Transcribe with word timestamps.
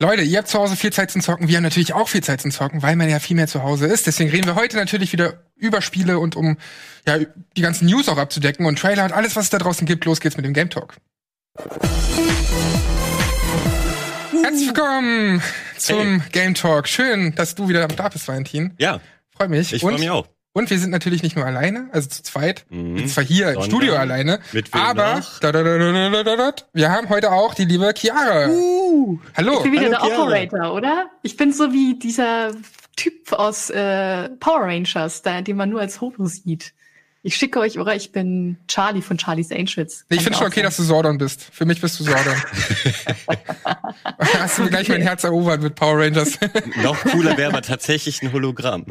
Leute, 0.00 0.22
ihr 0.22 0.38
habt 0.38 0.48
zu 0.48 0.58
Hause 0.58 0.74
viel 0.74 0.92
Zeit 0.92 1.12
zum 1.12 1.20
Zocken, 1.22 1.46
wir 1.46 1.56
haben 1.56 1.62
natürlich 1.62 1.92
auch 1.94 2.08
viel 2.08 2.22
Zeit 2.22 2.40
zum 2.40 2.50
Zocken, 2.50 2.82
weil 2.82 2.96
man 2.96 3.08
ja 3.08 3.20
viel 3.20 3.36
mehr 3.36 3.46
zu 3.46 3.62
Hause 3.62 3.86
ist. 3.86 4.08
Deswegen 4.08 4.28
reden 4.28 4.46
wir 4.46 4.56
heute 4.56 4.76
natürlich 4.76 5.12
wieder 5.12 5.44
über 5.54 5.80
Spiele 5.82 6.18
und 6.18 6.34
um 6.34 6.56
ja 7.06 7.18
die 7.56 7.62
ganzen 7.62 7.86
News 7.86 8.08
auch 8.08 8.18
abzudecken 8.18 8.66
und 8.66 8.76
Trailer 8.78 9.04
und 9.04 9.12
alles, 9.12 9.36
was 9.36 9.44
es 9.44 9.50
da 9.50 9.58
draußen 9.58 9.86
gibt. 9.86 10.04
Los 10.04 10.18
geht's 10.20 10.36
mit 10.36 10.44
dem 10.44 10.52
Game 10.52 10.68
Talk. 10.68 10.96
Herzlich 14.42 14.66
willkommen 14.66 15.40
zum 15.78 16.20
Hey. 16.22 16.30
Game 16.32 16.54
Talk. 16.54 16.88
Schön, 16.88 17.32
dass 17.36 17.54
du 17.54 17.68
wieder 17.68 17.86
da 17.86 18.08
bist, 18.08 18.26
Valentin. 18.26 18.74
Ja, 18.78 19.00
Freue 19.36 19.48
mich. 19.48 19.72
ich 19.72 19.80
freue 19.80 19.94
mich 19.94 20.10
auch. 20.10 20.26
Und 20.54 20.70
wir 20.70 20.78
sind 20.78 20.90
natürlich 20.90 21.22
nicht 21.22 21.34
nur 21.36 21.44
alleine, 21.44 21.88
also 21.92 22.08
zu 22.08 22.22
zweit. 22.22 22.64
Mhm. 22.70 22.94
Wir 22.94 22.98
sind 23.00 23.08
zwar 23.10 23.24
hier 23.24 23.48
im 23.48 23.54
Sondern 23.54 23.70
Studio 23.70 23.96
alleine, 23.96 24.38
mit 24.52 24.72
aber 24.72 25.16
noch? 25.16 25.40
da, 25.40 25.52
da, 25.52 25.62
da, 25.64 25.78
da, 25.78 26.10
da, 26.10 26.22
da, 26.22 26.36
da, 26.36 26.54
wir 26.72 26.90
haben 26.90 27.08
heute 27.08 27.32
auch 27.32 27.54
die 27.54 27.64
liebe 27.64 27.92
Chiara. 27.94 28.46
Hallo. 28.46 29.18
Ich 29.56 29.62
bin 29.64 29.72
wieder 29.72 29.82
Hallo, 29.82 29.90
der 29.90 30.00
Chiara. 30.00 30.22
Operator, 30.22 30.74
oder? 30.74 31.10
Ich 31.22 31.36
bin 31.36 31.52
so 31.52 31.72
wie 31.72 31.98
dieser 31.98 32.52
Typ 32.96 33.32
aus 33.32 33.68
äh, 33.70 34.28
Power 34.38 34.60
Rangers, 34.60 35.22
da, 35.22 35.42
den 35.42 35.56
man 35.56 35.70
nur 35.70 35.80
als 35.80 36.00
Hobo 36.00 36.26
sieht. 36.26 36.72
Ich 37.26 37.36
schicke 37.36 37.58
euch, 37.58 37.78
oder? 37.78 37.96
Ich 37.96 38.12
bin 38.12 38.58
Charlie 38.68 39.02
von 39.02 39.18
Charlie's 39.18 39.50
Angels. 39.50 40.04
Nee, 40.08 40.18
ich 40.18 40.22
finde 40.22 40.38
schon 40.38 40.46
okay, 40.46 40.62
dass 40.62 40.76
du 40.76 40.84
Sordon 40.84 41.18
bist. 41.18 41.42
Für 41.42 41.64
mich 41.64 41.80
bist 41.80 41.98
du 41.98 42.04
Sordon. 42.04 42.34
Hast 44.38 44.58
du 44.58 44.62
mir 44.64 44.68
gleich 44.68 44.88
mein 44.88 45.00
Herz 45.00 45.24
erobert 45.24 45.62
mit 45.62 45.74
Power 45.74 45.98
Rangers. 45.98 46.38
Noch 46.82 47.02
cooler 47.02 47.36
wäre 47.38 47.50
aber 47.50 47.62
tatsächlich 47.62 48.22
ein 48.22 48.32
Hologramm. 48.32 48.84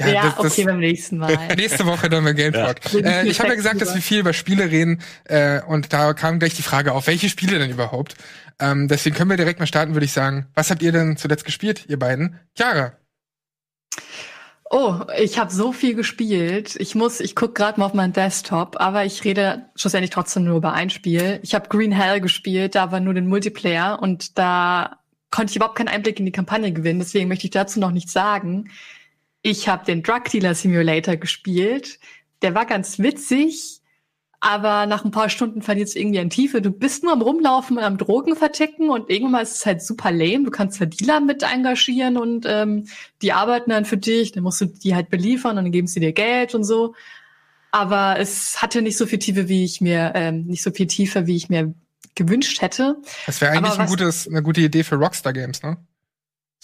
Ja, 0.00 0.24
das- 0.24 0.36
das- 0.36 0.52
okay, 0.52 0.64
beim 0.64 0.80
nächsten 0.80 1.18
Mal. 1.18 1.36
Nächste 1.56 1.86
Woche 1.86 2.08
dann 2.08 2.24
beim 2.24 2.34
Game 2.34 2.52
Ja. 2.52 2.74
Talk. 2.74 2.94
Äh, 2.94 3.26
ich 3.28 3.38
habe 3.38 3.50
ja 3.50 3.54
gesagt, 3.54 3.80
dass 3.80 3.94
wir 3.94 4.02
viel 4.02 4.18
über 4.20 4.32
Spiele 4.32 4.70
reden 4.70 5.00
äh, 5.24 5.60
und 5.62 5.92
da 5.92 6.14
kam 6.14 6.38
gleich 6.40 6.54
die 6.54 6.62
Frage 6.62 6.92
auf, 6.92 7.06
welche 7.06 7.28
Spiele 7.28 7.58
denn 7.60 7.70
überhaupt? 7.70 8.16
Ähm, 8.60 8.88
deswegen 8.88 9.14
können 9.16 9.30
wir 9.30 9.36
direkt 9.36 9.60
mal 9.60 9.66
starten, 9.66 9.94
würde 9.94 10.04
ich 10.06 10.12
sagen. 10.12 10.46
Was 10.54 10.70
habt 10.70 10.82
ihr 10.82 10.90
denn 10.92 11.16
zuletzt 11.16 11.44
gespielt, 11.44 11.84
ihr 11.88 11.98
beiden? 11.98 12.40
Chiara. 12.56 12.92
Oh, 14.70 15.00
ich 15.18 15.38
habe 15.38 15.52
so 15.52 15.72
viel 15.72 15.94
gespielt. 15.94 16.74
Ich 16.76 16.94
muss, 16.96 17.20
ich 17.20 17.36
guck 17.36 17.54
gerade 17.54 17.78
mal 17.78 17.86
auf 17.86 17.94
meinen 17.94 18.12
Desktop, 18.12 18.80
aber 18.80 19.04
ich 19.04 19.22
rede 19.22 19.66
schlussendlich 19.76 20.10
trotzdem 20.10 20.44
nur 20.44 20.56
über 20.56 20.72
ein 20.72 20.90
Spiel. 20.90 21.38
Ich 21.42 21.54
habe 21.54 21.68
Green 21.68 21.92
Hell 21.92 22.20
gespielt, 22.20 22.74
da 22.74 22.90
war 22.90 22.98
nur 22.98 23.14
den 23.14 23.28
Multiplayer 23.28 24.00
und 24.02 24.36
da 24.38 24.98
konnte 25.30 25.50
ich 25.50 25.56
überhaupt 25.56 25.76
keinen 25.76 25.88
Einblick 25.88 26.18
in 26.18 26.26
die 26.26 26.32
Kampagne 26.32 26.72
gewinnen. 26.72 26.98
Deswegen 26.98 27.28
möchte 27.28 27.44
ich 27.44 27.50
dazu 27.52 27.78
noch 27.78 27.90
nichts 27.92 28.12
sagen. 28.12 28.70
Ich 29.46 29.68
habe 29.68 29.84
den 29.84 30.02
Drug 30.02 30.24
Dealer 30.32 30.54
Simulator 30.54 31.16
gespielt. 31.16 31.98
Der 32.40 32.54
war 32.54 32.64
ganz 32.64 32.98
witzig, 32.98 33.82
aber 34.40 34.86
nach 34.86 35.04
ein 35.04 35.10
paar 35.10 35.28
Stunden 35.28 35.60
verliert 35.60 35.88
es 35.88 35.96
irgendwie 35.96 36.18
an 36.18 36.30
Tiefe. 36.30 36.62
Du 36.62 36.70
bist 36.70 37.02
nur 37.02 37.12
am 37.12 37.20
Rumlaufen 37.20 37.76
und 37.76 37.84
am 37.84 37.98
Drogen 37.98 38.36
verticken 38.36 38.88
und 38.88 39.10
irgendwann 39.10 39.42
ist 39.42 39.56
es 39.56 39.66
halt 39.66 39.82
super 39.82 40.12
lame. 40.12 40.44
Du 40.44 40.50
kannst 40.50 40.78
zwar 40.78 40.86
Dealer 40.86 41.20
mit 41.20 41.42
engagieren 41.42 42.16
und 42.16 42.46
ähm, 42.48 42.88
die 43.20 43.34
arbeiten 43.34 43.68
dann 43.68 43.84
für 43.84 43.98
dich, 43.98 44.32
dann 44.32 44.44
musst 44.44 44.62
du 44.62 44.64
die 44.64 44.94
halt 44.94 45.10
beliefern 45.10 45.58
und 45.58 45.64
dann 45.64 45.72
geben 45.72 45.88
sie 45.88 46.00
dir 46.00 46.14
Geld 46.14 46.54
und 46.54 46.64
so. 46.64 46.94
Aber 47.70 48.18
es 48.18 48.62
hatte 48.62 48.80
nicht 48.80 48.96
so 48.96 49.04
viel 49.04 49.18
Tiefe, 49.18 49.50
wie 49.50 49.64
ich 49.64 49.82
mir, 49.82 50.12
ähm, 50.14 50.46
nicht 50.46 50.62
so 50.62 50.70
viel 50.70 50.86
Tiefe, 50.86 51.26
wie 51.26 51.36
ich 51.36 51.50
mir 51.50 51.74
gewünscht 52.14 52.62
hätte. 52.62 52.96
Das 53.26 53.42
wäre 53.42 53.52
eigentlich 53.52 53.78
ein 53.78 53.88
gutes, 53.88 54.26
eine 54.26 54.42
gute 54.42 54.62
Idee 54.62 54.84
für 54.84 54.94
Rockstar 54.94 55.34
Games, 55.34 55.62
ne? 55.62 55.76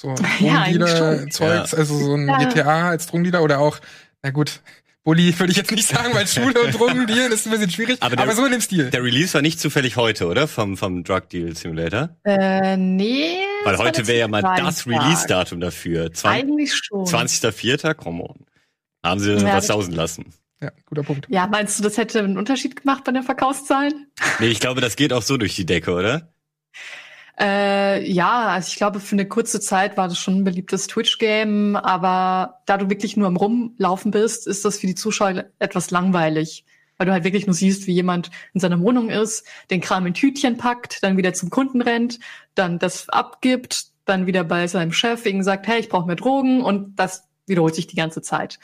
So 0.00 0.14
Ja, 0.40 0.62
eigentlich 0.62 0.90
Drogendealer-Zeugs, 0.90 1.70
schon. 1.70 1.78
also 1.78 1.98
so 1.98 2.14
ein 2.14 2.26
Ja. 2.26 2.38
GTA 2.38 2.88
als 2.90 3.06
Drogendealer 3.06 3.42
oder 3.42 3.58
auch, 3.60 3.78
na 4.22 4.30
gut, 4.30 4.60
Bulli 5.04 5.38
würde 5.38 5.50
ich 5.50 5.58
jetzt 5.58 5.70
nicht 5.70 5.86
sagen, 5.88 6.14
weil 6.14 6.26
Schule 6.26 6.58
und 6.60 6.72
Drogendealen 6.78 7.32
ist 7.32 7.46
ein 7.46 7.50
bisschen 7.50 7.70
schwierig, 7.70 7.98
aber, 8.00 8.14
Aber 8.16 8.26
der- 8.26 8.34
so 8.36 8.44
in 8.46 8.52
dem 8.52 8.60
Stil. 8.62 8.90
Der 8.90 9.02
Release 9.02 9.34
war 9.34 9.42
nicht 9.42 9.60
zufällig 9.60 9.96
heute, 9.96 10.26
oder? 10.26 10.48
Vom, 10.48 10.76
vom 10.78 11.04
Drug 11.04 11.28
Deal 11.30 11.54
Simulator? 11.54 12.16
Äh, 12.24 12.76
nee. 12.78 13.36
Weil 13.64 13.76
heute 13.78 14.06
wäre 14.06 14.20
ja 14.20 14.28
mal 14.28 14.40
das. 14.42 14.86
Release-Datum 14.86 15.60
dafür. 15.60 16.12
20, 16.12 16.24
Eigentlich 16.24 16.74
schon. 16.74 17.04
20.04. 17.04 17.92
Come 17.94 18.22
on. 18.22 18.36
Haben 19.04 19.20
sie 19.20 19.32
Ja, 19.32 19.42
was 19.44 19.52
das- 19.52 19.66
sausen 19.66 19.92
lassen. 19.94 20.32
Ja, 20.62 20.70
guter 20.86 21.02
Punkt. 21.02 21.26
Ja, 21.30 21.46
meinst 21.46 21.78
du, 21.78 21.82
das 21.82 21.96
hätte 21.96 22.18
einen 22.20 22.36
Unterschied 22.38 22.76
gemacht 22.76 23.04
bei 23.04 23.12
den 23.12 23.22
Verkaufszahlen? 23.22 24.06
Nee, 24.38 24.48
ich 24.48 24.60
glaube, 24.60 24.80
das 24.82 24.96
geht 24.96 25.12
auch 25.14 25.22
so 25.22 25.38
durch 25.38 25.54
die 25.56 25.64
Decke, 25.64 25.92
oder? 25.94 26.32
Äh, 27.40 28.10
ja, 28.10 28.48
also 28.48 28.68
ich 28.68 28.76
glaube, 28.76 29.00
für 29.00 29.14
eine 29.14 29.26
kurze 29.26 29.60
Zeit 29.60 29.96
war 29.96 30.08
das 30.08 30.18
schon 30.18 30.38
ein 30.38 30.44
beliebtes 30.44 30.88
Twitch-Game, 30.88 31.74
aber 31.74 32.60
da 32.66 32.76
du 32.76 32.90
wirklich 32.90 33.16
nur 33.16 33.28
am 33.28 33.36
Rumlaufen 33.36 34.10
bist, 34.10 34.46
ist 34.46 34.64
das 34.66 34.78
für 34.78 34.86
die 34.86 34.94
Zuschauer 34.94 35.46
etwas 35.58 35.90
langweilig. 35.90 36.66
Weil 36.98 37.06
du 37.06 37.12
halt 37.12 37.24
wirklich 37.24 37.46
nur 37.46 37.54
siehst, 37.54 37.86
wie 37.86 37.94
jemand 37.94 38.30
in 38.52 38.60
seiner 38.60 38.78
Wohnung 38.80 39.08
ist, 39.08 39.46
den 39.70 39.80
Kram 39.80 40.04
in 40.06 40.12
Tütchen 40.12 40.58
packt, 40.58 41.02
dann 41.02 41.16
wieder 41.16 41.32
zum 41.32 41.48
Kunden 41.48 41.80
rennt, 41.80 42.18
dann 42.54 42.78
das 42.78 43.08
abgibt, 43.08 43.86
dann 44.04 44.26
wieder 44.26 44.44
bei 44.44 44.66
seinem 44.66 44.92
Chef 44.92 45.24
wegen 45.24 45.42
sagt, 45.42 45.66
hey, 45.66 45.80
ich 45.80 45.88
brauche 45.88 46.06
mehr 46.06 46.16
Drogen 46.16 46.60
und 46.60 46.96
das 46.96 47.29
wiederholt 47.50 47.74
sich 47.74 47.86
die 47.86 47.96
ganze 47.96 48.22
Zeit. 48.22 48.58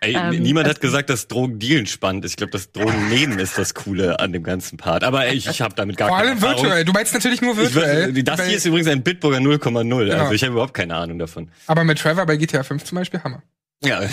Ey, 0.00 0.14
Ähm, 0.14 0.42
niemand 0.42 0.66
hat 0.66 0.76
also- 0.76 0.80
gesagt, 0.88 1.08
dass 1.08 1.28
Drogendealen 1.28 1.86
spannend 1.86 2.24
ist. 2.26 2.32
Ich 2.32 2.36
glaube, 2.36 2.50
das 2.50 2.70
Drogennehmen 2.72 3.38
ist 3.38 3.56
das 3.56 3.72
Coole 3.72 4.20
an 4.20 4.32
dem 4.32 4.42
ganzen 4.42 4.76
Part. 4.76 5.04
Aber 5.04 5.24
ey, 5.26 5.34
ich, 5.34 5.46
ich 5.46 5.62
habe 5.62 5.74
damit 5.74 5.96
gar 5.96 6.08
Vor 6.08 6.18
keine 6.18 6.30
allem 6.32 6.38
Erfahrung. 6.38 6.62
virtuell. 6.64 6.84
Du 6.84 6.92
meinst 6.92 7.14
natürlich 7.14 7.40
nur 7.40 7.52
Ich 7.52 7.58
virtuell. 7.74 8.14
würd, 8.14 8.28
das 8.28 8.44
hier 8.46 8.56
ist 8.58 8.66
übrigens 8.66 8.88
ein 8.88 9.02
Bitburger 9.02 9.38
0,0. 9.38 10.04
Genau. 10.06 10.20
Also 10.22 10.32
ich 10.34 10.42
habe 10.42 10.52
überhaupt 10.52 10.74
keine 10.74 10.94
Ahnung 10.96 11.18
davon. 11.18 11.48
aber 11.66 11.84
mit 11.84 11.98
Trevor 11.98 12.26
bei 12.26 12.36
GTA 12.36 12.62
5 12.62 12.84
zum 12.84 12.96
Beispiel, 12.98 13.22
Hammer. 13.22 13.42
Ja. 13.84 14.00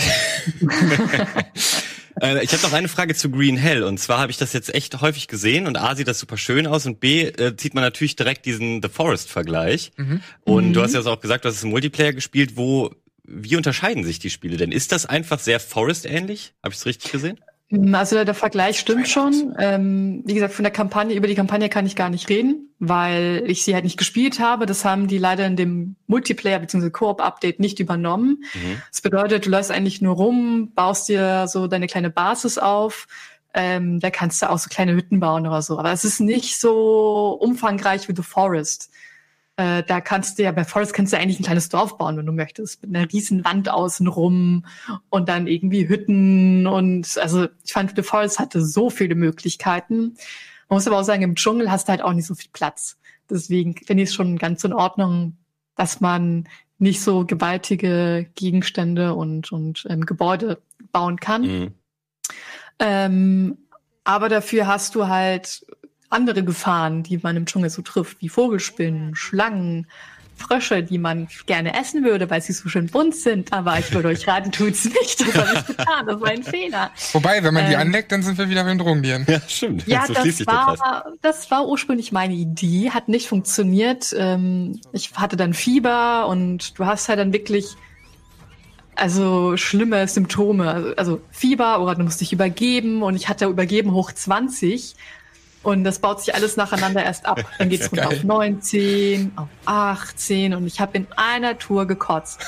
Äh, 2.21 2.43
ich 2.43 2.51
habe 2.51 2.61
noch 2.63 2.73
eine 2.73 2.89
Frage 2.89 3.15
zu 3.15 3.29
Green 3.29 3.55
Hell. 3.55 3.83
Und 3.83 3.97
zwar 3.97 4.19
habe 4.19 4.29
ich 4.31 4.37
das 4.37 4.51
jetzt 4.51 4.73
echt 4.75 4.99
häufig 4.99 5.27
gesehen. 5.29 5.67
Und 5.67 5.77
A, 5.77 5.95
sieht 5.95 6.07
das 6.07 6.19
super 6.19 6.35
schön 6.35 6.67
aus. 6.67 6.85
Und 6.85 6.99
B, 6.99 7.21
äh, 7.23 7.55
zieht 7.55 7.73
man 7.75 7.83
natürlich 7.83 8.17
direkt 8.17 8.45
diesen 8.45 8.81
The 8.81 8.89
Forest-Vergleich. 8.89 9.91
Mhm. 9.95 10.21
Und 10.43 10.73
du 10.73 10.79
Mhm. 10.79 10.83
hast 10.83 10.93
ja 10.95 11.01
auch 11.01 11.21
gesagt, 11.21 11.45
du 11.45 11.49
hast 11.49 11.63
im 11.63 11.69
Multiplayer 11.69 12.11
gespielt. 12.11 12.57
Wo, 12.57 12.91
wie 13.31 13.55
unterscheiden 13.55 14.03
sich 14.03 14.19
die 14.19 14.29
Spiele 14.29 14.57
denn? 14.57 14.71
Ist 14.71 14.91
das 14.91 15.05
einfach 15.05 15.39
sehr 15.39 15.59
Forest-ähnlich? 15.59 16.53
Habe 16.63 16.73
ich 16.73 16.79
es 16.79 16.85
richtig 16.85 17.11
gesehen? 17.11 17.39
Also 17.93 18.15
der, 18.15 18.25
der 18.25 18.33
Vergleich 18.33 18.79
stimmt 18.79 19.07
schon. 19.07 19.55
Ähm, 19.59 20.23
wie 20.25 20.33
gesagt, 20.33 20.53
von 20.53 20.63
der 20.63 20.71
Kampagne, 20.71 21.15
über 21.15 21.27
die 21.27 21.35
Kampagne 21.35 21.69
kann 21.69 21.85
ich 21.85 21.95
gar 21.95 22.09
nicht 22.09 22.27
reden, 22.27 22.73
weil 22.79 23.43
ich 23.45 23.63
sie 23.63 23.75
halt 23.75 23.83
nicht 23.83 23.97
gespielt 23.97 24.39
habe. 24.39 24.65
Das 24.65 24.85
haben 24.85 25.07
die 25.07 25.19
leider 25.19 25.45
in 25.45 25.55
dem 25.55 25.95
Multiplayer 26.07 26.57
bzw. 26.57 26.89
Koop-Update 26.89 27.59
nicht 27.59 27.79
übernommen. 27.79 28.43
Mhm. 28.55 28.81
Das 28.89 29.01
bedeutet, 29.01 29.45
du 29.45 29.51
läufst 29.51 29.69
eigentlich 29.69 30.01
nur 30.01 30.15
rum, 30.15 30.71
baust 30.73 31.09
dir 31.09 31.47
so 31.47 31.67
deine 31.67 31.85
kleine 31.85 32.09
Basis 32.09 32.57
auf. 32.57 33.07
Ähm, 33.53 33.99
da 33.99 34.09
kannst 34.09 34.41
du 34.41 34.49
auch 34.49 34.57
so 34.57 34.69
kleine 34.69 34.93
Hütten 34.93 35.19
bauen 35.19 35.45
oder 35.45 35.61
so. 35.61 35.77
Aber 35.77 35.91
es 35.91 36.03
ist 36.03 36.19
nicht 36.19 36.59
so 36.59 37.37
umfangreich 37.39 38.09
wie 38.09 38.15
The 38.15 38.23
Forest. 38.23 38.89
Äh, 39.59 39.83
da 39.83 39.99
kannst 39.99 40.39
du 40.39 40.43
ja, 40.43 40.53
bei 40.53 40.63
Forest 40.63 40.93
kannst 40.93 41.11
du 41.11 41.17
eigentlich 41.17 41.37
ein 41.37 41.43
kleines 41.43 41.67
Dorf 41.67 41.97
bauen, 41.97 42.15
wenn 42.15 42.25
du 42.25 42.31
möchtest, 42.31 42.81
mit 42.81 42.95
einer 42.95 43.11
riesen 43.11 43.43
Wand 43.43 43.67
außenrum 43.67 44.65
und 45.09 45.27
dann 45.27 45.47
irgendwie 45.47 45.89
Hütten 45.89 46.65
und 46.65 47.17
also 47.17 47.45
ich 47.65 47.73
fand 47.73 47.93
The 47.93 48.03
Forest 48.03 48.39
hatte 48.39 48.65
so 48.65 48.89
viele 48.89 49.15
Möglichkeiten. 49.15 50.15
Man 50.69 50.77
muss 50.77 50.87
aber 50.87 50.97
auch 50.97 51.03
sagen, 51.03 51.23
im 51.23 51.35
Dschungel 51.35 51.69
hast 51.69 51.89
du 51.89 51.89
halt 51.89 52.01
auch 52.01 52.13
nicht 52.13 52.25
so 52.25 52.35
viel 52.35 52.49
Platz. 52.53 52.97
Deswegen 53.29 53.75
finde 53.75 54.03
ich 54.03 54.09
es 54.09 54.15
schon 54.15 54.37
ganz 54.37 54.63
in 54.63 54.71
Ordnung, 54.71 55.35
dass 55.75 55.99
man 55.99 56.47
nicht 56.77 57.01
so 57.01 57.25
gewaltige 57.25 58.29
Gegenstände 58.35 59.13
und, 59.13 59.51
und 59.51 59.85
ähm, 59.89 60.05
Gebäude 60.05 60.61
bauen 60.93 61.19
kann. 61.19 61.41
Mhm. 61.41 61.73
Ähm, 62.79 63.57
aber 64.05 64.29
dafür 64.29 64.67
hast 64.67 64.95
du 64.95 65.09
halt 65.09 65.65
andere 66.09 66.43
Gefahren, 66.43 67.03
die 67.03 67.17
man 67.17 67.35
im 67.35 67.45
Dschungel 67.45 67.69
so 67.69 67.81
trifft, 67.81 68.21
wie 68.21 68.29
Vogelspinnen, 68.29 69.15
Schlangen, 69.15 69.87
Frösche, 70.39 70.81
die 70.81 70.97
man 70.97 71.27
gerne 71.45 71.77
essen 71.77 72.03
würde, 72.03 72.29
weil 72.29 72.41
sie 72.41 72.53
so 72.53 72.69
schön 72.69 72.87
bunt 72.87 73.13
sind. 73.15 73.51
Aber 73.51 73.77
ich 73.77 73.93
würde 73.93 74.07
euch 74.07 74.27
raten, 74.27 74.51
tut's 74.51 74.85
nicht. 74.85 75.19
Das 75.19 75.35
habe 75.35 75.49
ich 75.53 75.65
getan. 75.65 76.07
Das 76.07 76.21
war 76.21 76.29
ein 76.29 76.43
Fehler. 76.43 76.91
Wobei, 77.11 77.43
wenn 77.43 77.53
man 77.53 77.67
die 77.67 77.73
Ähm. 77.73 77.81
anleckt, 77.81 78.11
dann 78.11 78.23
sind 78.23 78.37
wir 78.37 78.49
wieder 78.49 78.63
beim 78.63 78.77
Drogendealen. 78.77 79.25
Ja, 79.27 79.41
stimmt. 79.47 79.85
Ja, 79.85 80.05
so 80.07 80.13
das 80.13 80.47
war, 80.47 81.05
das 81.21 81.51
war 81.51 81.67
ursprünglich 81.67 82.11
meine 82.11 82.33
Idee, 82.33 82.91
hat 82.91 83.09
nicht 83.09 83.27
funktioniert. 83.27 84.15
Ähm, 84.17 84.79
ich 84.93 85.11
hatte 85.15 85.35
dann 85.35 85.53
Fieber 85.53 86.27
und 86.27 86.79
du 86.79 86.85
hast 86.85 87.09
halt 87.09 87.19
dann 87.19 87.33
wirklich 87.33 87.75
also 88.95 89.55
schlimme 89.57 90.07
Symptome. 90.07 90.69
Also, 90.71 90.95
also 90.95 91.21
Fieber 91.31 91.81
oder 91.81 91.95
du 91.95 92.03
musst 92.03 92.21
dich 92.21 92.33
übergeben 92.33 93.01
und 93.01 93.15
ich 93.15 93.29
hatte 93.29 93.45
übergeben 93.45 93.91
hoch 93.93 94.11
20 94.11 94.95
und 95.61 95.83
das 95.83 95.99
baut 95.99 96.21
sich 96.21 96.33
alles 96.33 96.55
nacheinander 96.55 97.03
erst 97.03 97.25
ab. 97.25 97.43
Dann 97.57 97.69
geht's 97.69 97.91
runter 97.91 98.09
geil. 98.09 98.17
auf 98.19 98.23
19, 98.23 99.31
auf 99.35 99.47
18 99.65 100.53
und 100.53 100.65
ich 100.65 100.79
habe 100.79 100.97
in 100.97 101.07
einer 101.17 101.57
Tour 101.57 101.85
gekotzt. 101.85 102.39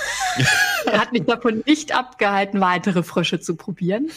Hat 0.88 1.12
mich 1.12 1.26
davon 1.26 1.64
nicht 1.66 1.94
abgehalten, 1.94 2.62
weitere 2.62 3.04
Frösche 3.04 3.40
zu 3.40 3.56
probieren. 3.56 4.10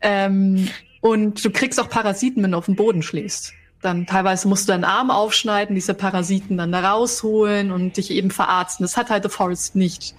Ähm, 0.00 0.68
und 1.00 1.44
du 1.44 1.50
kriegst 1.50 1.80
auch 1.80 1.88
Parasiten, 1.88 2.42
wenn 2.42 2.52
du 2.52 2.58
auf 2.58 2.66
den 2.66 2.76
Boden 2.76 3.02
schlägst. 3.02 3.54
Dann 3.82 4.06
teilweise 4.06 4.48
musst 4.48 4.68
du 4.68 4.72
deinen 4.72 4.84
Arm 4.84 5.10
aufschneiden, 5.10 5.74
diese 5.74 5.94
Parasiten 5.94 6.56
dann 6.56 6.72
da 6.72 6.92
rausholen 6.92 7.70
und 7.70 7.96
dich 7.96 8.10
eben 8.10 8.30
verarzten. 8.30 8.84
Das 8.84 8.96
hat 8.96 9.10
halt 9.10 9.22
The 9.22 9.28
Forest 9.28 9.76
nicht. 9.76 10.14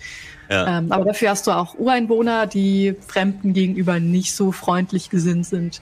Ja. 0.49 0.79
Ähm, 0.79 0.91
aber 0.91 1.05
dafür 1.05 1.29
hast 1.29 1.47
du 1.47 1.51
auch 1.51 1.75
Ureinwohner, 1.75 2.47
die 2.47 2.95
Fremden 3.05 3.53
gegenüber 3.53 3.99
nicht 3.99 4.33
so 4.33 4.51
freundlich 4.51 5.09
gesinnt 5.09 5.45
sind. 5.45 5.81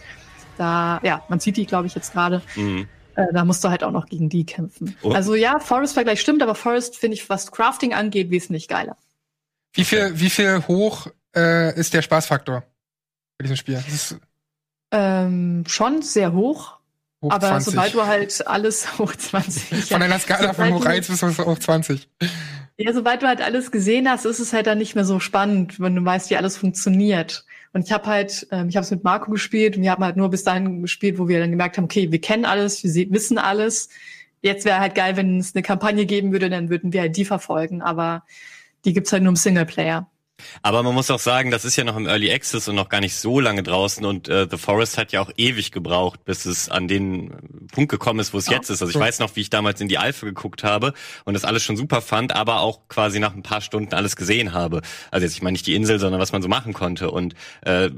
Da, 0.58 1.00
ja, 1.04 1.24
man 1.30 1.40
sieht 1.40 1.58
die, 1.58 1.66
glaube 1.66 1.88
ich, 1.88 1.96
jetzt 1.96 2.14
gerade. 2.14 2.42
Mhm. 2.56 2.88
Äh, 3.16 3.26
da 3.34 3.46
musst 3.46 3.64
du 3.64 3.70
halt 3.70 3.84
auch 3.84 3.92
noch 3.92 4.06
gegen 4.08 4.30
die 4.30 4.46
kämpfen. 4.46 4.96
Oh. 5.02 5.12
Also 5.12 5.36
ja, 5.36 5.60
Forest-Vergleich 5.60 6.22
stimmt, 6.22 6.42
aber 6.44 6.56
Forest 6.56 6.98
finde 6.98 7.16
ich, 7.16 7.30
was 7.30 7.52
Crafting 7.52 7.94
angeht, 7.94 8.30
wesentlich 8.30 8.68
geiler. 8.68 8.96
Wie 9.74 9.84
viel, 9.86 10.20
wie 10.20 10.30
viel 10.30 10.64
hoch 10.68 11.08
äh, 11.36 11.78
ist 11.80 11.94
der 11.94 12.02
Spaßfaktor 12.02 12.62
bei 13.38 13.44
diesem 13.44 13.56
Spiel? 13.58 13.76
Das 13.76 13.88
ist 13.94 14.18
Ähm, 14.92 15.64
schon 15.68 16.02
sehr 16.02 16.34
hoch, 16.34 16.78
hoch 17.22 17.32
aber 17.32 17.48
20. 17.50 17.74
sobald 17.74 17.94
du 17.94 18.06
halt 18.06 18.48
alles 18.48 18.98
hoch 19.00 19.16
20. 19.16 19.86
Von 19.86 20.02
einer 20.02 20.20
Skala 20.20 20.54
von 20.54 20.74
hoch 20.74 20.82
du- 20.84 20.90
1 20.90 21.08
bis 21.08 21.22
hoch 21.22 21.60
20. 21.60 22.08
Ja, 22.80 22.94
sobald 22.94 23.24
du 23.24 23.28
halt 23.28 23.42
alles 23.42 23.72
gesehen 23.72 24.08
hast, 24.10 24.26
ist 24.26 24.40
es 24.40 24.54
halt 24.54 24.68
dann 24.68 24.78
nicht 24.78 24.94
mehr 24.96 25.06
so 25.06 25.20
spannend, 25.20 25.80
wenn 25.80 25.96
du 25.96 26.06
weißt, 26.06 26.30
wie 26.30 26.38
alles 26.38 26.58
funktioniert. 26.58 27.44
Und 27.74 27.86
ich 27.86 27.92
habe 27.92 28.06
halt, 28.08 28.48
ähm, 28.52 28.70
ich 28.70 28.76
habe 28.76 28.84
es 28.84 28.92
mit 28.92 29.04
Marco 29.04 29.32
gespielt 29.32 29.78
und 29.78 29.84
wir 29.84 29.92
haben 29.92 30.04
halt 30.04 30.18
nur 30.18 30.30
bis 30.30 30.44
dahin 30.44 30.82
gespielt, 30.82 31.20
wo 31.20 31.28
wir 31.28 31.40
dann 31.40 31.52
gemerkt 31.52 31.78
haben, 31.78 31.86
okay, 31.86 32.12
wir 32.12 32.22
kennen 32.22 32.46
alles, 32.46 32.84
wir 32.84 32.90
se- 32.92 33.08
wissen 33.10 33.38
alles. 33.38 33.90
Jetzt 34.42 34.66
wäre 34.66 34.80
halt 34.80 34.96
geil, 34.96 35.18
wenn 35.18 35.40
es 35.40 35.56
eine 35.56 35.64
Kampagne 35.64 36.06
geben 36.06 36.32
würde, 36.32 36.50
dann 36.50 36.70
würden 36.70 36.94
wir 36.94 37.02
halt 37.02 37.18
die 37.18 37.26
verfolgen. 37.26 37.82
Aber 37.82 38.24
die 38.86 38.94
gibt's 38.94 39.12
halt 39.12 39.24
nur 39.24 39.32
im 39.32 39.36
Singleplayer. 39.36 40.10
Aber 40.62 40.84
man 40.84 40.94
muss 40.94 41.10
auch 41.10 41.20
sagen, 41.20 41.52
das 41.52 41.66
ist 41.66 41.76
ja 41.76 41.84
noch 41.84 41.98
im 41.98 42.08
Early 42.08 42.32
Access 42.32 42.68
und 42.68 42.76
noch 42.76 42.90
gar 42.90 43.00
nicht 43.02 43.16
so 43.16 43.40
lange 43.40 43.64
draußen 43.64 44.06
und 44.06 44.28
äh, 44.30 44.48
The 44.50 44.58
Forest 44.58 44.98
hat 44.98 45.12
ja 45.12 45.22
auch 45.22 45.32
ewig 45.38 45.72
gebraucht, 45.72 46.26
bis 46.26 46.46
es 46.46 46.70
an 46.70 46.88
den 46.88 47.68
Punkt 47.72 47.90
gekommen 47.92 48.20
ist, 48.20 48.34
wo 48.34 48.38
es 48.38 48.48
Ja. 48.48 48.54
jetzt 48.54 48.70
ist. 48.70 48.82
Also 48.82 48.92
ich 48.92 49.00
weiß 49.00 49.20
noch, 49.20 49.36
wie 49.36 49.42
ich 49.42 49.50
damals 49.50 49.82
in 49.82 49.88
die 49.88 49.98
Alpha 49.98 50.26
geguckt 50.26 50.64
habe 50.64 50.94
und 51.26 51.34
das 51.34 51.44
alles 51.46 51.64
schon 51.64 51.76
super 51.78 52.02
fand, 52.02 52.36
aber 52.36 52.60
auch 52.62 52.88
quasi 52.88 53.20
nach 53.20 53.34
ein 53.34 53.44
paar 53.44 53.62
Stunden 53.62 53.94
alles 53.94 54.16
gesehen 54.16 54.54
habe. 54.54 54.82
Also 55.12 55.26
jetzt, 55.26 55.34
ich 55.34 55.42
meine 55.42 55.54
nicht 55.54 55.68
die 55.68 55.76
Insel, 55.76 56.00
sondern 56.00 56.22
was 56.22 56.32
man 56.32 56.42
so 56.42 56.48
machen 56.48 56.74
konnte. 56.74 57.12
Und 57.12 57.34
äh, 57.66 57.90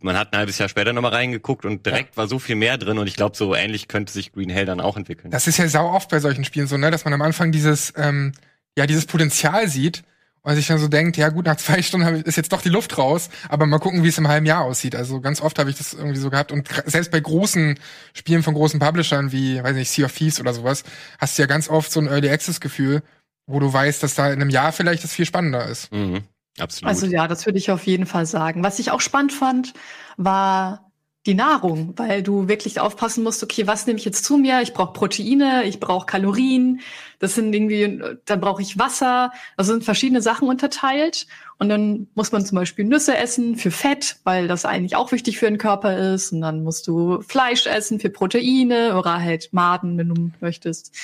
man 0.00 0.18
hat 0.18 0.32
ein 0.32 0.38
halbes 0.38 0.58
Jahr 0.58 0.68
später 0.68 0.92
nochmal 0.92 1.12
reingeguckt 1.12 1.64
und 1.64 1.86
direkt 1.86 2.16
war 2.16 2.28
so 2.28 2.38
viel 2.38 2.56
mehr 2.56 2.78
drin 2.78 2.98
und 2.98 3.06
ich 3.06 3.16
glaube, 3.16 3.36
so 3.36 3.54
ähnlich 3.54 3.88
könnte 3.88 4.12
sich 4.12 4.32
Green 4.32 4.50
Hell 4.50 4.66
dann 4.66 4.80
auch 4.80 4.96
entwickeln. 4.96 5.30
Das 5.30 5.46
ist 5.46 5.56
ja 5.58 5.68
sau 5.68 5.90
oft 5.92 6.10
bei 6.10 6.20
solchen 6.20 6.44
Spielen 6.44 6.66
so, 6.66 6.76
ne, 6.76 6.90
dass 6.90 7.04
man 7.04 7.14
am 7.14 7.22
Anfang 7.22 7.52
dieses, 7.52 7.92
ähm, 7.96 8.32
ja, 8.76 8.86
dieses 8.86 9.06
Potenzial 9.06 9.68
sieht 9.68 10.02
und 10.46 10.54
sich 10.54 10.68
dann 10.68 10.78
so 10.78 10.86
denkt, 10.86 11.16
ja 11.16 11.28
gut, 11.30 11.46
nach 11.46 11.56
zwei 11.56 11.82
Stunden 11.82 12.22
ist 12.22 12.36
jetzt 12.36 12.52
doch 12.52 12.62
die 12.62 12.68
Luft 12.68 12.98
raus, 12.98 13.30
aber 13.48 13.66
mal 13.66 13.80
gucken, 13.80 14.04
wie 14.04 14.08
es 14.08 14.16
im 14.16 14.28
halben 14.28 14.46
Jahr 14.46 14.62
aussieht. 14.62 14.94
Also 14.94 15.20
ganz 15.20 15.40
oft 15.40 15.58
habe 15.58 15.70
ich 15.70 15.76
das 15.76 15.92
irgendwie 15.92 16.18
so 16.18 16.30
gehabt 16.30 16.52
und 16.52 16.68
selbst 16.84 17.10
bei 17.10 17.18
großen 17.18 17.76
Spielen 18.14 18.44
von 18.44 18.54
großen 18.54 18.78
Publishern 18.78 19.32
wie, 19.32 19.60
weiß 19.60 19.74
nicht, 19.74 19.90
Sea 19.90 20.06
of 20.06 20.12
Thieves 20.12 20.38
oder 20.38 20.54
sowas, 20.54 20.84
hast 21.18 21.36
du 21.36 21.42
ja 21.42 21.46
ganz 21.46 21.68
oft 21.68 21.90
so 21.90 21.98
ein 21.98 22.06
Early 22.06 22.30
Access 22.30 22.60
Gefühl, 22.60 23.02
wo 23.48 23.58
du 23.58 23.72
weißt, 23.72 24.00
dass 24.04 24.14
da 24.14 24.28
in 24.28 24.40
einem 24.40 24.50
Jahr 24.50 24.70
vielleicht 24.70 25.02
das 25.02 25.12
viel 25.12 25.26
spannender 25.26 25.66
ist. 25.66 25.90
Mhm. 25.90 26.22
Absolut. 26.60 26.88
Also 26.88 27.06
ja, 27.06 27.26
das 27.26 27.44
würde 27.44 27.58
ich 27.58 27.72
auf 27.72 27.84
jeden 27.84 28.06
Fall 28.06 28.24
sagen. 28.24 28.62
Was 28.62 28.78
ich 28.78 28.92
auch 28.92 29.00
spannend 29.00 29.32
fand, 29.32 29.74
war 30.16 30.85
die 31.26 31.34
Nahrung, 31.34 31.92
weil 31.96 32.22
du 32.22 32.48
wirklich 32.48 32.80
aufpassen 32.80 33.24
musst, 33.24 33.42
okay, 33.42 33.66
was 33.66 33.86
nehme 33.86 33.98
ich 33.98 34.04
jetzt 34.04 34.24
zu 34.24 34.36
mir? 34.36 34.62
Ich 34.62 34.72
brauche 34.72 34.92
Proteine, 34.92 35.64
ich 35.64 35.80
brauche 35.80 36.06
Kalorien, 36.06 36.80
das 37.18 37.34
sind 37.34 37.52
irgendwie, 37.52 38.00
dann 38.24 38.40
brauche 38.40 38.62
ich 38.62 38.78
Wasser, 38.78 39.32
also 39.56 39.72
sind 39.72 39.84
verschiedene 39.84 40.22
Sachen 40.22 40.48
unterteilt. 40.48 41.26
Und 41.58 41.68
dann 41.70 42.06
muss 42.14 42.32
man 42.32 42.44
zum 42.44 42.56
Beispiel 42.56 42.84
Nüsse 42.84 43.16
essen 43.16 43.56
für 43.56 43.70
Fett, 43.70 44.16
weil 44.24 44.46
das 44.46 44.66
eigentlich 44.66 44.94
auch 44.94 45.10
wichtig 45.10 45.38
für 45.38 45.46
den 45.46 45.58
Körper 45.58 46.14
ist. 46.14 46.32
Und 46.32 46.42
dann 46.42 46.62
musst 46.62 46.86
du 46.86 47.22
Fleisch 47.22 47.66
essen 47.66 47.98
für 47.98 48.10
Proteine 48.10 48.96
oder 48.98 49.20
halt 49.20 49.52
Maden, 49.52 49.96
wenn 49.96 50.08
du 50.08 50.30
möchtest. 50.40 50.94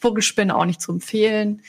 Vogelspinne 0.00 0.56
auch 0.56 0.64
nicht 0.64 0.80
zu 0.80 0.92
empfehlen. 0.92 1.62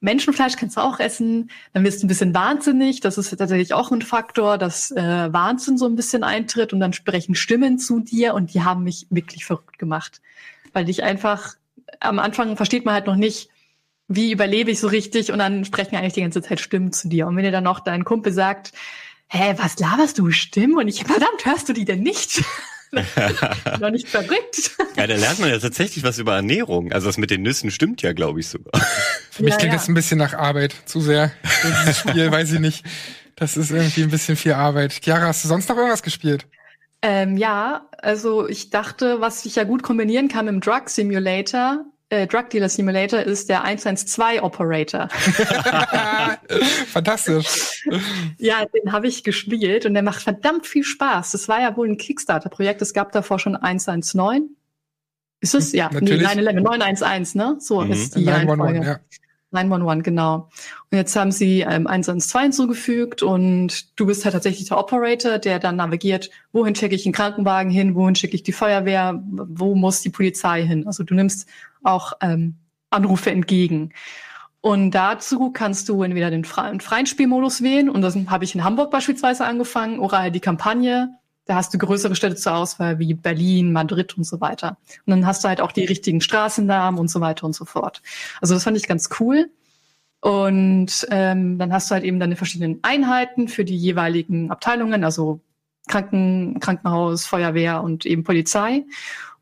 Menschenfleisch 0.00 0.56
kannst 0.56 0.76
du 0.76 0.80
auch 0.80 1.00
essen, 1.00 1.50
dann 1.72 1.84
wirst 1.84 2.02
du 2.02 2.06
ein 2.06 2.08
bisschen 2.08 2.34
wahnsinnig. 2.34 3.00
Das 3.00 3.18
ist 3.18 3.36
tatsächlich 3.36 3.74
auch 3.74 3.90
ein 3.90 4.02
Faktor, 4.02 4.58
dass 4.58 4.90
äh, 4.92 5.32
Wahnsinn 5.32 5.76
so 5.76 5.86
ein 5.86 5.96
bisschen 5.96 6.22
eintritt 6.22 6.72
und 6.72 6.80
dann 6.80 6.92
sprechen 6.92 7.34
Stimmen 7.34 7.78
zu 7.78 8.00
dir 8.00 8.34
und 8.34 8.54
die 8.54 8.62
haben 8.62 8.84
mich 8.84 9.06
wirklich 9.10 9.44
verrückt 9.44 9.78
gemacht. 9.78 10.20
Weil 10.72 10.88
ich 10.88 11.02
einfach, 11.02 11.56
am 12.00 12.18
Anfang 12.18 12.56
versteht 12.56 12.84
man 12.84 12.94
halt 12.94 13.06
noch 13.06 13.16
nicht, 13.16 13.48
wie 14.06 14.32
überlebe 14.32 14.70
ich 14.70 14.80
so 14.80 14.86
richtig 14.88 15.32
und 15.32 15.38
dann 15.38 15.64
sprechen 15.64 15.96
eigentlich 15.96 16.14
die 16.14 16.22
ganze 16.22 16.42
Zeit 16.42 16.60
Stimmen 16.60 16.92
zu 16.92 17.08
dir. 17.08 17.26
Und 17.26 17.36
wenn 17.36 17.44
dir 17.44 17.50
dann 17.50 17.64
noch 17.64 17.80
dein 17.80 18.04
Kumpel 18.04 18.32
sagt, 18.32 18.72
hä, 19.28 19.54
was 19.58 19.78
laberst 19.78 20.18
du 20.18 20.30
Stimmen? 20.30 20.78
Und 20.78 20.88
ich, 20.88 21.04
verdammt, 21.04 21.44
hörst 21.44 21.68
du 21.68 21.72
die 21.72 21.84
denn 21.84 22.02
nicht? 22.02 22.42
noch 23.80 23.90
nicht 23.90 24.08
verrückt. 24.08 24.72
ja, 24.96 25.06
da 25.06 25.14
lernt 25.14 25.38
man 25.40 25.50
ja 25.50 25.58
tatsächlich 25.58 26.04
was 26.04 26.18
über 26.18 26.34
Ernährung. 26.36 26.92
Also 26.92 27.06
das 27.06 27.18
mit 27.18 27.30
den 27.30 27.42
Nüssen 27.42 27.70
stimmt 27.70 28.02
ja, 28.02 28.12
glaube 28.12 28.40
ich, 28.40 28.48
sogar. 28.48 28.80
Für 29.30 29.42
mich 29.42 29.52
Ja, 29.52 29.58
klingt 29.58 29.72
ja. 29.74 29.78
das 29.78 29.88
ein 29.88 29.94
bisschen 29.94 30.18
nach 30.18 30.34
Arbeit, 30.34 30.74
zu 30.86 31.00
sehr. 31.00 31.30
Dieses 31.64 31.98
Spiel, 31.98 32.30
weiß 32.32 32.52
ich 32.52 32.60
nicht. 32.60 32.84
Das 33.36 33.56
ist 33.56 33.70
irgendwie 33.70 34.02
ein 34.02 34.10
bisschen 34.10 34.36
viel 34.36 34.54
Arbeit. 34.54 35.00
Chiara, 35.02 35.26
hast 35.26 35.44
du 35.44 35.48
sonst 35.48 35.68
noch 35.68 35.76
irgendwas 35.76 36.02
gespielt? 36.02 36.46
Ähm, 37.02 37.36
ja, 37.36 37.88
also 37.98 38.48
ich 38.48 38.70
dachte, 38.70 39.20
was 39.20 39.44
ich 39.44 39.54
ja 39.54 39.64
gut 39.64 39.82
kombinieren 39.84 40.26
kann 40.28 40.48
im 40.48 40.60
Drug 40.60 40.88
Simulator, 40.88 41.84
äh, 42.10 42.26
Drug 42.26 42.48
Dealer 42.50 42.68
Simulator, 42.68 43.20
ist 43.20 43.48
der 43.48 43.64
112 43.64 44.42
Operator. 44.42 45.08
Fantastisch. 46.86 47.84
ja, 48.38 48.64
den 48.66 48.92
habe 48.92 49.06
ich 49.08 49.24
gespielt 49.24 49.86
und 49.86 49.94
der 49.94 50.02
macht 50.02 50.22
verdammt 50.22 50.66
viel 50.66 50.84
Spaß. 50.84 51.32
Das 51.32 51.48
war 51.48 51.60
ja 51.60 51.76
wohl 51.76 51.88
ein 51.88 51.96
Kickstarter-Projekt. 51.96 52.82
Es 52.82 52.92
gab 52.94 53.12
davor 53.12 53.38
schon 53.38 53.56
119. 53.56 54.56
Ist 55.40 55.54
es? 55.54 55.72
Ja, 55.72 55.88
nee, 55.92 56.00
Natürlich. 56.00 56.22
911, 56.22 56.62
911, 56.64 57.34
ne? 57.34 57.56
So 57.60 57.80
Mhm. 57.82 57.92
ist 57.92 58.16
die 58.16 58.24
911, 58.24 58.58
Reihenfolge. 58.60 58.86
ja. 58.86 59.00
911, 59.50 60.02
genau. 60.04 60.50
Und 60.90 60.98
jetzt 60.98 61.16
haben 61.16 61.32
sie 61.32 61.60
ähm, 61.60 61.86
112 61.86 62.42
hinzugefügt 62.42 63.22
und 63.22 63.98
du 63.98 64.04
bist 64.04 64.24
halt 64.24 64.34
tatsächlich 64.34 64.68
der 64.68 64.76
Operator, 64.78 65.38
der 65.38 65.58
dann 65.58 65.76
navigiert, 65.76 66.28
wohin 66.52 66.74
schicke 66.74 66.94
ich 66.94 67.06
einen 67.06 67.14
Krankenwagen 67.14 67.70
hin, 67.70 67.94
wohin 67.94 68.14
schicke 68.14 68.34
ich 68.34 68.42
die 68.42 68.52
Feuerwehr, 68.52 69.22
wo 69.30 69.74
muss 69.74 70.02
die 70.02 70.10
Polizei 70.10 70.62
hin. 70.66 70.86
Also 70.86 71.02
du 71.02 71.14
nimmst 71.14 71.48
auch 71.82 72.12
ähm, 72.20 72.56
Anrufe 72.90 73.30
entgegen. 73.30 73.92
Und 74.60 74.90
dazu 74.90 75.50
kannst 75.50 75.88
du 75.88 76.02
entweder 76.02 76.30
den 76.30 76.44
freien, 76.44 77.06
Spielmodus 77.06 77.62
wählen, 77.62 77.88
und 77.88 78.02
das 78.02 78.16
habe 78.26 78.44
ich 78.44 78.54
in 78.54 78.64
Hamburg 78.64 78.90
beispielsweise 78.90 79.44
angefangen, 79.44 80.00
oder 80.00 80.18
halt 80.18 80.34
die 80.34 80.40
Kampagne. 80.40 81.10
Da 81.44 81.54
hast 81.54 81.72
du 81.72 81.78
größere 81.78 82.14
Städte 82.14 82.36
zur 82.36 82.54
Auswahl 82.54 82.98
wie 82.98 83.14
Berlin, 83.14 83.72
Madrid 83.72 84.18
und 84.18 84.24
so 84.24 84.40
weiter. 84.40 84.76
Und 85.06 85.12
dann 85.12 85.26
hast 85.26 85.44
du 85.44 85.48
halt 85.48 85.60
auch 85.60 85.72
die 85.72 85.84
richtigen 85.84 86.20
Straßennamen 86.20 87.00
und 87.00 87.08
so 87.08 87.20
weiter 87.20 87.46
und 87.46 87.54
so 87.54 87.64
fort. 87.64 88.02
Also 88.40 88.54
das 88.54 88.64
fand 88.64 88.76
ich 88.76 88.86
ganz 88.86 89.08
cool. 89.20 89.48
Und 90.20 91.06
ähm, 91.10 91.58
dann 91.58 91.72
hast 91.72 91.90
du 91.90 91.94
halt 91.94 92.04
eben 92.04 92.18
deine 92.18 92.36
verschiedenen 92.36 92.80
Einheiten 92.82 93.48
für 93.48 93.64
die 93.64 93.76
jeweiligen 93.76 94.50
Abteilungen, 94.50 95.04
also 95.04 95.40
Kranken, 95.86 96.60
Krankenhaus, 96.60 97.24
Feuerwehr 97.24 97.82
und 97.82 98.04
eben 98.04 98.24
Polizei 98.24 98.84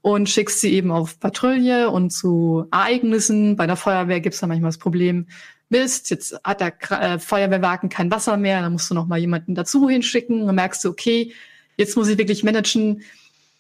und 0.07 0.31
schickst 0.31 0.61
sie 0.61 0.73
eben 0.73 0.93
auf 0.93 1.19
Patrouille 1.19 1.91
und 1.91 2.11
zu 2.11 2.69
Ereignissen. 2.71 3.57
Bei 3.57 3.67
der 3.67 3.75
Feuerwehr 3.75 4.21
gibt's 4.21 4.39
da 4.39 4.47
manchmal 4.47 4.69
das 4.69 4.79
Problem, 4.79 5.27
Mist, 5.69 6.11
jetzt 6.11 6.39
hat 6.45 6.61
der 6.61 6.75
äh, 6.93 7.19
Feuerwehrwagen 7.19 7.89
kein 7.89 8.09
Wasser 8.13 8.37
mehr, 8.37 8.61
dann 8.61 8.71
musst 8.71 8.89
du 8.89 8.95
noch 8.95 9.09
mal 9.09 9.19
jemanden 9.19 9.57
dazu 9.57 9.89
hinschicken. 9.89 10.47
Dann 10.47 10.55
merkst 10.55 10.85
du, 10.85 10.91
okay, 10.91 11.33
jetzt 11.77 11.97
muss 11.97 12.07
ich 12.07 12.19
wirklich 12.19 12.45
managen, 12.45 13.03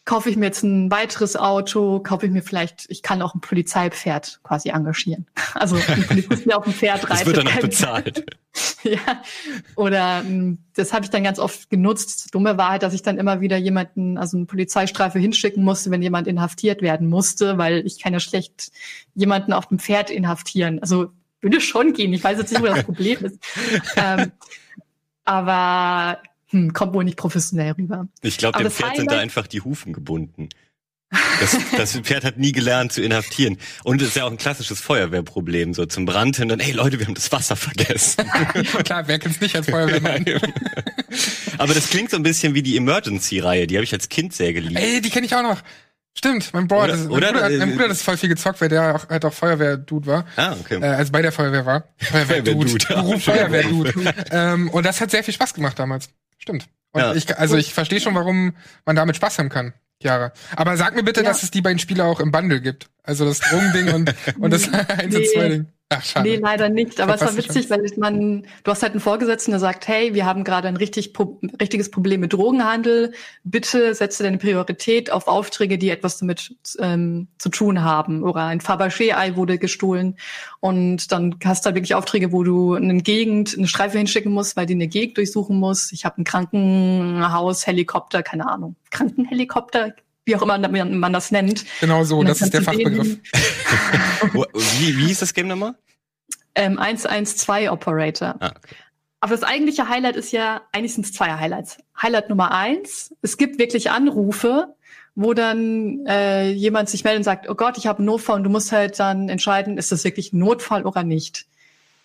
kaufe 0.06 0.30
ich 0.30 0.36
mir 0.36 0.46
jetzt 0.46 0.62
ein 0.62 0.90
weiteres 0.90 1.36
Auto, 1.36 1.98
kaufe 2.00 2.26
ich 2.26 2.32
mir 2.32 2.42
vielleicht, 2.42 2.86
ich 2.88 3.02
kann 3.02 3.20
auch 3.20 3.34
ein 3.34 3.40
Polizeipferd 3.40 4.40
quasi 4.42 4.70
engagieren. 4.70 5.26
Also 5.54 5.76
ein 5.76 6.06
Polizist, 6.06 6.46
der 6.46 6.58
auf 6.58 6.64
dem 6.64 6.74
Pferd 6.74 7.04
reitet. 7.04 7.10
Das 7.10 7.26
wird 7.26 7.36
dann 7.38 7.46
kann- 7.46 7.60
bezahlt. 7.62 8.26
ja. 8.82 9.22
Oder 9.74 10.20
ähm, 10.20 10.58
das 10.74 10.92
habe 10.92 11.04
ich 11.04 11.10
dann 11.10 11.24
ganz 11.24 11.38
oft 11.38 11.70
genutzt. 11.70 12.34
Dumme 12.34 12.58
war 12.58 12.70
halt, 12.70 12.82
dass 12.82 12.92
ich 12.92 13.02
dann 13.02 13.16
immer 13.18 13.40
wieder 13.40 13.56
jemanden, 13.56 14.18
also 14.18 14.36
eine 14.36 14.44
Polizeistreife 14.46 15.18
hinschicken 15.18 15.64
musste, 15.64 15.90
wenn 15.90 16.02
jemand 16.02 16.26
inhaftiert 16.28 16.82
werden 16.82 17.08
musste, 17.08 17.56
weil 17.56 17.86
ich 17.86 18.00
kann 18.02 18.12
ja 18.12 18.20
schlecht 18.20 18.70
jemanden 19.14 19.54
auf 19.54 19.66
dem 19.66 19.78
Pferd 19.78 20.10
inhaftieren. 20.10 20.78
Also 20.80 21.08
würde 21.40 21.60
schon 21.60 21.94
gehen. 21.94 22.12
Ich 22.12 22.22
weiß 22.22 22.38
jetzt 22.38 22.52
nicht, 22.52 22.62
wo 22.62 22.66
das 22.66 22.82
Problem 22.84 23.24
ist. 23.24 23.38
ähm, 23.96 24.32
aber 25.24 26.18
hm, 26.64 26.72
kommt 26.72 26.94
wohl 26.94 27.04
nicht 27.04 27.16
professionell 27.16 27.72
rüber. 27.72 28.08
Ich 28.22 28.38
glaube, 28.38 28.58
dem 28.58 28.70
Pferd 28.70 28.96
sind 28.96 29.10
da 29.10 29.18
einfach 29.18 29.46
die 29.46 29.60
Hufen 29.60 29.92
gebunden. 29.92 30.48
Das, 31.40 31.56
das 31.76 31.96
Pferd 32.00 32.24
hat 32.24 32.36
nie 32.36 32.50
gelernt 32.50 32.92
zu 32.92 33.00
inhaftieren. 33.00 33.58
Und 33.84 34.02
es 34.02 34.08
ist 34.08 34.16
ja 34.16 34.24
auch 34.24 34.30
ein 34.30 34.38
klassisches 34.38 34.80
Feuerwehrproblem. 34.80 35.72
So 35.72 35.86
zum 35.86 36.04
Brand 36.04 36.36
hin, 36.36 36.48
dann, 36.48 36.58
hey 36.58 36.72
Leute, 36.72 36.98
wir 36.98 37.06
haben 37.06 37.14
das 37.14 37.30
Wasser 37.30 37.54
vergessen. 37.54 38.24
Klar, 38.84 39.06
wer 39.06 39.18
kennt's 39.20 39.40
nicht 39.40 39.54
als 39.54 39.70
Feuerwehrmann? 39.70 40.24
Aber 41.58 41.74
das 41.74 41.90
klingt 41.90 42.10
so 42.10 42.16
ein 42.16 42.22
bisschen 42.24 42.54
wie 42.54 42.62
die 42.62 42.76
Emergency-Reihe. 42.76 43.66
Die 43.68 43.76
habe 43.76 43.84
ich 43.84 43.92
als 43.92 44.08
Kind 44.08 44.32
sehr 44.34 44.52
geliebt. 44.52 44.80
Ey, 44.80 45.00
die 45.00 45.10
kenne 45.10 45.26
ich 45.26 45.34
auch 45.34 45.42
noch. 45.42 45.62
Stimmt, 46.18 46.52
mein 46.54 46.66
Bruder, 46.66 46.84
Oder- 46.84 46.92
das, 46.92 47.00
mein, 47.04 47.10
oder- 47.10 47.26
Bruder, 47.32 47.44
hat- 47.44 47.52
mein 47.52 47.68
äh, 47.68 47.72
Bruder 47.72 47.84
hat 47.84 47.90
das 47.90 48.02
voll 48.02 48.16
viel 48.16 48.28
gezockt, 48.30 48.60
weil 48.62 48.68
der 48.70 48.96
auch, 48.96 49.08
halt 49.08 49.24
auch 49.26 49.32
Feuerwehr-Dude 49.34 50.06
war. 50.06 50.26
Ah, 50.36 50.56
okay. 50.58 50.80
Äh, 50.80 50.86
also 50.86 51.12
bei 51.12 51.20
der 51.22 51.30
Feuerwehr 51.30 51.66
war. 51.66 51.84
Feuerwehr-Dude. 51.98 52.68
Feuerwehr-Dude. 52.68 52.94
Beruf 52.94 53.22
Feuerwehr-Dude. 53.24 54.14
ähm, 54.30 54.70
und 54.70 54.86
das 54.86 55.00
hat 55.00 55.10
sehr 55.10 55.22
viel 55.22 55.34
Spaß 55.34 55.52
gemacht 55.54 55.78
damals. 55.78 56.08
Stimmt. 56.46 56.68
Und 56.92 57.00
Ja. 57.00 57.12
ich, 57.14 57.36
also 57.36 57.56
ich 57.56 57.74
verstehe 57.74 58.00
schon, 58.00 58.14
warum 58.14 58.54
man 58.84 58.94
damit 58.96 59.16
Spaß 59.16 59.38
haben 59.40 59.48
kann. 59.48 59.74
Chiara. 60.00 60.32
Aber 60.54 60.76
sag 60.76 60.94
mir 60.94 61.02
bitte, 61.02 61.22
Ja. 61.22 61.28
dass 61.28 61.42
es 61.42 61.50
die 61.50 61.60
beiden 61.60 61.78
Spiele 61.80 62.04
auch 62.04 62.20
im 62.20 62.30
Bundle 62.30 62.60
gibt. 62.60 62.88
Also 63.02 63.24
das 63.24 63.40
Drogending 63.40 63.92
und, 63.92 64.14
und 64.38 64.50
das 64.52 64.68
1 64.72 64.88
und 65.14 65.20
Nee. 65.20 65.28
2 65.34 65.48
Ding. 65.48 65.66
Ach, 65.88 66.02
schade. 66.02 66.28
Nee, 66.28 66.36
leider 66.36 66.68
nicht. 66.68 67.00
Aber 67.00 67.14
es 67.14 67.20
war 67.20 67.36
witzig, 67.36 67.70
weil 67.70 67.84
man, 67.96 68.44
du 68.64 68.70
hast 68.72 68.82
halt 68.82 68.92
einen 68.92 69.00
Vorgesetzten, 69.00 69.52
der 69.52 69.60
sagt, 69.60 69.86
hey, 69.86 70.14
wir 70.14 70.26
haben 70.26 70.42
gerade 70.42 70.66
ein 70.66 70.76
richtig, 70.76 71.12
pro- 71.12 71.38
richtiges 71.60 71.92
Problem 71.92 72.20
mit 72.22 72.32
Drogenhandel. 72.32 73.12
Bitte 73.44 73.94
setze 73.94 74.24
deine 74.24 74.38
Priorität 74.38 75.12
auf 75.12 75.28
Aufträge, 75.28 75.78
die 75.78 75.90
etwas 75.90 76.18
damit 76.18 76.56
ähm, 76.80 77.28
zu 77.38 77.50
tun 77.50 77.84
haben. 77.84 78.24
Oder 78.24 78.46
ein 78.46 78.60
Fabergé-Ei 78.60 79.36
wurde 79.36 79.58
gestohlen. 79.58 80.16
Und 80.58 81.12
dann 81.12 81.36
hast 81.44 81.64
du 81.64 81.66
halt 81.66 81.76
wirklich 81.76 81.94
Aufträge, 81.94 82.32
wo 82.32 82.42
du 82.42 82.74
eine 82.74 82.96
Gegend, 83.02 83.54
eine 83.56 83.68
Streife 83.68 83.96
hinschicken 83.98 84.32
musst, 84.32 84.56
weil 84.56 84.66
die 84.66 84.74
eine 84.74 84.88
Gegend 84.88 85.18
durchsuchen 85.18 85.56
muss. 85.56 85.92
Ich 85.92 86.04
habe 86.04 86.20
ein 86.20 86.24
Krankenhaus, 86.24 87.64
Helikopter, 87.64 88.24
keine 88.24 88.48
Ahnung. 88.48 88.74
Krankenhelikopter, 88.90 89.94
wie 90.26 90.36
auch 90.36 90.42
immer 90.42 90.58
man, 90.58 91.12
das 91.12 91.30
nennt. 91.30 91.64
Genau 91.80 92.04
so, 92.04 92.22
das 92.22 92.42
ist 92.42 92.52
der 92.52 92.62
Fachbegriff. 92.62 93.18
Wie, 94.80 94.98
wie 94.98 95.06
hieß 95.06 95.20
das 95.20 95.32
Game 95.32 95.48
nochmal? 95.48 95.74
Ähm, 96.54 96.78
112 96.78 97.70
Operator. 97.70 98.34
Ah, 98.40 98.52
okay. 98.56 98.74
Aber 99.20 99.34
das 99.34 99.44
eigentliche 99.44 99.88
Highlight 99.88 100.16
ist 100.16 100.32
ja, 100.32 100.62
eigentlich 100.72 100.94
sind 100.94 101.06
es 101.06 101.12
zwei 101.12 101.32
Highlights. 101.32 101.78
Highlight 102.00 102.28
Nummer 102.28 102.52
eins, 102.52 103.14
es 103.22 103.36
gibt 103.36 103.58
wirklich 103.58 103.90
Anrufe, 103.90 104.74
wo 105.14 105.32
dann 105.32 106.04
äh, 106.06 106.50
jemand 106.50 106.88
sich 106.90 107.04
meldet 107.04 107.20
und 107.20 107.24
sagt, 107.24 107.48
oh 107.48 107.54
Gott, 107.54 107.78
ich 107.78 107.86
habe 107.86 107.98
einen 107.98 108.06
Notfall 108.06 108.36
und 108.36 108.44
du 108.44 108.50
musst 108.50 108.72
halt 108.72 108.98
dann 108.98 109.28
entscheiden, 109.28 109.78
ist 109.78 109.92
das 109.92 110.04
wirklich 110.04 110.32
ein 110.32 110.38
Notfall 110.38 110.84
oder 110.84 111.04
nicht. 111.04 111.46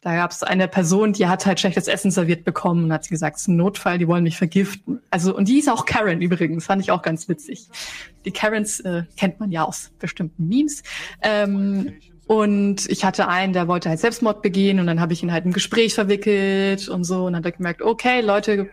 Da 0.03 0.15
gab 0.15 0.31
es 0.31 0.41
eine 0.41 0.67
Person, 0.67 1.13
die 1.13 1.27
hat 1.27 1.45
halt 1.45 1.59
schlechtes 1.59 1.87
Essen 1.87 2.09
serviert 2.09 2.43
bekommen 2.43 2.85
und 2.85 2.93
hat 2.93 3.07
gesagt, 3.07 3.35
es 3.35 3.43
ist 3.43 3.47
ein 3.49 3.55
Notfall, 3.55 3.99
die 3.99 4.07
wollen 4.07 4.23
mich 4.23 4.35
vergiften. 4.35 4.99
Also 5.11 5.35
und 5.35 5.47
die 5.47 5.59
ist 5.59 5.69
auch 5.69 5.85
Karen 5.85 6.21
übrigens, 6.21 6.65
fand 6.65 6.81
ich 6.81 6.89
auch 6.89 7.03
ganz 7.03 7.29
witzig. 7.29 7.67
Die 8.25 8.31
Karens 8.31 8.79
äh, 8.79 9.03
kennt 9.15 9.39
man 9.39 9.51
ja 9.51 9.63
aus 9.63 9.91
bestimmten 9.99 10.47
Memes. 10.47 10.81
Ähm, 11.21 11.93
und 12.25 12.89
ich 12.89 13.05
hatte 13.05 13.27
einen, 13.27 13.53
der 13.53 13.67
wollte 13.67 13.89
halt 13.89 13.99
Selbstmord 13.99 14.41
begehen 14.41 14.79
und 14.79 14.87
dann 14.87 14.99
habe 14.99 15.13
ich 15.13 15.21
ihn 15.21 15.31
halt 15.31 15.45
im 15.45 15.53
Gespräch 15.53 15.93
verwickelt 15.93 16.89
und 16.89 17.03
so 17.03 17.25
und 17.25 17.33
dann 17.33 17.43
hat 17.43 17.45
er 17.45 17.51
gemerkt, 17.51 17.83
okay, 17.83 18.21
Leute 18.21 18.71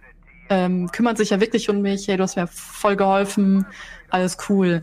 ähm, 0.49 0.91
kümmern 0.93 1.17
sich 1.17 1.31
ja 1.31 1.41
wirklich 1.41 1.69
um 1.69 1.83
mich, 1.83 2.09
hey, 2.09 2.17
du 2.17 2.23
hast 2.23 2.37
mir 2.37 2.47
voll 2.47 2.97
geholfen, 2.97 3.67
alles 4.09 4.39
cool. 4.49 4.83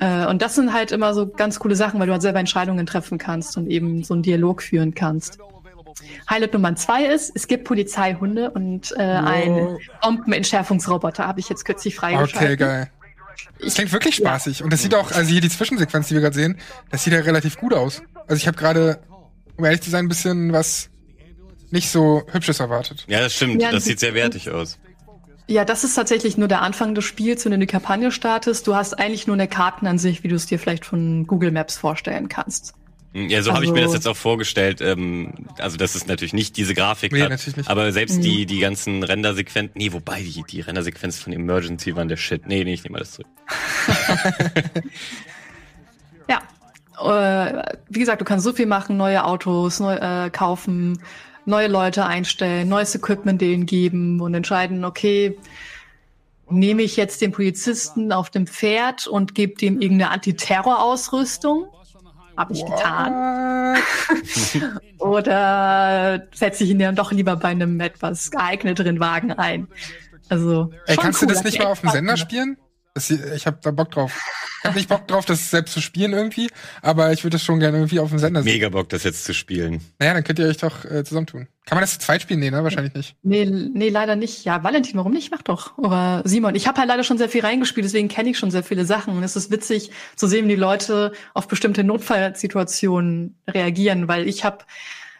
Äh, 0.00 0.26
und 0.26 0.42
das 0.42 0.56
sind 0.56 0.72
halt 0.72 0.90
immer 0.90 1.14
so 1.14 1.28
ganz 1.28 1.60
coole 1.60 1.76
Sachen, 1.76 2.00
weil 2.00 2.06
du 2.06 2.12
halt 2.12 2.22
selber 2.22 2.40
Entscheidungen 2.40 2.86
treffen 2.86 3.18
kannst 3.18 3.56
und 3.56 3.68
eben 3.68 4.02
so 4.02 4.14
einen 4.14 4.22
Dialog 4.24 4.62
führen 4.62 4.94
kannst. 4.94 5.38
Highlight 6.28 6.52
Nummer 6.52 6.76
zwei 6.76 7.06
ist, 7.06 7.32
es 7.34 7.46
gibt 7.46 7.64
Polizeihunde 7.64 8.50
und 8.50 8.92
äh, 8.96 9.02
einen 9.02 9.78
Bombenentschärfungsroboter 10.02 11.26
habe 11.26 11.40
ich 11.40 11.48
jetzt 11.48 11.64
kürzlich 11.64 11.94
freigeschaltet. 11.94 12.36
Okay, 12.36 12.56
geil. 12.56 12.90
Das 13.60 13.74
klingt 13.74 13.92
wirklich 13.92 14.16
spaßig. 14.16 14.62
Und 14.62 14.72
das 14.72 14.82
sieht 14.82 14.94
auch, 14.94 15.12
also 15.12 15.30
hier 15.30 15.40
die 15.40 15.48
Zwischensequenz, 15.48 16.08
die 16.08 16.14
wir 16.14 16.20
gerade 16.20 16.34
sehen, 16.34 16.58
das 16.90 17.04
sieht 17.04 17.12
ja 17.12 17.20
relativ 17.20 17.56
gut 17.58 17.74
aus. 17.74 18.02
Also 18.26 18.36
ich 18.36 18.46
habe 18.46 18.56
gerade, 18.56 19.00
um 19.56 19.64
ehrlich 19.64 19.82
zu 19.82 19.90
sein, 19.90 20.06
ein 20.06 20.08
bisschen 20.08 20.52
was 20.52 20.90
nicht 21.70 21.90
so 21.90 22.22
Hübsches 22.30 22.60
erwartet. 22.60 23.04
Ja, 23.06 23.20
das 23.20 23.34
stimmt. 23.34 23.62
Ja, 23.62 23.70
das 23.70 23.84
sieht 23.84 24.00
sehr 24.00 24.14
wertig 24.14 24.50
aus. 24.50 24.78
Ja, 25.46 25.64
das 25.64 25.82
ist 25.82 25.94
tatsächlich 25.94 26.36
nur 26.36 26.46
der 26.46 26.62
Anfang 26.62 26.94
des 26.94 27.04
Spiels, 27.04 27.44
wenn 27.44 27.52
du 27.52 27.58
die 27.58 27.66
Kampagne 27.66 28.12
startest. 28.12 28.66
Du 28.66 28.76
hast 28.76 28.94
eigentlich 28.98 29.26
nur 29.26 29.34
eine 29.34 29.48
Kartenansicht, 29.48 30.22
wie 30.22 30.28
du 30.28 30.36
es 30.36 30.46
dir 30.46 30.60
vielleicht 30.60 30.84
von 30.84 31.26
Google 31.26 31.50
Maps 31.50 31.76
vorstellen 31.76 32.28
kannst. 32.28 32.74
Ja, 33.12 33.42
so 33.42 33.52
habe 33.52 33.64
ich 33.64 33.72
mir 33.72 33.80
das 33.80 33.86
Also- 33.90 33.94
jetzt 33.96 34.06
auch 34.06 34.16
vorgestellt. 34.16 34.80
Ähm, 34.80 35.32
also 35.58 35.76
das 35.76 35.96
ist 35.96 36.06
natürlich 36.06 36.32
nicht 36.32 36.56
diese 36.56 36.74
Grafik 36.74 37.10
Nee, 37.12 37.22
hat, 37.22 37.30
natürlich 37.30 37.56
nicht. 37.56 37.68
aber 37.68 37.90
selbst 37.92 38.18
Mhm. 38.18 38.22
die 38.22 38.46
die 38.46 38.60
ganzen 38.60 39.02
Rendersequenzen, 39.02 39.72
nee, 39.76 39.92
wobei 39.92 40.22
die 40.22 40.44
die 40.48 40.60
Rendersequenzen 40.60 41.20
von 41.24 41.32
Emergency 41.32 41.96
waren 41.96 42.06
der 42.08 42.16
Shit. 42.16 42.46
Nee, 42.46 42.62
nee, 42.62 42.74
ich 42.74 42.84
nehme 42.84 42.98
alles 42.98 43.12
zurück. 43.12 43.26
Ja. 46.28 46.40
Äh, 47.02 47.74
wie 47.88 47.98
gesagt, 47.98 48.20
du 48.20 48.24
kannst 48.24 48.44
so 48.44 48.52
viel 48.52 48.66
machen, 48.66 48.96
neue 48.96 49.24
Autos 49.24 49.80
neu, 49.80 49.94
äh, 49.94 50.30
kaufen, 50.30 51.02
neue 51.46 51.66
Leute 51.68 52.04
einstellen, 52.06 52.68
neues 52.68 52.94
Equipment 52.94 53.40
denen 53.40 53.66
geben 53.66 54.20
und 54.20 54.34
entscheiden, 54.34 54.84
okay, 54.84 55.36
nehme 56.48 56.82
ich 56.82 56.96
jetzt 56.96 57.20
den 57.22 57.32
Polizisten 57.32 58.12
auf 58.12 58.30
dem 58.30 58.46
Pferd 58.46 59.06
und 59.06 59.34
gebe 59.34 59.54
dem 59.56 59.80
irgendeine 59.80 60.10
Antiterror-Ausrüstung? 60.12 61.66
Habe 62.36 62.52
ich 62.52 62.64
getan. 62.64 63.76
Oder 64.98 66.26
setze 66.34 66.64
ich 66.64 66.70
ihn 66.70 66.78
dann 66.78 66.96
doch 66.96 67.12
lieber 67.12 67.36
bei 67.36 67.48
einem 67.48 67.80
etwas 67.80 68.30
geeigneteren 68.30 69.00
Wagen 69.00 69.32
ein? 69.32 69.68
Also, 70.28 70.72
Ey, 70.86 70.94
schon 70.94 71.02
kannst 71.02 71.22
cool, 71.22 71.28
du 71.28 71.34
das 71.34 71.44
nicht 71.44 71.58
mal 71.58 71.66
auf 71.66 71.80
dem 71.80 71.90
Sender 71.90 72.16
spielen? 72.16 72.56
Ich 72.96 73.46
habe 73.46 73.58
da 73.62 73.70
Bock 73.70 73.92
drauf. 73.92 74.20
Ich 74.60 74.64
habe 74.66 74.76
nicht 74.76 74.88
Bock 74.88 75.08
drauf, 75.08 75.24
das 75.24 75.50
selbst 75.50 75.72
zu 75.72 75.80
spielen 75.80 76.12
irgendwie, 76.12 76.50
aber 76.82 77.12
ich 77.12 77.24
würde 77.24 77.36
das 77.36 77.42
schon 77.42 77.60
gerne 77.60 77.78
irgendwie 77.78 77.98
auf 77.98 78.10
dem 78.10 78.18
Sender 78.18 78.42
sehen. 78.42 78.52
Mega 78.52 78.68
Bock, 78.68 78.90
das 78.90 79.04
jetzt 79.04 79.24
zu 79.24 79.32
spielen. 79.32 79.80
Naja, 79.98 80.12
dann 80.12 80.22
könnt 80.22 80.38
ihr 80.38 80.46
euch 80.46 80.58
doch 80.58 80.84
äh, 80.84 81.02
zusammentun. 81.02 81.48
Kann 81.64 81.76
man 81.76 81.82
das 81.82 81.92
zu 81.92 82.00
zweit 82.00 82.20
spielen? 82.20 82.40
Nee, 82.40 82.50
ne? 82.50 82.62
Wahrscheinlich 82.62 82.92
nicht. 82.92 83.16
Nee, 83.22 83.46
nee, 83.46 83.88
leider 83.88 84.16
nicht. 84.16 84.44
Ja, 84.44 84.62
Valentin, 84.62 84.96
warum 84.96 85.12
nicht? 85.12 85.30
Mach 85.30 85.40
doch. 85.40 85.78
Oder 85.78 86.20
Simon. 86.26 86.54
Ich 86.56 86.66
habe 86.66 86.78
halt 86.78 86.88
leider 86.88 87.04
schon 87.04 87.16
sehr 87.16 87.30
viel 87.30 87.40
reingespielt, 87.42 87.86
deswegen 87.86 88.08
kenne 88.08 88.30
ich 88.30 88.38
schon 88.38 88.50
sehr 88.50 88.64
viele 88.64 88.84
Sachen. 88.84 89.16
Und 89.16 89.22
es 89.22 89.34
ist 89.36 89.50
witzig 89.50 89.92
zu 90.16 90.26
sehen, 90.26 90.44
wie 90.46 90.54
die 90.54 90.56
Leute 90.56 91.12
auf 91.32 91.48
bestimmte 91.48 91.82
Notfallsituationen 91.84 93.38
reagieren, 93.48 94.08
weil 94.08 94.28
ich 94.28 94.44
habe 94.44 94.64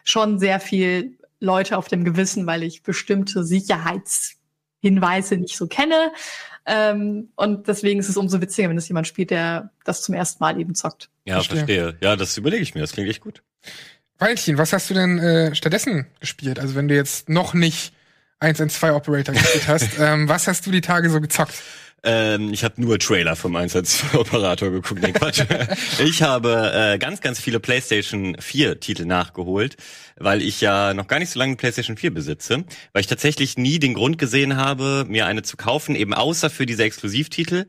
schon 0.04 0.38
sehr 0.38 0.60
viel 0.60 1.16
Leute 1.38 1.78
auf 1.78 1.88
dem 1.88 2.04
Gewissen, 2.04 2.46
weil 2.46 2.62
ich 2.62 2.82
bestimmte 2.82 3.42
Sicherheitshinweise 3.44 5.38
nicht 5.38 5.56
so 5.56 5.66
kenne. 5.66 6.12
Ähm, 6.66 7.28
und 7.36 7.68
deswegen 7.68 8.00
ist 8.00 8.08
es 8.08 8.16
umso 8.16 8.40
witziger, 8.40 8.68
wenn 8.68 8.76
es 8.78 8.88
jemand 8.88 9.06
spielt, 9.06 9.30
der 9.30 9.70
das 9.84 10.02
zum 10.02 10.14
ersten 10.14 10.42
Mal 10.42 10.60
eben 10.60 10.74
zockt. 10.74 11.08
Ja, 11.24 11.34
Verstehe. 11.34 11.58
verstehe. 11.58 11.96
Ja, 12.00 12.16
das 12.16 12.36
überlege 12.36 12.62
ich 12.62 12.74
mir. 12.74 12.80
Das 12.80 12.92
klingt 12.92 13.08
echt 13.08 13.20
gut. 13.22 13.42
Valentin, 14.18 14.58
was 14.58 14.72
hast 14.72 14.90
du 14.90 14.94
denn 14.94 15.18
äh, 15.18 15.54
stattdessen 15.54 16.06
gespielt? 16.20 16.58
Also 16.58 16.74
wenn 16.74 16.88
du 16.88 16.94
jetzt 16.94 17.28
noch 17.28 17.54
nicht 17.54 17.94
1 18.40 18.60
in 18.60 18.68
2 18.68 18.92
Operator 18.92 19.34
gespielt 19.34 19.66
hast, 19.66 19.88
ähm, 19.98 20.28
was 20.28 20.46
hast 20.46 20.66
du 20.66 20.70
die 20.70 20.82
Tage 20.82 21.08
so 21.10 21.20
gezockt? 21.20 21.54
Ähm, 22.02 22.52
ich 22.52 22.64
habe 22.64 22.80
nur 22.80 22.98
Trailer 22.98 23.36
vom 23.36 23.56
112-Operator 23.56 24.70
geguckt. 24.70 25.02
Nee, 25.02 25.12
Quatsch. 25.12 25.42
ich 25.98 26.22
habe 26.22 26.72
äh, 26.74 26.98
ganz, 26.98 27.20
ganz 27.20 27.40
viele 27.40 27.60
PlayStation 27.60 28.36
4-Titel 28.36 29.04
nachgeholt, 29.04 29.76
weil 30.16 30.40
ich 30.40 30.60
ja 30.60 30.94
noch 30.94 31.08
gar 31.08 31.18
nicht 31.18 31.30
so 31.30 31.38
lange 31.38 31.56
PlayStation 31.56 31.96
4 31.96 32.14
besitze, 32.14 32.64
weil 32.92 33.00
ich 33.00 33.06
tatsächlich 33.06 33.58
nie 33.58 33.78
den 33.78 33.94
Grund 33.94 34.16
gesehen 34.18 34.56
habe, 34.56 35.04
mir 35.08 35.26
eine 35.26 35.42
zu 35.42 35.56
kaufen, 35.56 35.94
eben 35.94 36.14
außer 36.14 36.48
für 36.48 36.64
diese 36.64 36.84
Exklusivtitel. 36.84 37.66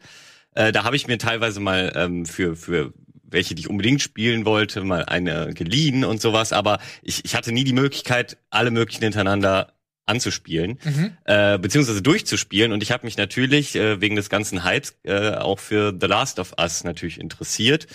Äh, 0.55 0.71
da 0.71 0.83
habe 0.83 0.95
ich 0.95 1.07
mir 1.07 1.17
teilweise 1.17 1.59
mal 1.59 1.91
ähm, 1.95 2.25
für, 2.25 2.55
für 2.55 2.93
welche, 3.23 3.55
die 3.55 3.61
ich 3.61 3.69
unbedingt 3.69 4.01
spielen 4.01 4.45
wollte, 4.45 4.81
mal 4.83 5.05
eine 5.05 5.53
geliehen 5.53 6.03
und 6.05 6.21
sowas, 6.21 6.53
aber 6.53 6.79
ich, 7.01 7.25
ich 7.25 7.35
hatte 7.35 7.51
nie 7.51 7.63
die 7.63 7.73
Möglichkeit, 7.73 8.37
alle 8.49 8.71
möglichen 8.71 9.03
hintereinander 9.03 9.73
anzuspielen, 10.11 10.77
Mhm. 10.83 11.11
äh, 11.25 11.57
beziehungsweise 11.57 12.01
durchzuspielen. 12.01 12.71
Und 12.73 12.83
ich 12.83 12.91
habe 12.91 13.05
mich 13.05 13.17
natürlich 13.17 13.75
äh, 13.75 13.99
wegen 14.01 14.15
des 14.15 14.29
ganzen 14.29 14.63
Hypes 14.63 14.95
äh, 15.03 15.31
auch 15.35 15.59
für 15.59 15.93
The 15.99 16.07
Last 16.07 16.37
of 16.39 16.53
Us 16.59 16.83
natürlich 16.83 17.19
interessiert 17.19 17.87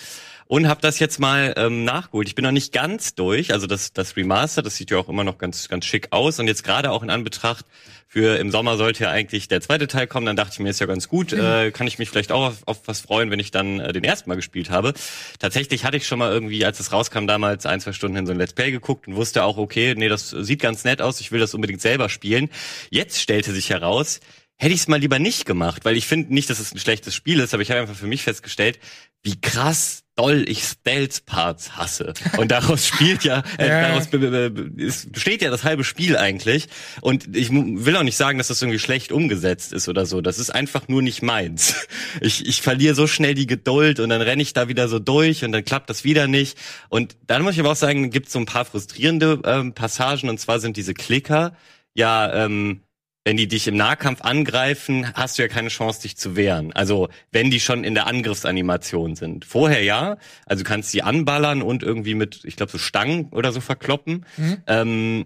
und 0.47 0.67
habe 0.67 0.81
das 0.81 0.99
jetzt 0.99 1.19
mal 1.19 1.53
ähm, 1.57 1.83
nachgeholt. 1.83 2.27
Ich 2.27 2.35
bin 2.35 2.43
noch 2.43 2.51
nicht 2.51 2.73
ganz 2.73 3.15
durch, 3.15 3.51
also 3.53 3.67
das, 3.67 3.93
das 3.93 4.15
Remaster, 4.15 4.61
das 4.61 4.75
sieht 4.77 4.91
ja 4.91 4.97
auch 4.97 5.09
immer 5.09 5.23
noch 5.23 5.37
ganz, 5.37 5.67
ganz 5.67 5.85
schick 5.85 6.07
aus. 6.11 6.39
Und 6.39 6.47
jetzt 6.47 6.63
gerade 6.63 6.91
auch 6.91 7.03
in 7.03 7.09
Anbetracht 7.09 7.65
für 8.07 8.37
im 8.39 8.51
Sommer 8.51 8.77
sollte 8.77 9.03
ja 9.03 9.11
eigentlich 9.11 9.49
der 9.49 9.59
zweite 9.59 9.87
Teil 9.87 10.07
kommen, 10.07 10.25
dann 10.25 10.37
dachte 10.37 10.53
ich 10.53 10.59
mir, 10.59 10.69
ist 10.69 10.79
ja 10.79 10.85
ganz 10.85 11.09
gut, 11.09 11.33
äh, 11.33 11.71
kann 11.71 11.87
ich 11.87 11.99
mich 11.99 12.09
vielleicht 12.09 12.31
auch 12.31 12.47
auf, 12.47 12.57
auf 12.65 12.87
was 12.87 13.01
freuen, 13.01 13.29
wenn 13.31 13.39
ich 13.39 13.51
dann 13.51 13.81
äh, 13.81 13.91
den 13.91 14.05
ersten 14.05 14.29
Mal 14.29 14.35
gespielt 14.35 14.69
habe. 14.69 14.93
Tatsächlich 15.39 15.83
hatte 15.83 15.97
ich 15.97 16.07
schon 16.07 16.19
mal 16.19 16.31
irgendwie, 16.31 16.63
als 16.63 16.79
es 16.79 16.93
rauskam, 16.93 17.27
damals 17.27 17.65
ein, 17.65 17.81
zwei 17.81 17.91
Stunden 17.91 18.15
in 18.15 18.25
so 18.25 18.31
ein 18.31 18.37
Let's 18.37 18.53
Play 18.53 18.71
geguckt 18.71 19.07
und 19.07 19.17
wusste 19.17 19.43
auch, 19.43 19.57
okay, 19.57 19.93
nee, 19.97 20.07
das 20.07 20.29
sieht 20.29 20.61
ganz 20.61 20.85
nett 20.85 21.01
aus, 21.01 21.19
ich 21.19 21.33
will 21.33 21.41
das 21.41 21.53
unbedingt 21.53 21.81
selber 21.81 22.07
spielen. 22.07 22.49
Jetzt 22.89 23.21
stellte 23.21 23.51
sich 23.51 23.69
heraus, 23.69 24.21
hätte 24.57 24.73
ich 24.73 24.81
es 24.81 24.87
mal 24.87 24.99
lieber 24.99 25.19
nicht 25.19 25.45
gemacht, 25.45 25.85
weil 25.85 25.95
ich 25.97 26.07
finde 26.07 26.33
nicht, 26.33 26.49
dass 26.49 26.59
es 26.59 26.73
ein 26.73 26.79
schlechtes 26.79 27.13
Spiel 27.13 27.39
ist, 27.39 27.53
aber 27.53 27.61
ich 27.61 27.69
habe 27.69 27.81
einfach 27.81 27.95
für 27.95 28.07
mich 28.07 28.23
festgestellt, 28.23 28.79
wie 29.23 29.39
krass 29.39 30.03
doll 30.17 30.45
ich 30.47 30.63
Stealth-Parts 30.63 31.77
hasse. 31.77 32.13
Und 32.37 32.51
daraus 32.51 32.87
spielt 32.87 33.23
ja, 33.23 33.43
äh, 33.57 33.67
daraus 33.81 34.07
be 34.07 34.17
be 34.17 34.49
be 34.49 34.83
es 34.83 35.09
besteht 35.09 35.41
ja 35.41 35.51
das 35.51 35.63
halbe 35.63 35.83
Spiel 35.83 36.17
eigentlich. 36.17 36.67
Und 37.01 37.35
ich 37.35 37.51
will 37.51 37.95
auch 37.95 38.03
nicht 38.03 38.17
sagen, 38.17 38.39
dass 38.39 38.47
das 38.47 38.61
irgendwie 38.61 38.79
schlecht 38.79 39.11
umgesetzt 39.11 39.73
ist 39.73 39.87
oder 39.87 40.05
so. 40.05 40.21
Das 40.21 40.39
ist 40.39 40.49
einfach 40.49 40.87
nur 40.87 41.01
nicht 41.01 41.21
meins. 41.21 41.87
Ich, 42.19 42.47
ich 42.47 42.61
verliere 42.61 42.95
so 42.95 43.05
schnell 43.05 43.35
die 43.35 43.45
Geduld 43.45 43.99
und 43.99 44.09
dann 44.09 44.21
renne 44.21 44.41
ich 44.41 44.53
da 44.53 44.67
wieder 44.67 44.87
so 44.87 44.97
durch 44.97 45.43
und 45.43 45.51
dann 45.51 45.63
klappt 45.63 45.89
das 45.89 46.03
wieder 46.03 46.27
nicht. 46.27 46.57
Und 46.89 47.15
dann 47.27 47.43
muss 47.43 47.53
ich 47.53 47.59
aber 47.59 47.71
auch 47.71 47.75
sagen, 47.75 48.09
gibt 48.09 48.27
es 48.27 48.33
so 48.33 48.39
ein 48.39 48.45
paar 48.47 48.65
frustrierende 48.65 49.39
ähm, 49.45 49.73
Passagen 49.73 50.29
und 50.29 50.39
zwar 50.39 50.59
sind 50.59 50.77
diese 50.77 50.95
Klicker 50.95 51.55
ja 51.93 52.45
ähm, 52.45 52.81
wenn 53.27 53.35
die 53.35 53.49
dich 53.49 53.67
im 53.67 53.75
Nahkampf 53.75 54.21
angreifen, 54.21 55.11
hast 55.13 55.37
du 55.37 55.41
ja 55.41 55.49
keine 55.49 55.67
Chance, 55.67 56.03
dich 56.03 56.15
zu 56.15 56.37
wehren. 56.37 56.71
Also 56.71 57.09
wenn 57.33 57.51
die 57.51 57.59
schon 57.59 57.83
in 57.83 57.93
der 57.93 58.07
Angriffsanimation 58.07 59.17
sind. 59.17 59.43
Vorher 59.43 59.83
ja, 59.83 60.15
also 60.45 60.63
du 60.63 60.69
kannst 60.69 60.91
sie 60.91 61.01
anballern 61.01 61.61
und 61.61 61.83
irgendwie 61.83 62.15
mit, 62.15 62.45
ich 62.45 62.55
glaube, 62.55 62.71
so 62.71 62.77
Stangen 62.77 63.25
oder 63.31 63.51
so 63.51 63.59
verkloppen. 63.59 64.25
Mhm. 64.37 64.57
Ähm, 64.67 65.23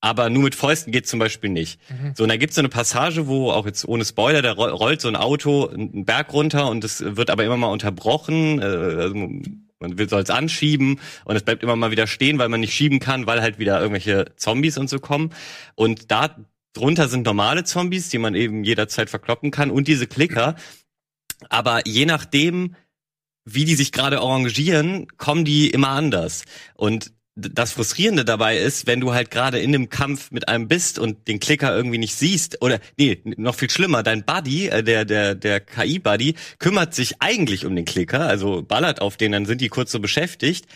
aber 0.00 0.30
nur 0.30 0.44
mit 0.44 0.54
Fäusten 0.54 0.92
geht 0.92 1.06
zum 1.06 1.18
Beispiel 1.18 1.50
nicht. 1.50 1.78
Mhm. 1.90 2.14
So, 2.14 2.22
und 2.22 2.30
da 2.30 2.38
gibt's 2.38 2.54
so 2.56 2.62
eine 2.62 2.70
Passage, 2.70 3.26
wo 3.26 3.50
auch 3.50 3.66
jetzt 3.66 3.86
ohne 3.86 4.06
Spoiler, 4.06 4.40
da 4.40 4.52
ro- 4.52 4.74
rollt 4.74 5.02
so 5.02 5.08
ein 5.08 5.16
Auto 5.16 5.66
einen 5.68 6.06
Berg 6.06 6.32
runter 6.32 6.70
und 6.70 6.84
es 6.84 7.04
wird 7.04 7.28
aber 7.28 7.44
immer 7.44 7.58
mal 7.58 7.68
unterbrochen. 7.68 8.62
Äh, 8.62 8.64
also 8.64 9.14
Man 9.14 9.98
will 9.98 10.08
soll's 10.08 10.30
anschieben 10.30 11.00
und 11.26 11.36
es 11.36 11.42
bleibt 11.42 11.62
immer 11.62 11.76
mal 11.76 11.90
wieder 11.90 12.06
stehen, 12.06 12.38
weil 12.38 12.48
man 12.48 12.60
nicht 12.60 12.72
schieben 12.72 12.98
kann, 12.98 13.26
weil 13.26 13.42
halt 13.42 13.58
wieder 13.58 13.78
irgendwelche 13.78 14.24
Zombies 14.36 14.78
und 14.78 14.88
so 14.88 15.00
kommen. 15.00 15.34
Und 15.74 16.10
da 16.10 16.34
drunter 16.76 17.08
sind 17.08 17.24
normale 17.24 17.64
Zombies, 17.64 18.08
die 18.08 18.18
man 18.18 18.34
eben 18.34 18.64
jederzeit 18.64 19.10
verkloppen 19.10 19.50
kann 19.50 19.70
und 19.70 19.88
diese 19.88 20.06
Klicker. 20.06 20.56
Aber 21.48 21.86
je 21.86 22.06
nachdem, 22.06 22.76
wie 23.44 23.64
die 23.64 23.74
sich 23.74 23.92
gerade 23.92 24.20
arrangieren, 24.20 25.06
kommen 25.16 25.44
die 25.44 25.70
immer 25.70 25.88
anders. 25.88 26.44
Und 26.74 27.12
das 27.36 27.72
Frustrierende 27.72 28.24
dabei 28.24 28.56
ist, 28.56 28.86
wenn 28.86 29.00
du 29.00 29.12
halt 29.12 29.30
gerade 29.30 29.58
in 29.58 29.70
dem 29.70 29.90
Kampf 29.90 30.30
mit 30.30 30.48
einem 30.48 30.68
bist 30.68 30.98
und 30.98 31.28
den 31.28 31.38
Klicker 31.38 31.76
irgendwie 31.76 31.98
nicht 31.98 32.14
siehst, 32.14 32.62
oder 32.62 32.80
nee, 32.96 33.20
noch 33.24 33.54
viel 33.54 33.68
schlimmer, 33.68 34.02
dein 34.02 34.24
Buddy, 34.24 34.68
äh, 34.68 34.82
der, 34.82 35.04
der, 35.04 35.34
der 35.34 35.60
KI-Buddy, 35.60 36.34
kümmert 36.58 36.94
sich 36.94 37.20
eigentlich 37.20 37.66
um 37.66 37.76
den 37.76 37.84
Klicker, 37.84 38.20
also 38.20 38.62
ballert 38.62 39.02
auf 39.02 39.18
den, 39.18 39.32
dann 39.32 39.44
sind 39.44 39.60
die 39.60 39.68
kurz 39.68 39.92
so 39.92 40.00
beschäftigt, 40.00 40.66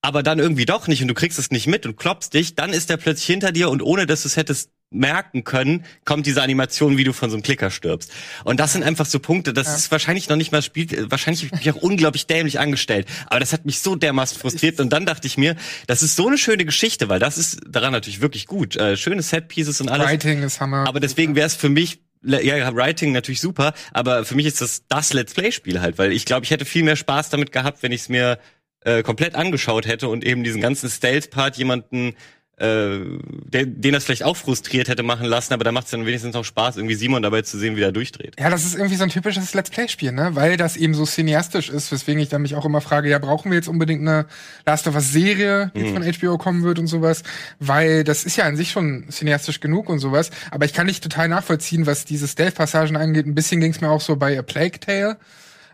aber 0.00 0.22
dann 0.22 0.38
irgendwie 0.38 0.64
doch 0.64 0.86
nicht 0.86 1.02
und 1.02 1.08
du 1.08 1.14
kriegst 1.14 1.40
es 1.40 1.50
nicht 1.50 1.66
mit 1.66 1.86
und 1.86 1.96
klopfst 1.96 2.30
dich, 2.34 2.54
dann 2.54 2.72
ist 2.72 2.88
er 2.90 2.96
plötzlich 2.96 3.26
hinter 3.26 3.50
dir 3.50 3.68
und 3.68 3.82
ohne 3.82 4.06
dass 4.06 4.22
du 4.22 4.28
es 4.28 4.36
hättest 4.36 4.70
merken 4.94 5.44
können, 5.44 5.84
kommt 6.04 6.26
diese 6.26 6.42
Animation, 6.42 6.96
wie 6.96 7.04
du 7.04 7.12
von 7.12 7.30
so 7.30 7.36
einem 7.36 7.42
Klicker 7.42 7.70
stirbst. 7.70 8.10
Und 8.44 8.60
das 8.60 8.72
sind 8.72 8.82
einfach 8.82 9.06
so 9.06 9.18
Punkte, 9.18 9.52
das 9.52 9.66
ja. 9.66 9.74
ist 9.74 9.90
wahrscheinlich 9.90 10.28
noch 10.28 10.36
nicht 10.36 10.52
mal 10.52 10.62
Spiel, 10.62 11.10
wahrscheinlich 11.10 11.44
habe 11.44 11.56
ich 11.56 11.66
mich 11.66 11.74
auch 11.74 11.82
unglaublich 11.82 12.26
dämlich 12.26 12.58
angestellt, 12.60 13.06
aber 13.26 13.40
das 13.40 13.52
hat 13.52 13.66
mich 13.66 13.80
so 13.80 13.96
dermaßen 13.96 14.38
frustriert 14.38 14.80
und 14.80 14.92
dann 14.92 15.06
dachte 15.06 15.26
ich 15.26 15.36
mir, 15.36 15.56
das 15.86 16.02
ist 16.02 16.16
so 16.16 16.28
eine 16.28 16.38
schöne 16.38 16.64
Geschichte, 16.64 17.08
weil 17.08 17.18
das 17.18 17.38
ist 17.38 17.60
daran 17.68 17.92
natürlich 17.92 18.20
wirklich 18.20 18.46
gut, 18.46 18.76
äh, 18.76 18.96
schöne 18.96 19.22
Set-Pieces 19.22 19.80
und 19.80 19.88
alles. 19.88 20.06
Writing 20.06 20.42
ist 20.42 20.60
Hammer. 20.60 20.86
Aber 20.86 21.00
deswegen 21.00 21.34
wäre 21.34 21.46
es 21.46 21.54
für 21.54 21.68
mich 21.68 22.00
ja, 22.26 22.74
Writing 22.74 23.12
natürlich 23.12 23.40
super, 23.40 23.74
aber 23.92 24.24
für 24.24 24.34
mich 24.34 24.46
ist 24.46 24.60
das 24.60 24.84
das 24.88 25.12
Let's 25.12 25.34
Play 25.34 25.52
Spiel 25.52 25.80
halt, 25.80 25.98
weil 25.98 26.12
ich 26.12 26.24
glaube, 26.24 26.44
ich 26.44 26.50
hätte 26.50 26.64
viel 26.64 26.82
mehr 26.82 26.96
Spaß 26.96 27.28
damit 27.28 27.52
gehabt, 27.52 27.82
wenn 27.82 27.92
ich 27.92 28.02
es 28.02 28.08
mir 28.08 28.38
äh, 28.80 29.02
komplett 29.02 29.34
angeschaut 29.34 29.86
hätte 29.86 30.08
und 30.08 30.24
eben 30.24 30.44
diesen 30.44 30.60
ganzen 30.60 30.88
Stealth 30.88 31.30
Part 31.30 31.56
jemanden 31.56 32.14
äh, 32.56 33.00
den, 33.28 33.80
den 33.80 33.92
das 33.92 34.04
vielleicht 34.04 34.22
auch 34.22 34.36
frustriert 34.36 34.88
hätte 34.88 35.02
machen 35.02 35.26
lassen, 35.26 35.52
aber 35.54 35.64
da 35.64 35.72
macht 35.72 35.86
es 35.86 35.90
dann 35.90 36.06
wenigstens 36.06 36.34
noch 36.34 36.44
Spaß, 36.44 36.76
irgendwie 36.76 36.94
Simon 36.94 37.22
dabei 37.22 37.42
zu 37.42 37.58
sehen, 37.58 37.76
wie 37.76 37.82
er 37.82 37.90
durchdreht. 37.90 38.36
Ja, 38.38 38.48
das 38.48 38.64
ist 38.64 38.74
irgendwie 38.74 38.94
so 38.94 39.02
ein 39.02 39.10
typisches 39.10 39.54
Let's 39.54 39.70
Play-Spiel, 39.70 40.12
ne? 40.12 40.30
Weil 40.34 40.56
das 40.56 40.76
eben 40.76 40.94
so 40.94 41.04
cineastisch 41.04 41.68
ist, 41.68 41.90
weswegen 41.90 42.22
ich 42.22 42.28
dann 42.28 42.42
mich 42.42 42.54
auch 42.54 42.64
immer 42.64 42.80
frage, 42.80 43.08
ja, 43.08 43.18
brauchen 43.18 43.50
wir 43.50 43.56
jetzt 43.56 43.68
unbedingt 43.68 44.02
eine 44.02 44.26
Last 44.66 44.86
of 44.86 44.94
Us-Serie, 44.94 45.72
die 45.74 45.84
mhm. 45.84 45.94
von 45.94 46.02
HBO 46.04 46.38
kommen 46.38 46.62
wird 46.62 46.78
und 46.78 46.86
sowas? 46.86 47.24
Weil 47.58 48.04
das 48.04 48.24
ist 48.24 48.36
ja 48.36 48.44
an 48.44 48.56
sich 48.56 48.70
schon 48.70 49.06
cineastisch 49.10 49.60
genug 49.60 49.88
und 49.88 49.98
sowas. 49.98 50.30
Aber 50.50 50.64
ich 50.64 50.72
kann 50.72 50.86
nicht 50.86 51.02
total 51.02 51.28
nachvollziehen, 51.28 51.86
was 51.86 52.04
diese 52.04 52.28
Stealth-Passagen 52.28 52.96
angeht. 52.96 53.26
Ein 53.26 53.34
bisschen 53.34 53.60
ging 53.60 53.72
es 53.72 53.80
mir 53.80 53.90
auch 53.90 54.00
so 54.00 54.16
bei 54.16 54.38
A 54.38 54.42
Plague 54.42 54.78
Tale 54.78 55.16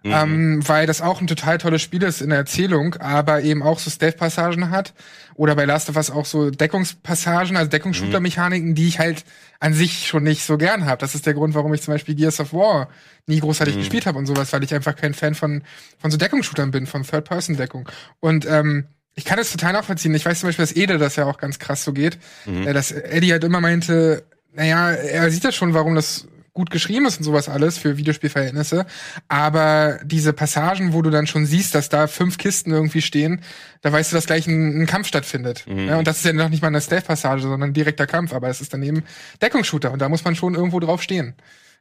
Mhm. 0.03 0.13
Ähm, 0.13 0.69
weil 0.69 0.87
das 0.87 1.03
auch 1.03 1.21
ein 1.21 1.27
total 1.27 1.59
tolles 1.59 1.83
Spiel 1.83 2.03
ist 2.03 2.23
in 2.23 2.31
der 2.31 2.39
Erzählung, 2.39 2.95
aber 2.95 3.43
eben 3.43 3.63
auch 3.63 3.79
so 3.79 3.91
Stealth-Passagen 3.91 4.71
hat. 4.71 4.95
Oder 5.35 5.55
bei 5.55 5.65
Last 5.65 5.89
of 5.91 5.97
Us 5.97 6.11
auch 6.11 6.27
so 6.27 6.51
Deckungspassagen, 6.51 7.57
also 7.57 7.71
Deckungsshooter-Mechaniken, 7.71 8.75
die 8.75 8.89
ich 8.89 8.99
halt 8.99 9.25
an 9.59 9.75
sich 9.75 10.07
schon 10.07 10.23
nicht 10.23 10.43
so 10.43 10.59
gern 10.59 10.87
habe. 10.87 11.01
Das 11.01 11.15
ist 11.15 11.27
der 11.27 11.35
Grund, 11.35 11.55
warum 11.55 11.73
ich 11.75 11.83
zum 11.83 11.95
Beispiel 11.95 12.15
Gears 12.15 12.41
of 12.41 12.53
War 12.53 12.89
nie 13.27 13.41
großartig 13.41 13.77
mhm. 13.77 13.81
gespielt 13.81 14.07
habe 14.07 14.19
und 14.19 14.27
sowas, 14.27 14.53
weil 14.53 14.65
ich 14.65 14.75
einfach 14.75 14.97
kein 14.97 15.15
Fan 15.15 15.35
von, 15.35 15.63
von 15.99 16.11
so 16.11 16.17
Deckungsshootern 16.17 16.71
bin, 16.71 16.87
von 16.87 17.03
Third-Person-Deckung. 17.03 17.89
Und 18.21 18.47
ähm, 18.47 18.87
ich 19.15 19.25
kann 19.25 19.39
das 19.39 19.51
total 19.51 19.75
nachvollziehen. 19.75 20.15
Ich 20.15 20.25
weiß 20.25 20.41
zum 20.41 20.49
Beispiel, 20.49 20.63
dass 20.63 20.77
Ede 20.77 20.99
das 20.99 21.17
ja 21.17 21.27
auch 21.27 21.39
ganz 21.39 21.59
krass 21.59 21.85
so 21.85 21.93
geht. 21.93 22.19
Mhm. 22.47 22.67
Äh, 22.67 22.73
dass 22.73 22.91
Eddie 22.91 23.33
halt 23.33 23.45
immer 23.45 23.61
meinte, 23.61 24.25
naja, 24.55 24.91
er 24.91 25.31
sieht 25.31 25.45
das 25.45 25.55
schon, 25.55 25.75
warum 25.75 25.95
das 25.95 26.27
gut 26.53 26.71
geschrieben 26.71 27.07
ist 27.07 27.19
und 27.19 27.25
sowas 27.25 27.49
alles 27.49 27.79
für 27.79 27.97
Videospielverhältnisse. 27.97 28.87
Aber 29.29 30.01
diese 30.05 30.33
Passagen, 30.33 30.93
wo 30.93 31.03
du 31.03 31.11
dann 31.11 31.27
schon 31.27 31.47
siehst, 31.47 31.75
dass 31.75 31.89
da 31.89 32.07
fünf 32.07 32.39
Kisten 32.39 32.73
irgendwie 32.73 33.03
stehen, 33.03 33.41
da 33.83 33.93
weißt 33.93 34.13
du, 34.13 34.17
dass 34.17 34.27
gleich 34.27 34.47
ein, 34.47 34.83
ein 34.83 34.87
Kampf 34.87 35.07
stattfindet. 35.07 35.65
Mhm. 35.67 35.89
Ja, 35.89 35.99
und 35.99 36.07
das 36.07 36.19
ist 36.19 36.25
ja 36.25 36.33
noch 36.33 36.49
nicht 36.49 36.63
mal 36.63 36.69
eine 36.69 36.81
Stealth-Passage, 36.81 37.43
sondern 37.43 37.71
ein 37.71 37.75
direkter 37.75 38.07
Kampf. 38.07 38.33
Aber 38.33 38.49
es 38.49 38.61
ist 38.61 38.75
dann 38.75 38.83
eben 38.83 39.05
Deckungsshooter 39.41 39.93
und 39.93 40.01
da 40.01 40.09
muss 40.09 40.25
man 40.25 40.35
schon 40.35 40.55
irgendwo 40.55 40.81
drauf 40.81 41.03
stehen. 41.03 41.35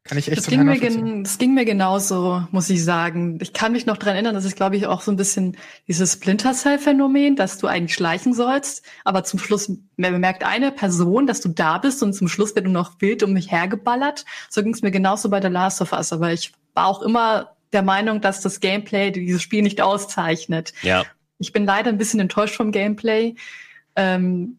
Kann 0.06 0.18
ich 0.18 0.30
echt 0.30 0.38
das 0.38 0.48
ging, 0.48 0.64
mir 0.64 0.80
gen, 0.80 1.24
das 1.24 1.38
ging 1.38 1.54
mir 1.54 1.66
genauso, 1.66 2.44
muss 2.52 2.70
ich 2.70 2.84
sagen. 2.84 3.38
Ich 3.42 3.54
kann 3.54 3.74
mich 3.74 3.86
noch 3.86 3.98
dran 3.98 4.14
erinnern, 4.14 4.34
das 4.34 4.46
ist, 4.46 4.56
glaube 4.56 4.78
ich, 4.78 4.88
auch 4.88 5.02
so 5.02 5.12
ein 5.12 5.18
bisschen 5.18 5.58
dieses 5.88 6.14
Splinter 6.14 6.54
Cell-Phänomen, 6.54 7.36
dass 7.36 7.58
du 7.58 7.68
eigentlich 7.68 7.94
schleichen 7.94 8.34
sollst, 8.34 8.84
aber 9.04 9.24
zum 9.24 9.40
Schluss 9.40 9.72
bemerkt 9.98 10.44
eine 10.44 10.72
Person, 10.72 11.28
dass 11.28 11.42
du 11.42 11.50
da 11.50 11.78
bist 11.78 12.02
und 12.02 12.14
zum 12.14 12.28
Schluss 12.28 12.56
wird 12.56 12.66
du 12.66 12.72
noch 12.72 12.94
wild 13.00 13.24
um 13.24 13.34
mich 13.34 13.52
hergeballert. 13.52 14.26
So 14.50 14.64
ging 14.64 14.74
es 14.74 14.82
mir 14.82 14.92
genauso 14.92 15.30
bei 15.30 15.42
The 15.42 15.50
Last 15.50 15.82
of 15.82 15.92
Us. 15.92 16.14
Aber 16.14 16.32
ich 16.32 16.54
war 16.74 16.88
auch 16.88 17.02
immer 17.02 17.56
der 17.74 17.84
Meinung, 17.84 18.22
dass 18.22 18.42
das 18.42 18.62
Gameplay 18.62 19.12
dieses 19.12 19.42
Spiel 19.42 19.62
nicht 19.62 19.82
auszeichnet. 19.82 20.74
Ja. 20.82 21.06
Ich 21.40 21.52
bin 21.52 21.66
leider 21.66 21.90
ein 21.90 21.98
bisschen 21.98 22.20
enttäuscht 22.20 22.56
vom 22.56 22.72
Gameplay. 22.72 23.36
Ähm, 23.96 24.59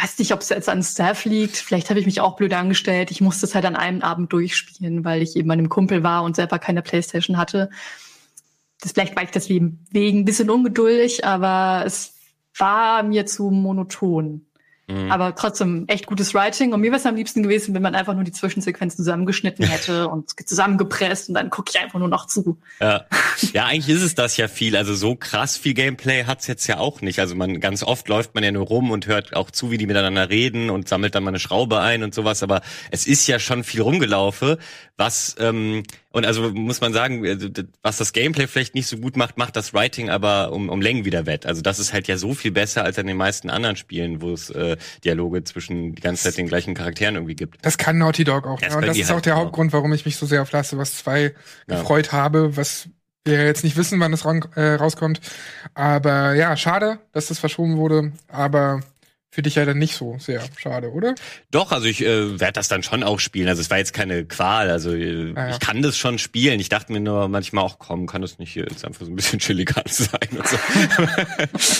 weiß 0.00 0.18
nicht, 0.18 0.32
ob 0.32 0.40
es 0.40 0.48
jetzt 0.48 0.68
an 0.68 0.82
Staff 0.82 1.24
liegt. 1.24 1.56
Vielleicht 1.56 1.90
habe 1.90 2.00
ich 2.00 2.06
mich 2.06 2.20
auch 2.20 2.36
blöd 2.36 2.52
angestellt. 2.54 3.10
Ich 3.10 3.20
musste 3.20 3.46
es 3.46 3.54
halt 3.54 3.64
an 3.64 3.76
einem 3.76 4.02
Abend 4.02 4.32
durchspielen, 4.32 5.04
weil 5.04 5.22
ich 5.22 5.36
eben 5.36 5.48
bei 5.48 5.54
einem 5.54 5.68
Kumpel 5.68 6.02
war 6.02 6.22
und 6.22 6.36
selber 6.36 6.58
keine 6.58 6.82
Playstation 6.82 7.36
hatte. 7.36 7.70
Das 8.80 8.92
vielleicht 8.92 9.16
war 9.16 9.24
ich 9.24 9.30
deswegen 9.30 9.86
ein 9.94 10.24
bisschen 10.24 10.50
ungeduldig, 10.50 11.24
aber 11.24 11.84
es 11.84 12.14
war 12.56 13.02
mir 13.02 13.26
zu 13.26 13.50
monoton. 13.50 14.47
Mhm. 14.88 15.12
Aber 15.12 15.34
trotzdem 15.34 15.84
echt 15.86 16.06
gutes 16.06 16.32
Writing. 16.34 16.72
Und 16.72 16.80
mir 16.80 16.90
wäre 16.90 16.96
es 16.98 17.06
am 17.06 17.14
liebsten 17.14 17.42
gewesen, 17.42 17.74
wenn 17.74 17.82
man 17.82 17.94
einfach 17.94 18.14
nur 18.14 18.24
die 18.24 18.32
Zwischensequenzen 18.32 18.96
zusammengeschnitten 18.96 19.64
hätte 19.68 20.08
und 20.08 20.30
zusammengepresst 20.48 21.28
und 21.28 21.34
dann 21.34 21.50
gucke 21.50 21.70
ich 21.74 21.80
einfach 21.80 21.98
nur 21.98 22.08
noch 22.08 22.26
zu. 22.26 22.58
Ja. 22.80 23.04
ja, 23.52 23.66
eigentlich 23.66 23.94
ist 23.94 24.02
es 24.02 24.14
das 24.14 24.36
ja 24.38 24.48
viel. 24.48 24.76
Also 24.76 24.94
so 24.94 25.14
krass 25.14 25.56
viel 25.56 25.74
Gameplay 25.74 26.24
hat's 26.24 26.46
jetzt 26.46 26.66
ja 26.66 26.78
auch 26.78 27.02
nicht. 27.02 27.20
Also 27.20 27.34
man 27.34 27.60
ganz 27.60 27.82
oft 27.82 28.08
läuft 28.08 28.34
man 28.34 28.42
ja 28.42 28.50
nur 28.50 28.66
rum 28.66 28.90
und 28.90 29.06
hört 29.06 29.36
auch 29.36 29.50
zu, 29.50 29.70
wie 29.70 29.78
die 29.78 29.86
miteinander 29.86 30.30
reden 30.30 30.70
und 30.70 30.88
sammelt 30.88 31.14
dann 31.14 31.22
mal 31.22 31.30
eine 31.30 31.38
Schraube 31.38 31.80
ein 31.80 32.02
und 32.02 32.14
sowas. 32.14 32.42
Aber 32.42 32.62
es 32.90 33.06
ist 33.06 33.26
ja 33.26 33.38
schon 33.38 33.64
viel 33.64 33.82
rumgelaufe, 33.82 34.58
was 34.96 35.36
ähm, 35.38 35.82
und 36.10 36.24
also 36.24 36.50
muss 36.50 36.80
man 36.80 36.94
sagen, 36.94 37.26
also, 37.26 37.48
was 37.82 37.98
das 37.98 38.12
Gameplay 38.14 38.46
vielleicht 38.46 38.74
nicht 38.74 38.86
so 38.86 38.96
gut 38.96 39.16
macht, 39.16 39.36
macht 39.36 39.56
das 39.56 39.74
Writing 39.74 40.08
aber 40.08 40.52
um, 40.52 40.70
um 40.70 40.80
Längen 40.80 41.04
wieder 41.04 41.26
wett. 41.26 41.44
Also 41.44 41.60
das 41.60 41.78
ist 41.78 41.92
halt 41.92 42.08
ja 42.08 42.16
so 42.16 42.32
viel 42.32 42.50
besser 42.50 42.82
als 42.82 42.98
an 42.98 43.06
den 43.06 43.18
meisten 43.18 43.50
anderen 43.50 43.76
Spielen, 43.76 44.22
wo 44.22 44.32
es 44.32 44.48
äh, 44.50 44.78
Dialoge 45.04 45.44
zwischen 45.44 45.94
die 45.94 46.00
ganze 46.00 46.24
Zeit 46.24 46.38
den 46.38 46.46
gleichen 46.46 46.74
Charakteren 46.74 47.16
irgendwie 47.16 47.36
gibt. 47.36 47.58
Das 47.62 47.76
kann 47.76 47.98
Naughty 47.98 48.24
Dog 48.24 48.46
auch. 48.46 48.58
Das 48.58 48.72
ja, 48.72 48.78
und 48.78 48.86
das 48.86 48.96
ist 48.96 49.10
halt 49.10 49.18
auch 49.18 49.22
der 49.22 49.36
Hauptgrund, 49.36 49.72
warum 49.74 49.92
ich 49.92 50.06
mich 50.06 50.16
so 50.16 50.24
sehr 50.24 50.40
auf 50.40 50.50
Last 50.50 50.72
of 50.72 50.78
Us 50.78 50.96
2 50.98 51.22
ja. 51.22 51.32
gefreut 51.66 52.12
habe, 52.12 52.56
was 52.56 52.88
wir 53.24 53.44
jetzt 53.44 53.62
nicht 53.62 53.76
wissen, 53.76 54.00
wann 54.00 54.14
es 54.14 54.24
äh, 54.24 54.74
rauskommt. 54.74 55.20
Aber 55.74 56.34
ja, 56.34 56.56
schade, 56.56 57.00
dass 57.12 57.26
das 57.26 57.38
verschoben 57.38 57.76
wurde. 57.76 58.12
Aber 58.28 58.80
für 59.30 59.42
dich 59.42 59.56
ja 59.56 59.66
dann 59.66 59.78
nicht 59.78 59.94
so 59.94 60.16
sehr 60.18 60.42
schade, 60.56 60.90
oder? 60.90 61.14
Doch, 61.50 61.70
also 61.70 61.86
ich 61.86 62.02
äh, 62.02 62.40
werde 62.40 62.54
das 62.54 62.68
dann 62.68 62.82
schon 62.82 63.02
auch 63.02 63.20
spielen. 63.20 63.46
Also 63.48 63.60
es 63.60 63.68
war 63.68 63.76
jetzt 63.76 63.92
keine 63.92 64.24
Qual. 64.24 64.70
Also 64.70 64.94
äh, 64.94 65.34
ah, 65.36 65.48
ja. 65.48 65.50
ich 65.50 65.60
kann 65.60 65.82
das 65.82 65.98
schon 65.98 66.18
spielen. 66.18 66.58
Ich 66.60 66.70
dachte 66.70 66.92
mir 66.92 67.00
nur 67.00 67.28
manchmal 67.28 67.64
auch, 67.64 67.78
komm, 67.78 68.06
kann 68.06 68.22
das 68.22 68.38
nicht 68.38 68.54
jetzt 68.54 68.86
einfach 68.86 69.04
so 69.04 69.12
ein 69.12 69.16
bisschen 69.16 69.38
chilliger 69.38 69.82
sein 69.86 70.28
und 70.30 70.46
so. 70.46 70.56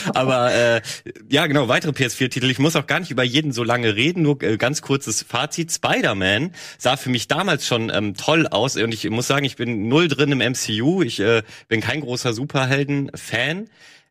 Aber 0.15 0.53
äh, 0.53 0.83
ja, 1.31 1.47
genau, 1.47 1.69
weitere 1.69 1.93
PS4-Titel. 1.93 2.51
Ich 2.51 2.59
muss 2.59 2.77
auch 2.77 2.87
gar 2.87 3.01
nicht 3.01 3.11
über 3.11 3.25
jeden 3.25 3.53
so 3.53 3.65
lange 3.65 3.97
reden. 3.97 4.23
Nur 4.23 4.43
äh, 4.43 4.59
ganz 4.59 4.83
kurzes 4.83 5.23
Fazit. 5.23 5.73
Spider-Man 5.73 6.53
sah 6.77 6.99
für 6.99 7.09
mich 7.09 7.29
damals 7.29 7.67
schon 7.67 7.91
ähm, 7.91 8.15
toll 8.15 8.47
aus. 8.47 8.77
Und 8.77 8.93
ich 8.93 9.09
muss 9.09 9.27
sagen, 9.27 9.47
ich 9.47 9.57
bin 9.57 9.89
null 9.89 10.09
drin 10.09 10.33
im 10.33 10.53
MCU. 10.53 11.03
Ich 11.03 11.19
äh, 11.21 11.43
bin 11.69 11.81
kein 11.81 12.03
großer 12.03 12.35
Superhelden-Fan 12.35 13.69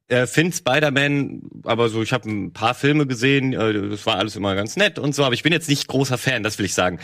äh, 0.07 0.27
finde 0.27 0.55
Spider-Man, 0.55 1.41
aber 1.63 1.89
so, 1.89 2.01
ich 2.01 2.13
habe 2.13 2.29
ein 2.29 2.53
paar 2.53 2.73
Filme 2.73 3.07
gesehen, 3.07 3.53
äh, 3.53 3.89
das 3.89 4.05
war 4.05 4.17
alles 4.17 4.35
immer 4.35 4.55
ganz 4.55 4.75
nett 4.75 4.99
und 4.99 5.13
so, 5.13 5.23
aber 5.23 5.33
ich 5.33 5.43
bin 5.43 5.53
jetzt 5.53 5.69
nicht 5.69 5.87
großer 5.87 6.17
Fan, 6.17 6.43
das 6.43 6.57
will 6.57 6.65
ich 6.65 6.73
sagen. 6.73 6.99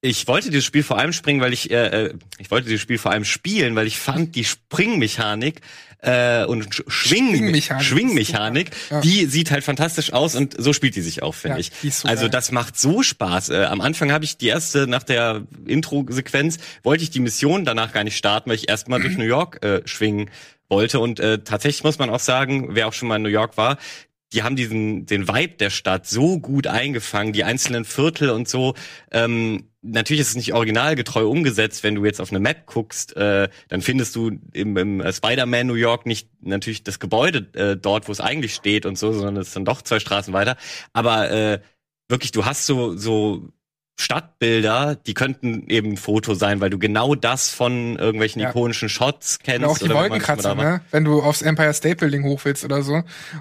Ich 0.00 0.28
wollte 0.28 0.50
dieses 0.50 0.64
Spiel 0.64 0.84
vor 0.84 0.98
allem 0.98 1.12
springen, 1.12 1.40
weil 1.40 1.52
ich, 1.52 1.70
äh, 1.70 2.06
äh 2.06 2.14
ich 2.38 2.50
wollte 2.50 2.68
dieses 2.68 2.82
Spiel 2.82 2.98
vor 2.98 3.10
allem 3.10 3.24
spielen, 3.24 3.74
weil 3.74 3.86
ich 3.88 3.98
fand 3.98 4.36
die 4.36 4.44
Springmechanik 4.44 5.60
äh, 6.00 6.44
und 6.44 6.72
Schwing 6.72 7.34
Schwingmechanik, 7.34 7.84
Schwingmechanik 7.84 8.70
ja. 8.90 9.00
die 9.00 9.26
sieht 9.26 9.50
halt 9.50 9.64
fantastisch 9.64 10.12
aus 10.12 10.36
und 10.36 10.54
so 10.56 10.72
spielt 10.72 10.94
die 10.94 11.00
sich 11.00 11.24
auch, 11.24 11.34
finde 11.34 11.60
ja, 11.60 11.66
ich. 11.82 11.92
So 11.92 12.06
also 12.06 12.28
das 12.28 12.52
macht 12.52 12.78
so 12.78 13.02
Spaß. 13.02 13.48
Äh, 13.48 13.64
am 13.64 13.80
Anfang 13.80 14.12
habe 14.12 14.24
ich 14.24 14.36
die 14.36 14.46
erste, 14.46 14.86
nach 14.86 15.02
der 15.02 15.42
Intro-Sequenz, 15.66 16.58
wollte 16.84 17.02
ich 17.02 17.10
die 17.10 17.20
Mission 17.20 17.64
danach 17.64 17.92
gar 17.92 18.04
nicht 18.04 18.16
starten, 18.16 18.50
weil 18.50 18.56
ich 18.56 18.68
erstmal 18.68 19.00
durch 19.00 19.18
New 19.18 19.24
York 19.24 19.64
äh, 19.64 19.82
schwingen 19.84 20.30
wollte. 20.68 21.00
Und 21.00 21.18
äh, 21.18 21.38
tatsächlich 21.38 21.82
muss 21.82 21.98
man 21.98 22.10
auch 22.10 22.20
sagen, 22.20 22.68
wer 22.70 22.86
auch 22.86 22.92
schon 22.92 23.08
mal 23.08 23.16
in 23.16 23.22
New 23.22 23.28
York 23.28 23.56
war, 23.56 23.78
die 24.32 24.42
haben 24.42 24.56
diesen 24.56 25.06
den 25.06 25.26
Vibe 25.26 25.54
der 25.54 25.70
Stadt 25.70 26.06
so 26.06 26.38
gut 26.38 26.66
eingefangen, 26.66 27.32
die 27.32 27.44
einzelnen 27.44 27.84
Viertel 27.84 28.30
und 28.30 28.48
so. 28.48 28.74
Ähm, 29.10 29.68
natürlich 29.82 30.20
ist 30.20 30.30
es 30.30 30.36
nicht 30.36 30.52
originalgetreu 30.52 31.26
umgesetzt. 31.26 31.82
Wenn 31.82 31.94
du 31.94 32.04
jetzt 32.04 32.20
auf 32.20 32.30
eine 32.30 32.40
Map 32.40 32.66
guckst, 32.66 33.16
äh, 33.16 33.48
dann 33.68 33.80
findest 33.80 34.16
du 34.16 34.38
im, 34.52 34.76
im 34.76 35.12
Spider-Man 35.12 35.66
New 35.66 35.74
York 35.74 36.04
nicht 36.04 36.28
natürlich 36.42 36.82
das 36.82 36.98
Gebäude 36.98 37.48
äh, 37.54 37.76
dort, 37.76 38.08
wo 38.08 38.12
es 38.12 38.20
eigentlich 38.20 38.54
steht 38.54 38.84
und 38.84 38.98
so, 38.98 39.12
sondern 39.12 39.36
es 39.38 39.48
ist 39.48 39.56
dann 39.56 39.64
doch 39.64 39.82
zwei 39.82 39.98
Straßen 39.98 40.34
weiter. 40.34 40.56
Aber 40.92 41.30
äh, 41.30 41.60
wirklich, 42.08 42.32
du 42.32 42.44
hast 42.44 42.66
so 42.66 42.96
so 42.96 43.48
Stadtbilder, 44.00 44.96
die 45.06 45.14
könnten 45.14 45.68
eben 45.68 45.92
ein 45.92 45.96
Foto 45.96 46.34
sein, 46.34 46.60
weil 46.60 46.70
du 46.70 46.78
genau 46.78 47.14
das 47.14 47.50
von 47.50 47.96
irgendwelchen 47.96 48.40
Ja. 48.40 48.50
ikonischen 48.50 48.88
Shots 48.88 49.38
kennst. 49.40 49.60
Oder 49.60 49.68
auch 49.70 49.78
die 49.78 49.84
oder 49.86 49.94
Wolkenkratzer, 49.96 50.54
ne? 50.54 50.80
Wenn 50.90 51.04
du 51.04 51.20
aufs 51.20 51.42
Empire 51.42 51.74
State 51.74 51.96
Building 51.96 52.22
hoch 52.24 52.40
willst 52.44 52.64
oder 52.64 52.82
so 52.82 52.94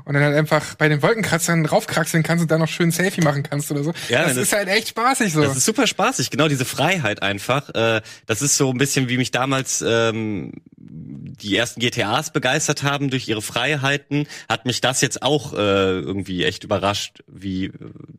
und 0.06 0.13
dann 0.13 0.24
halt 0.24 0.36
einfach 0.36 0.76
bei 0.76 0.89
den 0.89 1.02
Wolkenkratzern 1.02 1.65
raufkraxeln 1.65 2.24
kannst 2.24 2.41
und 2.41 2.52
dann 2.52 2.60
noch 2.60 2.67
schön 2.67 2.89
ein 2.89 2.91
Selfie 2.91 3.22
machen 3.22 3.43
kannst 3.43 3.70
oder 3.72 3.84
so. 3.84 3.93
Ja, 4.10 4.24
das, 4.24 4.34
das- 4.36 4.43
ist 4.43 4.54
halt 4.54 4.67
echt 4.67 4.89
spaßig 4.89 5.34
so. 5.34 5.41
Das 5.41 5.56
ist 5.56 5.65
super 5.65 5.88
spaßig, 5.88 6.30
genau 6.32 6.48
diese 6.48 6.65
Freiheit 6.65 7.22
einfach. 7.22 7.70
Äh, 7.76 8.02
das 8.26 8.41
ist 8.41 8.58
so 8.58 8.70
ein 8.72 8.78
bisschen 8.78 9.10
wie 9.10 9.17
mich 9.17 9.32
damals 9.32 9.84
ähm, 9.88 10.54
die 10.78 11.56
ersten 11.56 11.80
GTAs 11.82 12.32
begeistert 12.34 12.82
haben 12.84 13.10
durch 13.10 13.28
ihre 13.28 13.41
Freiheiten. 13.41 14.28
Hat 14.50 14.65
mich 14.65 14.82
das 14.82 15.02
jetzt 15.02 15.22
auch 15.22 15.54
äh, 15.54 15.58
irgendwie 15.58 16.43
echt 16.46 16.63
überrascht, 16.63 17.24
wie 17.28 17.65
äh, 17.65 17.72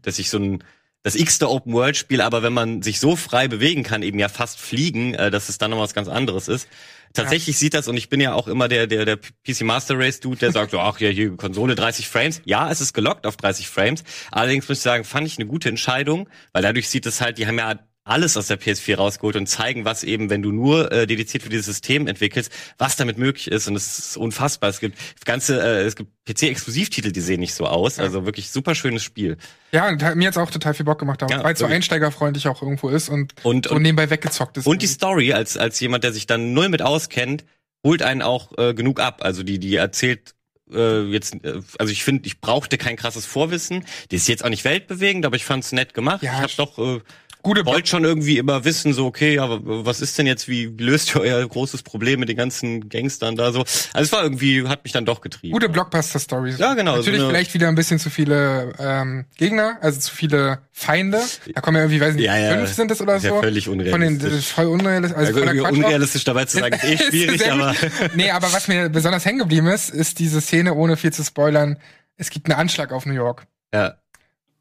dass 0.03 0.19
ich 0.19 0.31
so 0.31 0.39
ein 0.39 0.63
das 1.09 1.15
x-te 1.15 1.49
Open 1.49 1.73
World 1.73 1.97
Spiel, 1.97 2.21
aber 2.21 2.43
wenn 2.43 2.53
man 2.53 2.83
sich 2.83 3.01
so 3.01 3.17
frei 3.17 3.49
bewegen 3.49 3.83
kann, 3.83 4.03
eben 4.03 4.19
ja 4.19 4.29
fast 4.29 4.61
fliegen, 4.61 5.15
äh, 5.15 5.31
dass 5.31 5.49
es 5.49 5.57
dann 5.57 5.71
noch 5.71 5.79
was 5.79 5.95
ganz 5.95 6.07
anderes 6.09 6.49
ist. 6.49 6.69
Tatsächlich 7.15 7.57
sieht 7.57 7.73
das 7.73 7.89
und 7.89 7.97
ich 7.97 8.11
bin 8.11 8.21
ja 8.21 8.35
auch 8.35 8.47
immer 8.49 8.69
der 8.69 8.87
der 8.87 9.07
der 9.07 9.17
PC 9.17 9.63
Master 9.63 9.99
Race 9.99 10.21
Dude, 10.21 10.39
der 10.39 10.53
sagt 10.53 10.73
so, 10.73 10.79
ach 10.79 11.01
ja, 11.01 11.09
hier 11.09 11.35
Konsole 11.37 11.75
30 11.75 12.07
Frames. 12.07 12.43
Ja, 12.45 12.71
es 12.71 12.83
ist 12.83 12.93
gelockt 12.93 13.27
auf 13.27 13.39
30 13.39 13.67
Frames. 13.69 14.05
Allerdings 14.31 14.69
muss 14.69 14.79
ich 14.79 14.83
sagen, 14.83 15.05
fand 15.05 15.27
ich 15.27 15.39
eine 15.39 15.47
gute 15.47 15.71
Entscheidung, 15.71 16.29
weil 16.53 16.63
dadurch 16.63 16.91
sieht 16.91 17.07
es 17.07 17.23
halt, 17.23 17.39
die 17.39 17.47
haben 17.47 17.59
ja 17.59 17.79
alles 18.09 18.37
aus 18.37 18.47
der 18.47 18.59
PS4 18.61 18.97
rausgeholt 18.97 19.37
und 19.37 19.47
zeigen, 19.47 19.85
was 19.85 20.03
eben, 20.03 20.31
wenn 20.31 20.43
du 20.43 20.51
nur 20.51 20.91
äh, 20.91 21.07
dediziert 21.07 21.43
für 21.43 21.49
dieses 21.51 21.67
System 21.67 22.07
entwickelst, 22.07 22.51
was 22.79 22.97
damit 22.97 23.19
möglich 23.19 23.49
ist. 23.51 23.69
Und 23.69 23.77
es 23.77 23.99
ist 23.99 24.17
unfassbar. 24.17 24.71
Es 24.71 24.81
gibt 24.81 24.97
ganze, 25.25 25.61
äh, 25.61 25.83
es 25.85 25.95
gibt 25.95 26.11
PC-Exklusivtitel, 26.27 27.13
die 27.13 27.21
sehen 27.21 27.41
nicht 27.41 27.55
so 27.55 27.67
aus. 27.67 27.99
Also 27.99 28.25
wirklich 28.25 28.51
super 28.51 28.75
schönes 28.75 29.03
Spiel. 29.03 29.37
ja, 29.73 29.89
und 29.89 30.03
hat 30.03 30.17
mir 30.17 30.25
jetzt 30.25 30.39
auch 30.39 30.51
total 30.51 30.75
viel 30.75 30.85
Bock 30.87 30.99
gemacht, 30.99 31.21
Ja, 31.29 31.43
weil 31.45 31.53
es 31.53 31.59
so 31.59 31.67
einsteigerfreundlich 31.67 32.49
auch 32.49 32.63
irgendwo 32.63 32.89
ist 32.89 33.09
und, 33.09 33.35
Und- 33.45 33.67
so 33.69 33.75
und- 33.75 33.83
nebenbei 33.83 34.09
weggezockt 34.11 34.57
ist. 34.57 34.67
Und 34.67 34.83
die 34.83 34.87
Story, 34.87 35.33
als, 35.33 35.57
als 35.57 35.79
jemand, 35.81 36.05
der 36.05 36.13
sich 36.13 36.27
dann 36.27 36.53
null 36.55 36.69
mit 36.71 36.83
auskennt, 36.83 37.45
holt 37.85 38.03
einen 38.03 38.23
auch 38.23 38.57
äh, 38.59 38.75
genug 38.75 39.01
ab. 39.01 39.21
Also 39.23 39.43
die, 39.43 39.59
die 39.59 39.77
erzählt 39.77 40.35
äh, 40.73 41.03
jetzt, 41.05 41.35
äh, 41.45 41.61
also 41.79 41.93
ich 41.93 42.05
finde, 42.05 42.27
ich 42.27 42.41
brauchte 42.41 42.77
kein 42.79 42.97
krasses 42.97 43.25
Vorwissen. 43.27 43.85
Die 44.11 44.17
ist 44.17 44.29
jetzt 44.29 44.45
auch 44.45 44.49
nicht 44.51 44.65
weltbewegend, 44.65 45.25
aber 45.27 45.37
ich 45.37 45.45
fand's 45.45 45.73
nett 45.73 45.95
gemacht. 45.95 46.23
Ja, 46.23 46.33
ich 46.45 46.59
hab 46.59 46.67
doch 46.75 46.79
äh, 46.79 47.01
Gute 47.49 47.65
wollte 47.67 47.89
schon 47.89 48.05
irgendwie 48.05 48.37
immer 48.39 48.65
wissen, 48.65 48.93
so, 48.93 49.07
okay, 49.07 49.35
ja, 49.37 49.49
w- 49.51 49.59
was 49.65 50.01
ist 50.03 50.19
denn 50.19 50.27
jetzt, 50.27 50.49
wie 50.49 50.67
löst 50.67 51.15
ihr 51.15 51.21
euer 51.23 51.49
großes 51.49 51.83
Problem 51.83 52.21
mit 52.21 52.29
den 52.29 52.37
ganzen 52.37 52.89
Gangstern 52.91 53.37
da 53.37 53.53
so? 53.53 53.61
Also 53.61 54.05
es 54.05 54.13
war 54.13 54.23
irgendwie, 54.23 54.67
hat 54.69 54.85
mich 54.85 54.93
dann 54.93 55.07
doch 55.07 55.21
getrieben. 55.23 55.53
Gute 55.55 55.69
Blockbuster-Stories. 55.69 56.59
Ja, 56.59 56.75
genau, 56.75 56.97
Natürlich 56.97 57.21
so 57.21 57.29
vielleicht 57.29 57.55
wieder 57.55 57.69
ein 57.69 57.75
bisschen 57.75 57.99
zu 57.99 58.11
viele 58.11 58.75
ähm, 58.79 59.25
Gegner, 59.37 59.79
also 59.81 59.99
zu 59.99 60.15
viele 60.15 60.59
Feinde. 60.73 61.21
Da 61.55 61.61
kommen 61.61 61.77
ja 61.77 61.83
irgendwie, 61.85 62.01
weiß 62.01 62.15
nicht, 62.15 62.25
Ja, 62.25 62.37
ja. 62.37 62.55
fünf 62.57 62.73
sind 62.73 62.91
es 62.91 63.01
oder 63.01 63.15
Das 63.15 63.23
ist 63.25 63.29
so. 63.31 63.37
ja 63.37 63.41
völlig 63.43 63.65
Von 63.65 63.79
den, 63.79 63.89
unrealistisch. 63.95 64.31
das 64.31 64.39
ist 64.41 64.49
voll 64.51 64.67
unrealistisch. 64.67 65.17
Also 65.19 65.43
auch. 65.43 65.71
unrealistisch 65.73 66.25
dabei 66.25 66.45
zu 66.45 66.59
sagen, 66.59 66.75
ist 66.75 66.85
eh 66.85 66.99
schwierig, 66.99 67.51
aber 67.51 67.75
nee, 68.15 68.31
aber 68.31 68.53
was 68.53 68.69
mir 68.69 68.89
besonders 68.89 69.25
hängen 69.25 69.39
geblieben 69.39 69.69
ist, 69.69 69.91
ist 69.91 70.19
diese 70.19 70.41
Szene, 70.41 70.75
ohne 70.75 70.97
viel 70.97 71.13
zu 71.13 71.25
spoilern. 71.25 71.79
Es 72.17 72.31
gibt 72.31 72.51
einen 72.51 72.59
Anschlag 72.61 72.93
auf 72.93 73.07
New 73.07 73.15
York. 73.15 73.47
ja. 73.73 73.95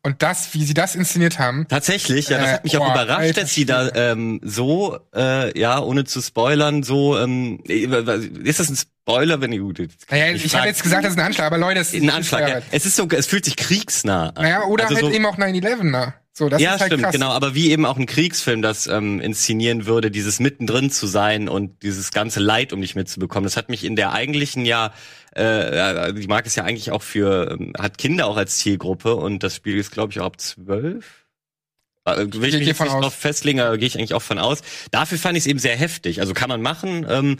Und 0.08 0.24
das, 0.24 0.54
wie 0.54 0.63
sie 0.63 0.74
das 0.74 0.96
inszeniert 0.96 1.38
haben, 1.38 1.67
Tatsächlich, 1.67 2.30
ja, 2.30 2.38
das 2.38 2.48
Äh, 2.48 2.54
hat 2.54 2.63
mich 2.63 2.78
auch 2.78 2.86
boah, 2.93 3.04
überrascht, 3.04 3.36
dass 3.36 3.54
sie 3.54 3.65
da 3.65 3.89
ähm, 3.93 4.39
so, 4.41 4.98
äh, 5.13 5.60
ja, 5.60 5.82
ohne 5.82 6.06
zu 6.06 6.22
spoilern, 6.22 6.82
so, 6.82 7.17
ähm, 7.20 7.60
ist 7.67 8.62
das 8.62 8.70
ein 8.70 8.78
Spoiler, 8.78 9.41
wenn 9.41 9.52
gut? 9.60 9.82
naja, 10.10 10.32
ich, 10.34 10.43
frag- 10.50 10.60
habe 10.62 10.67
jetzt 10.70 10.82
gesagt, 10.82 11.04
das 11.04 11.12
ist 11.12 11.20
ein 11.20 11.26
Anschlag, 11.26 11.48
aber 11.48 11.58
Leute, 11.58 11.82
es 11.82 11.91
ein 11.93 12.04
ist 12.04 12.13
Anschlag. 12.13 12.48
Ja. 12.48 12.62
Es 12.72 12.86
ist 12.86 12.96
so, 12.96 13.06
es 13.10 13.26
fühlt 13.26 13.43
sich 13.43 13.58
kriegsnah 13.58 14.30
an. 14.30 14.43
Naja, 14.43 14.63
oder 14.63 14.86
Also 14.86 14.96
halt 14.96 15.06
so, 15.08 15.12
eben 15.12 15.26
auch 15.26 15.38
9-11, 15.38 15.84
ne? 15.84 16.13
So, 16.32 16.48
das 16.50 16.62
ja, 16.62 16.76
ist 16.76 16.82
halt 16.82 16.91
stimmt, 16.91 17.04
krass. 17.04 17.13
genau. 17.13 17.32
Aber 17.32 17.54
wie 17.56 17.72
eben 17.72 17.84
auch 17.86 17.98
ein 17.98 18.06
Kriegsfilm 18.06 18.62
das 18.62 18.86
ähm, 18.88 19.20
inszenieren 19.20 19.88
würde, 19.88 20.10
dieses 20.12 20.39
mittendrin 20.39 20.89
zu 20.91 21.08
sein 21.08 21.50
und 21.50 21.82
dieses 21.84 22.12
ganze 22.12 22.39
Leid 22.39 22.72
um 22.74 22.80
dich 22.82 22.96
mitzubekommen, 22.96 23.43
das 23.43 23.58
hat 23.58 23.70
mich 23.70 23.84
in 23.84 23.96
der 23.98 24.13
eigentlichen 24.13 24.63
ja, 24.63 24.93
äh, 25.38 26.13
die 26.13 26.28
Marke 26.28 26.47
ist 26.47 26.56
ja 26.56 26.63
eigentlich 26.63 26.91
auch 26.91 27.02
für, 27.02 27.52
ähm, 27.52 27.73
hat 27.78 27.97
Kinder 27.97 28.28
auch 28.28 28.38
als 28.38 28.58
Zielgruppe 28.58 29.15
und 29.15 29.43
das 29.43 29.56
Spiel 29.56 29.78
ist, 29.78 29.91
glaube 29.91 30.12
ich, 30.12 30.19
auch 30.19 30.26
ab 30.26 30.39
zwölf. 30.41 31.26
Äh, 32.06 32.17
Will 32.17 32.26
ich 32.28 32.34
Ich 32.36 32.41
mich 32.41 32.52
geh 32.60 32.65
jetzt 32.65 32.78
von 32.78 32.88
nicht 32.88 33.04
drauf 33.04 33.13
festlegen, 33.13 33.60
aber 33.60 33.78
gehe 33.78 33.88
ich 33.88 33.97
eigentlich 33.97 34.13
auch 34.13 34.21
von 34.21 34.39
aus. 34.39 34.62
Dafür 34.91 35.17
fand 35.17 35.38
ich 35.38 35.43
es 35.43 35.47
eben 35.47 35.60
sehr 35.60 35.76
heftig. 35.76 36.21
Also 36.21 36.34
kann 36.34 36.50
man 36.50 36.62
machen, 36.62 37.06
ähm, 37.10 37.39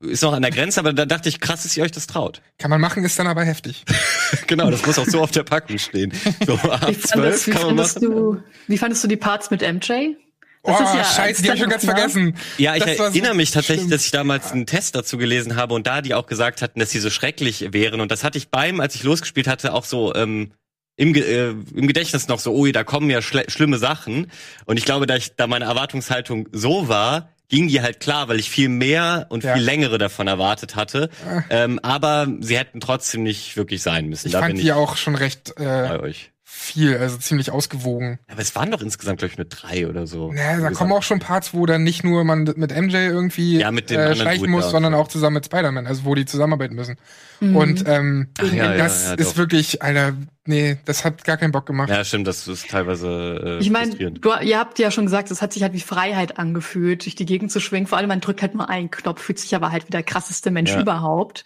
ist 0.00 0.22
noch 0.22 0.32
an 0.32 0.40
der 0.42 0.50
Grenze, 0.50 0.80
aber 0.80 0.94
da 0.94 1.04
dachte 1.04 1.28
ich, 1.28 1.40
krass, 1.40 1.62
dass 1.62 1.76
ihr 1.76 1.84
euch 1.84 1.92
das 1.92 2.06
traut. 2.06 2.40
Kann 2.58 2.70
man 2.70 2.80
machen, 2.80 3.04
ist 3.04 3.18
dann 3.18 3.26
aber 3.26 3.44
heftig. 3.44 3.84
genau, 4.46 4.70
das 4.70 4.86
muss 4.86 4.98
auch 4.98 5.06
so 5.06 5.20
auf 5.20 5.30
der 5.30 5.42
Packung 5.42 5.78
stehen. 5.78 6.12
So 6.46 6.54
ab 6.54 6.88
Wie 6.88 6.94
fandest, 6.94 7.08
zwölf 7.08 7.46
wie, 7.46 7.50
kann 7.50 7.60
man 7.62 7.76
fandest 7.76 8.02
machen. 8.02 8.10
du, 8.10 8.42
wie 8.66 8.78
fandest 8.78 9.04
du 9.04 9.08
die 9.08 9.16
Parts 9.16 9.50
mit 9.50 9.60
MJ? 9.60 10.14
Oh, 10.62 10.72
Das 10.78 10.90
ist 10.90 10.94
ja- 10.96 11.04
scheiße, 11.04 11.42
die 11.42 11.48
habe 11.48 11.56
ich 11.56 11.62
schon 11.62 11.70
ganz 11.70 11.84
vergessen. 11.84 12.36
Ja, 12.58 12.74
ich 12.76 12.80
Das 12.84 12.98
war 12.98 13.10
so 13.10 13.12
erinnere 13.14 13.34
mich 13.34 13.50
tatsächlich, 13.50 13.80
schlimm. 13.82 13.90
dass 13.90 14.04
ich 14.04 14.10
damals 14.10 14.52
einen 14.52 14.66
Test 14.66 14.94
dazu 14.94 15.16
gelesen 15.16 15.56
habe 15.56 15.72
und 15.74 15.86
da 15.86 16.02
die 16.02 16.12
auch 16.14 16.26
gesagt 16.26 16.60
hatten, 16.60 16.80
dass 16.80 16.90
sie 16.90 16.98
so 17.00 17.08
schrecklich 17.10 17.72
wären. 17.72 18.00
Und 18.00 18.10
das 18.12 18.24
hatte 18.24 18.36
ich 18.38 18.50
beim, 18.50 18.80
als 18.80 18.94
ich 18.94 19.02
losgespielt 19.02 19.48
hatte, 19.48 19.72
auch 19.72 19.84
so 19.84 20.14
ähm, 20.14 20.52
im, 20.96 21.14
äh, 21.14 21.48
im 21.48 21.86
Gedächtnis 21.86 22.28
noch 22.28 22.40
so, 22.40 22.54
ui, 22.54 22.72
da 22.72 22.84
kommen 22.84 23.08
ja 23.08 23.22
schlimme 23.22 23.78
Sachen. 23.78 24.30
Und 24.66 24.76
ich 24.76 24.84
glaube, 24.84 25.06
da 25.06 25.16
ich 25.16 25.34
da 25.34 25.46
meine 25.46 25.64
Erwartungshaltung 25.64 26.48
so 26.52 26.88
war, 26.88 27.30
ging 27.48 27.66
die 27.68 27.80
halt 27.80 27.98
klar, 27.98 28.28
weil 28.28 28.38
ich 28.38 28.50
viel 28.50 28.68
mehr 28.68 29.26
und 29.30 29.42
Ja. 29.42 29.54
viel 29.54 29.62
längere 29.62 29.96
davon 29.96 30.26
erwartet 30.28 30.76
hatte. 30.76 31.08
Ähm, 31.48 31.78
aber 31.82 32.28
sie 32.40 32.58
hätten 32.58 32.80
trotzdem 32.80 33.22
nicht 33.22 33.56
wirklich 33.56 33.82
sein 33.82 34.08
müssen. 34.08 34.26
Ich 34.28 34.32
da 34.34 34.40
fand 34.40 34.50
bin 34.52 34.60
die 34.60 34.66
ich 34.68 34.72
auch 34.72 34.96
schon 34.98 35.14
recht 35.14 35.54
äh, 35.56 35.64
bei 35.64 36.00
euch. 36.00 36.30
Viel, 36.52 36.96
also 36.96 37.16
ziemlich 37.16 37.52
ausgewogen. 37.52 38.18
Aber 38.28 38.40
es 38.40 38.54
waren 38.56 38.70
doch 38.72 38.80
insgesamt, 38.82 39.18
glaube 39.20 39.30
ich, 39.32 39.38
nur 39.38 39.46
drei 39.46 39.88
oder 39.88 40.06
so. 40.08 40.32
Naja, 40.32 40.60
da 40.60 40.70
kommen 40.72 40.92
auch 40.92 41.04
schon 41.04 41.20
Parts, 41.20 41.54
wo 41.54 41.64
dann 41.64 41.84
nicht 41.84 42.02
nur 42.02 42.24
man 42.24 42.42
mit 42.56 42.76
MJ 42.76 42.96
irgendwie 42.96 43.58
Ja, 43.60 43.70
mit 43.70 43.88
dem 43.88 44.00
äh, 44.00 44.16
schleichen 44.16 44.50
muss, 44.50 44.68
sondern 44.70 44.92
auch 44.94 45.06
zusammen 45.06 45.34
mit 45.34 45.46
Spider-Man, 45.46 45.86
also 45.86 46.04
wo 46.04 46.14
die 46.16 46.24
zusammenarbeiten 46.26 46.74
müssen. 46.74 46.96
Mhm. 47.38 47.56
Und 47.56 47.84
ähm, 47.86 48.28
Ach, 48.38 48.52
ja, 48.52 48.76
das 48.76 49.04
ja, 49.04 49.08
ja, 49.10 49.14
ist 49.14 49.30
doch. 49.32 49.36
wirklich, 49.36 49.80
Alter, 49.80 50.14
nee, 50.44 50.76
das 50.84 51.04
hat 51.04 51.22
gar 51.24 51.36
keinen 51.36 51.52
Bock 51.52 51.66
gemacht. 51.66 51.88
Ja, 51.88 52.04
stimmt, 52.04 52.26
das 52.26 52.46
ist 52.48 52.68
teilweise 52.68 53.58
äh, 53.60 53.62
Ich 53.62 53.70
meine, 53.70 53.94
ihr 54.42 54.58
habt 54.58 54.78
ja 54.80 54.90
schon 54.90 55.04
gesagt, 55.04 55.30
es 55.30 55.40
hat 55.42 55.52
sich 55.52 55.62
halt 55.62 55.72
wie 55.72 55.80
Freiheit 55.80 56.38
angefühlt, 56.38 57.04
durch 57.04 57.14
die 57.14 57.26
Gegend 57.26 57.52
zu 57.52 57.60
schwingen. 57.60 57.86
Vor 57.86 57.96
allem, 57.96 58.08
man 58.08 58.20
drückt 58.20 58.42
halt 58.42 58.54
nur 58.54 58.68
einen 58.68 58.90
Knopf, 58.90 59.22
fühlt 59.22 59.38
sich 59.38 59.54
aber 59.54 59.70
halt 59.70 59.86
wie 59.86 59.92
der 59.92 60.02
krasseste 60.02 60.50
Mensch 60.50 60.72
Ja. 60.72 60.80
überhaupt. 60.82 61.44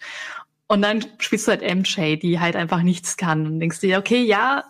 Und 0.67 0.81
dann 0.81 1.05
spielst 1.19 1.47
du 1.47 1.51
halt 1.51 1.61
MJ, 1.61 2.15
die 2.17 2.39
halt 2.39 2.55
einfach 2.55 2.81
nichts 2.81 3.17
kann 3.17 3.45
und 3.45 3.59
denkst 3.59 3.81
dir, 3.81 3.99
okay, 3.99 4.23
ja, 4.23 4.63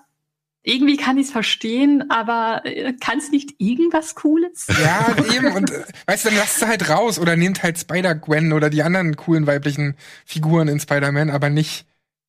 irgendwie 0.65 0.97
kann 0.97 1.17
ich 1.17 1.27
es 1.27 1.31
verstehen, 1.31 2.09
aber 2.09 2.61
äh, 2.65 2.93
kann 2.93 3.19
es 3.19 3.31
nicht 3.31 3.55
irgendwas 3.59 4.15
Cooles? 4.15 4.67
Ja, 4.67 5.15
eben, 5.35 5.51
und 5.51 5.69
äh, 5.71 5.85
weißt 6.07 6.25
du, 6.25 6.29
dann 6.29 6.37
lasst 6.39 6.59
sie 6.59 6.67
halt 6.67 6.89
raus 6.89 7.19
oder 7.19 7.35
nehmt 7.35 7.63
halt 7.63 7.77
Spider-Gwen 7.79 8.51
oder 8.53 8.69
die 8.69 8.83
anderen 8.83 9.15
coolen 9.15 9.47
weiblichen 9.47 9.95
Figuren 10.25 10.67
in 10.67 10.79
Spider-Man, 10.79 11.29
aber 11.29 11.49
nicht 11.49 11.85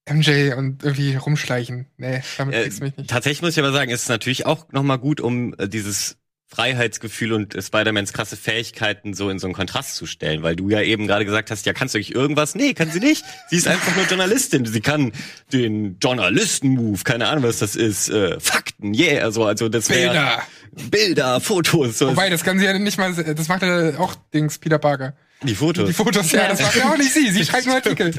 MJ 0.09 0.53
und 0.55 0.85
irgendwie 0.85 1.17
rumschleichen. 1.17 1.87
Nee, 1.97 2.23
damit 2.37 2.55
Äh, 2.55 2.63
kriegst 2.63 2.81
du 2.81 2.85
mich 2.85 2.97
nicht. 2.97 3.09
tatsächlich 3.09 3.43
muss 3.43 3.53
ich 3.53 3.59
aber 3.59 3.73
sagen, 3.73 3.91
ist 3.91 4.03
es 4.03 4.09
natürlich 4.09 4.47
auch 4.47 4.71
nochmal 4.73 4.99
gut, 4.99 5.21
um 5.21 5.55
äh, 5.59 5.69
dieses 5.69 6.19
Freiheitsgefühl 6.49 7.33
und 7.33 7.57
Spider-Mans 7.61 8.13
krasse 8.13 8.37
Fähigkeiten 8.37 9.15
so 9.15 9.29
in 9.31 9.39
so 9.41 9.47
einen 9.49 9.55
Kontrast 9.55 9.97
zu 9.97 10.07
stellen, 10.07 10.43
weil 10.45 10.55
du 10.55 10.71
ja 10.71 10.81
eben 10.81 11.07
gerade 11.09 11.25
gesagt 11.25 11.51
hast, 11.51 11.67
ja, 11.67 11.73
kannst 11.73 11.95
du 11.95 11.99
wirklich 11.99 12.15
irgendwas? 12.15 12.55
Nee, 12.55 12.73
kann 12.73 12.91
sie 12.91 13.01
nicht. 13.01 13.25
Sie 13.51 13.57
ist 13.57 13.67
einfach 13.67 13.95
nur 13.97 14.07
Journalistin. 14.07 14.65
Sie 14.65 14.81
kann 14.81 15.13
den 15.53 15.99
Journalisten-Move, 16.01 17.03
keine 17.05 17.27
Ahnung, 17.29 17.45
was 17.45 17.59
das 17.59 17.75
ist, 17.75 18.09
äh, 18.11 18.39
Fakten, 18.39 18.95
yeah, 18.95 19.25
also, 19.25 19.45
also 19.45 19.69
das 19.69 19.91
wäre 19.91 20.13
Bilder. 20.13 20.43
Bilder, 20.91 21.41
Fotos, 21.41 21.99
so 21.99 22.09
Wobei, 22.09 22.31
das 22.31 22.45
kann 22.45 22.59
sie 22.59 22.65
ja 22.65 22.79
nicht 22.79 22.99
mal, 22.99 23.13
das 23.13 23.49
macht 23.49 23.63
ja 23.63 23.99
auch 23.99 24.15
Dings 24.33 24.59
Peter 24.59 24.79
Parker. 24.79 25.15
die 25.43 25.55
Fotos. 25.55 25.89
Die 25.89 25.95
Fotos, 25.95 26.31
ja, 26.33 26.43
Ja. 26.43 26.49
das 26.51 26.61
macht 26.63 26.77
ja 26.77 26.93
auch 26.93 26.97
nicht 26.97 27.13
sie. 27.13 27.31
Sie 27.31 27.45
schreibt 27.47 27.67
nur 27.67 27.75
Artikel. 27.75 28.15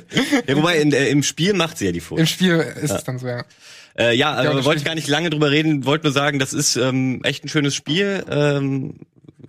ja, 0.47 0.55
wobei 0.57 0.79
in, 0.79 0.91
äh, 0.91 1.07
im 1.09 1.23
Spiel 1.23 1.53
macht 1.53 1.77
sie 1.77 1.85
ja 1.85 1.91
die 1.91 1.99
Im 1.99 2.03
Fotos. 2.05 2.29
Spiel 2.29 2.57
ist 2.81 2.91
es 2.91 3.03
dann 3.05 3.19
so, 3.19 3.27
ja. 3.27 3.45
Äh, 3.97 4.15
ja, 4.15 4.35
das 4.35 4.45
aber 4.45 4.65
wollte 4.65 4.79
ich 4.79 4.85
gar 4.85 4.95
nicht 4.95 5.07
lange 5.07 5.29
drüber 5.29 5.51
reden, 5.51 5.85
wollte 5.85 6.05
nur 6.05 6.13
sagen, 6.13 6.39
das 6.39 6.53
ist 6.53 6.75
ähm, 6.75 7.21
echt 7.23 7.43
ein 7.43 7.49
schönes 7.49 7.75
Spiel. 7.75 8.23
Ähm, 8.29 8.95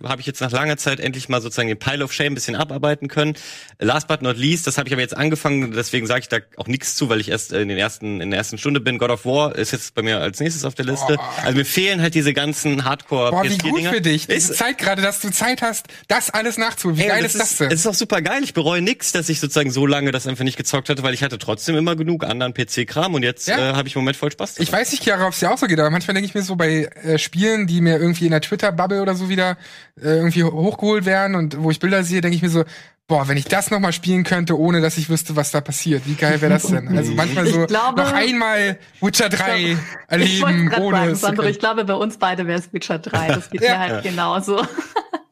habe 0.03 0.21
ich 0.21 0.27
jetzt 0.27 0.41
nach 0.41 0.51
langer 0.51 0.77
Zeit 0.77 0.99
endlich 0.99 1.29
mal 1.29 1.41
sozusagen 1.41 1.67
den 1.67 1.79
Pile 1.79 2.03
of 2.03 2.13
Shame 2.13 2.33
ein 2.33 2.35
bisschen 2.35 2.55
abarbeiten 2.55 3.07
können. 3.07 3.35
Last 3.79 4.07
but 4.07 4.21
not 4.21 4.37
least, 4.37 4.67
das 4.67 4.77
habe 4.77 4.87
ich 4.87 4.93
aber 4.93 5.01
jetzt 5.01 5.15
angefangen, 5.15 5.71
deswegen 5.71 6.07
sage 6.07 6.21
ich 6.21 6.27
da 6.29 6.37
auch 6.57 6.67
nichts 6.67 6.95
zu, 6.95 7.09
weil 7.09 7.19
ich 7.19 7.29
erst 7.29 7.51
in 7.53 7.67
den 7.67 7.77
ersten 7.77 8.21
in 8.21 8.31
der 8.31 8.37
ersten 8.37 8.57
Stunde 8.57 8.79
bin. 8.79 8.97
God 8.97 9.09
of 9.11 9.25
War 9.25 9.55
ist 9.55 9.71
jetzt 9.71 9.93
bei 9.95 10.01
mir 10.01 10.19
als 10.19 10.39
nächstes 10.39 10.65
auf 10.65 10.75
der 10.75 10.85
Liste. 10.85 11.15
Boah. 11.15 11.33
Also 11.43 11.57
mir 11.57 11.65
fehlen 11.65 12.01
halt 12.01 12.15
diese 12.15 12.33
ganzen 12.33 12.85
Hardcore 12.85 13.31
Boah, 13.31 13.43
wie 13.43 13.49
PS4 13.49 13.61
gut 13.69 13.77
Dinger. 13.79 13.93
für 13.93 14.01
dich. 14.01 14.27
Diese 14.27 14.51
Ist, 14.51 14.55
Zeit 14.57 14.77
gerade, 14.77 15.01
dass 15.01 15.19
du 15.21 15.29
Zeit 15.31 15.61
hast, 15.61 15.87
das 16.07 16.29
alles 16.29 16.57
nachzuholen. 16.57 16.97
Wie 16.97 17.03
Ey, 17.03 17.09
geil 17.09 17.23
das 17.23 17.35
ist 17.35 17.41
das 17.41 17.57
denn? 17.57 17.67
Es 17.71 17.81
ist 17.81 17.87
auch 17.87 17.93
super 17.93 18.21
geil. 18.21 18.41
Ich 18.43 18.53
bereue 18.53 18.81
nix, 18.81 19.11
dass 19.11 19.29
ich 19.29 19.39
sozusagen 19.39 19.71
so 19.71 19.85
lange 19.85 20.11
das 20.11 20.27
einfach 20.27 20.43
nicht 20.43 20.57
gezockt 20.57 20.89
hatte, 20.89 21.03
weil 21.03 21.13
ich 21.13 21.23
hatte 21.23 21.37
trotzdem 21.37 21.75
immer 21.75 21.95
genug 21.95 22.23
anderen 22.23 22.53
PC-Kram 22.53 23.13
und 23.13 23.23
jetzt 23.23 23.47
Ja. 23.47 23.71
äh, 23.71 23.73
habe 23.73 23.87
ich 23.87 23.95
im 23.95 24.01
Moment 24.01 24.17
voll 24.17 24.31
Spaß 24.31 24.55
dran. 24.55 24.63
Ich 24.63 24.71
weiß 24.71 24.91
nicht, 24.91 25.03
Chiara, 25.03 25.25
ob 25.27 25.33
es 25.33 25.39
dir 25.39 25.51
auch 25.51 25.57
so 25.57 25.67
geht, 25.67 25.79
aber 25.79 25.89
manchmal 25.89 26.13
denke 26.13 26.27
ich 26.27 26.35
mir 26.35 26.41
so 26.41 26.55
bei 26.55 26.89
äh, 27.03 27.17
Spielen, 27.17 27.67
die 27.67 27.81
mir 27.81 27.97
irgendwie 27.99 28.25
in 28.25 28.31
der 28.31 28.41
Twitter-Bubble 28.41 29.01
oder 29.01 29.15
so 29.15 29.29
wieder 29.29 29.51
äh, 29.51 29.55
irgendwie 30.01 30.43
hochgeholt 30.43 31.05
werden 31.05 31.35
und 31.35 31.61
wo 31.61 31.71
ich 31.71 31.79
Bilder 31.79 32.03
sehe, 32.03 32.21
denke 32.21 32.35
ich 32.35 32.41
mir 32.41 32.49
so, 32.49 32.63
boah, 33.09 33.27
wenn 33.27 33.35
ich 33.35 33.45
das 33.45 33.71
noch 33.71 33.79
mal 33.81 33.91
spielen 33.91 34.23
könnte, 34.23 34.57
ohne 34.57 34.79
dass 34.79 34.97
ich 34.97 35.09
wüsste, 35.09 35.35
was 35.35 35.51
da 35.51 35.59
passiert, 35.59 36.03
wie 36.05 36.13
geil 36.13 36.39
wäre 36.39 36.53
das 36.53 36.63
denn? 36.63 36.87
Also 36.97 37.11
manchmal 37.13 37.47
so 37.47 37.65
glaube, 37.65 38.01
noch 38.01 38.13
einmal 38.13 38.77
Witcher 39.01 39.29
3 39.29 39.57
ich 39.61 39.77
erleben, 40.07 40.71
ohne 40.79 40.97
sagen, 40.97 41.15
Sandro, 41.15 41.43
ich 41.43 41.59
glaube, 41.59 41.83
bei 41.85 41.93
uns 41.93 42.17
beide 42.17 42.47
wäre 42.47 42.59
es 42.59 42.71
Witcher 42.71 42.99
3. 42.99 43.27
Das 43.27 43.49
geht 43.49 43.61
Ja. 43.69 43.71
mir 43.71 43.79
halt 43.79 44.03
genauso. 44.03 44.65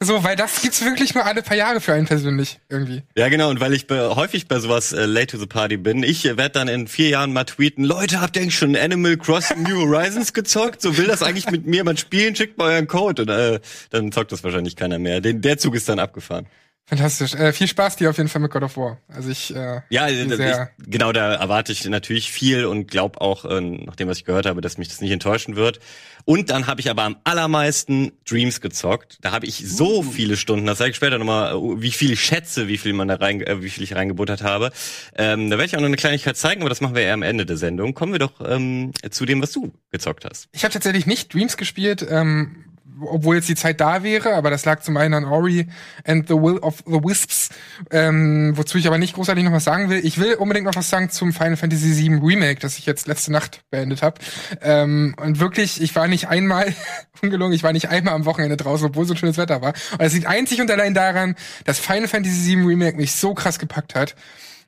So, 0.00 0.22
weil 0.22 0.36
das 0.36 0.62
gibt's 0.62 0.84
wirklich 0.84 1.16
nur 1.16 1.24
alle 1.24 1.42
paar 1.42 1.56
Jahre 1.56 1.80
für 1.80 1.92
einen 1.92 2.06
persönlich 2.06 2.60
irgendwie. 2.68 3.02
Ja, 3.16 3.28
genau, 3.28 3.50
und 3.50 3.58
weil 3.58 3.74
ich 3.74 3.88
bei, 3.88 3.98
häufig 3.98 4.46
bei 4.46 4.60
sowas 4.60 4.92
äh, 4.92 5.06
late 5.06 5.26
to 5.26 5.38
the 5.38 5.46
party 5.46 5.76
bin, 5.76 6.04
ich 6.04 6.24
äh, 6.24 6.36
werde 6.36 6.50
dann 6.50 6.68
in 6.68 6.86
vier 6.86 7.08
Jahren 7.08 7.32
mal 7.32 7.42
tweeten, 7.42 7.82
Leute, 7.82 8.20
habt 8.20 8.36
ihr 8.36 8.42
eigentlich 8.42 8.56
schon 8.56 8.76
Animal 8.76 9.16
Crossing 9.16 9.64
New 9.64 9.88
Horizons 9.88 10.32
gezockt? 10.32 10.82
So 10.82 10.96
will 10.96 11.08
das 11.08 11.24
eigentlich 11.24 11.50
mit 11.50 11.66
mir 11.66 11.78
jemand 11.78 11.98
spielen, 11.98 12.36
schickt 12.36 12.58
mal 12.58 12.74
euren 12.74 12.86
Code. 12.86 13.22
Und 13.22 13.28
äh, 13.28 13.58
dann 13.90 14.12
zockt 14.12 14.30
das 14.30 14.44
wahrscheinlich 14.44 14.76
keiner 14.76 15.00
mehr. 15.00 15.20
Den, 15.20 15.40
der 15.40 15.58
Zug 15.58 15.74
ist 15.74 15.88
dann 15.88 15.98
abgefahren. 15.98 16.46
Fantastisch. 16.88 17.34
Äh, 17.34 17.52
viel 17.52 17.68
Spaß 17.68 17.96
dir 17.96 18.08
auf 18.08 18.16
jeden 18.16 18.30
Fall 18.30 18.40
mit 18.40 18.50
God 18.50 18.62
of 18.62 18.76
War. 18.78 18.98
Also 19.08 19.28
ich 19.28 19.54
äh, 19.54 19.82
Ja, 19.90 20.06
bin 20.06 20.30
sehr, 20.30 20.70
ich, 20.78 20.90
genau, 20.90 21.12
da 21.12 21.34
erwarte 21.34 21.70
ich 21.70 21.84
natürlich 21.84 22.32
viel 22.32 22.64
und 22.64 22.90
glaube 22.90 23.20
auch, 23.20 23.44
äh, 23.44 23.60
nach 23.60 23.94
dem, 23.94 24.08
was 24.08 24.18
ich 24.18 24.24
gehört 24.24 24.46
habe, 24.46 24.62
dass 24.62 24.78
mich 24.78 24.88
das 24.88 25.02
nicht 25.02 25.10
enttäuschen 25.10 25.54
wird. 25.54 25.80
Und 26.24 26.48
dann 26.48 26.66
habe 26.66 26.80
ich 26.80 26.88
aber 26.90 27.02
am 27.02 27.16
allermeisten 27.24 28.12
Dreams 28.26 28.62
gezockt. 28.62 29.18
Da 29.20 29.32
habe 29.32 29.44
ich 29.44 29.68
so 29.68 30.02
viele 30.02 30.36
Stunden, 30.38 30.64
das 30.64 30.78
sage 30.78 30.90
ich 30.90 30.96
später 30.96 31.18
nochmal, 31.18 31.54
äh, 31.54 31.82
wie 31.82 31.90
viel 31.90 32.12
ich 32.12 32.22
schätze, 32.22 32.68
wie 32.68 32.78
viel 32.78 32.94
man 32.94 33.08
da 33.08 33.16
rein, 33.16 33.42
äh, 33.42 33.62
wie 33.62 33.68
viel 33.68 33.82
ich 33.84 33.94
reingebuttert 33.94 34.42
habe. 34.42 34.70
Ähm, 35.14 35.50
da 35.50 35.58
werde 35.58 35.66
ich 35.66 35.76
auch 35.76 35.80
noch 35.80 35.86
eine 35.88 35.96
Kleinigkeit 35.96 36.38
zeigen, 36.38 36.62
aber 36.62 36.70
das 36.70 36.80
machen 36.80 36.94
wir 36.94 37.02
eher 37.02 37.14
am 37.14 37.22
Ende 37.22 37.44
der 37.44 37.58
Sendung. 37.58 37.92
Kommen 37.92 38.12
wir 38.12 38.18
doch 38.18 38.40
ähm, 38.46 38.92
zu 39.10 39.26
dem, 39.26 39.42
was 39.42 39.52
du 39.52 39.74
gezockt 39.90 40.24
hast. 40.24 40.48
Ich 40.52 40.64
habe 40.64 40.72
tatsächlich 40.72 41.04
nicht 41.04 41.34
Dreams 41.34 41.58
gespielt, 41.58 42.06
ähm, 42.08 42.64
obwohl 43.00 43.36
jetzt 43.36 43.48
die 43.48 43.54
Zeit 43.54 43.80
da 43.80 44.02
wäre, 44.02 44.34
aber 44.34 44.50
das 44.50 44.64
lag 44.64 44.80
zum 44.80 44.96
einen 44.96 45.14
an 45.14 45.24
Ori 45.24 45.68
and 46.04 46.28
the 46.28 46.34
Will 46.34 46.58
of 46.58 46.82
the 46.86 47.00
Wisps, 47.02 47.50
ähm, 47.90 48.52
wozu 48.56 48.78
ich 48.78 48.86
aber 48.86 48.98
nicht 48.98 49.14
großartig 49.14 49.44
noch 49.44 49.52
was 49.52 49.64
sagen 49.64 49.88
will. 49.90 50.04
Ich 50.04 50.18
will 50.18 50.34
unbedingt 50.34 50.66
noch 50.66 50.76
was 50.76 50.90
sagen 50.90 51.10
zum 51.10 51.32
Final 51.32 51.56
Fantasy 51.56 51.96
VII 51.96 52.20
Remake, 52.22 52.60
das 52.60 52.78
ich 52.78 52.86
jetzt 52.86 53.06
letzte 53.06 53.32
Nacht 53.32 53.62
beendet 53.70 54.02
habe. 54.02 54.20
Ähm, 54.62 55.14
und 55.20 55.40
wirklich, 55.40 55.80
ich 55.80 55.94
war 55.94 56.08
nicht 56.08 56.28
einmal, 56.28 56.74
ungelungen, 57.22 57.54
ich 57.54 57.62
war 57.62 57.72
nicht 57.72 57.88
einmal 57.88 58.14
am 58.14 58.24
Wochenende 58.24 58.56
draußen, 58.56 58.86
obwohl 58.86 59.04
so 59.04 59.16
schönes 59.16 59.36
Wetter 59.36 59.62
war. 59.62 59.74
Und 59.92 60.00
es 60.00 60.14
liegt 60.14 60.26
einzig 60.26 60.60
und 60.60 60.70
allein 60.70 60.94
daran, 60.94 61.34
dass 61.64 61.78
Final 61.78 62.08
Fantasy 62.08 62.56
VII 62.56 62.64
Remake 62.64 62.96
mich 62.96 63.14
so 63.14 63.34
krass 63.34 63.58
gepackt 63.58 63.94
hat. 63.94 64.14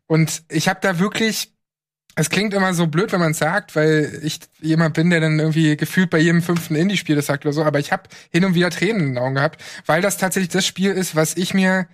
Und 0.06 0.42
ich 0.48 0.68
habe 0.68 0.80
da 0.82 0.98
wirklich 0.98 1.52
es 2.16 2.28
klingt 2.28 2.52
immer 2.54 2.74
so 2.74 2.86
blöd, 2.86 3.12
wenn 3.12 3.20
man 3.20 3.34
sagt, 3.34 3.76
weil 3.76 4.20
ich 4.22 4.40
jemand 4.60 4.94
bin, 4.94 5.10
der 5.10 5.20
dann 5.20 5.38
irgendwie 5.38 5.76
gefühlt 5.76 6.10
bei 6.10 6.18
jedem 6.18 6.42
fünften 6.42 6.74
Indie-Spiel 6.74 7.16
das 7.16 7.26
sagt 7.26 7.44
oder 7.44 7.52
so, 7.52 7.64
aber 7.64 7.78
ich 7.78 7.92
habe 7.92 8.04
hin 8.30 8.44
und 8.44 8.54
wieder 8.54 8.70
Tränen 8.70 9.00
in 9.00 9.14
den 9.14 9.18
Augen 9.18 9.36
gehabt, 9.36 9.62
weil 9.86 10.02
das 10.02 10.18
tatsächlich 10.18 10.50
das 10.50 10.66
Spiel 10.66 10.90
ist, 10.90 11.14
was 11.14 11.36
ich 11.36 11.54
mir 11.54 11.86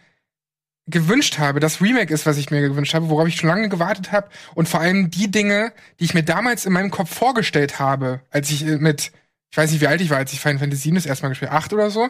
gewünscht 0.87 1.39
habe, 1.39 1.61
das 1.61 1.81
Remake 1.81 2.15
ist, 2.15 2.27
was 2.27 2.39
ich 2.39 2.51
mir 2.51 2.61
gewünscht 2.61 2.95
habe, 2.95 3.09
worauf 3.09 3.27
ich 3.27 3.37
schon 3.37 3.49
lange 3.49 3.69
gewartet 3.69 4.13
habe 4.13 4.29
und 4.55 4.69
vor 4.69 4.81
allem 4.81 5.11
die 5.11 5.31
Dinge, 5.31 5.73
die 5.99 6.05
ich 6.05 6.15
mir 6.15 6.23
damals 6.23 6.65
in 6.65 6.73
meinem 6.73 6.91
Kopf 6.91 7.13
vorgestellt 7.13 7.79
habe, 7.81 8.21
als 8.31 8.51
ich 8.51 8.65
mit, 8.65 9.11
ich 9.51 9.57
weiß 9.57 9.73
nicht, 9.73 9.81
wie 9.81 9.89
alt 9.89 10.01
ich 10.01 10.11
war, 10.11 10.19
als 10.19 10.33
ich 10.33 10.41
Final 10.41 10.61
Fantasy 10.61 10.91
VII 10.91 10.95
das 10.95 11.07
erstmal 11.07 11.31
gespielt, 11.31 11.51
acht 11.51 11.73
oder 11.73 11.91
so, 11.91 12.09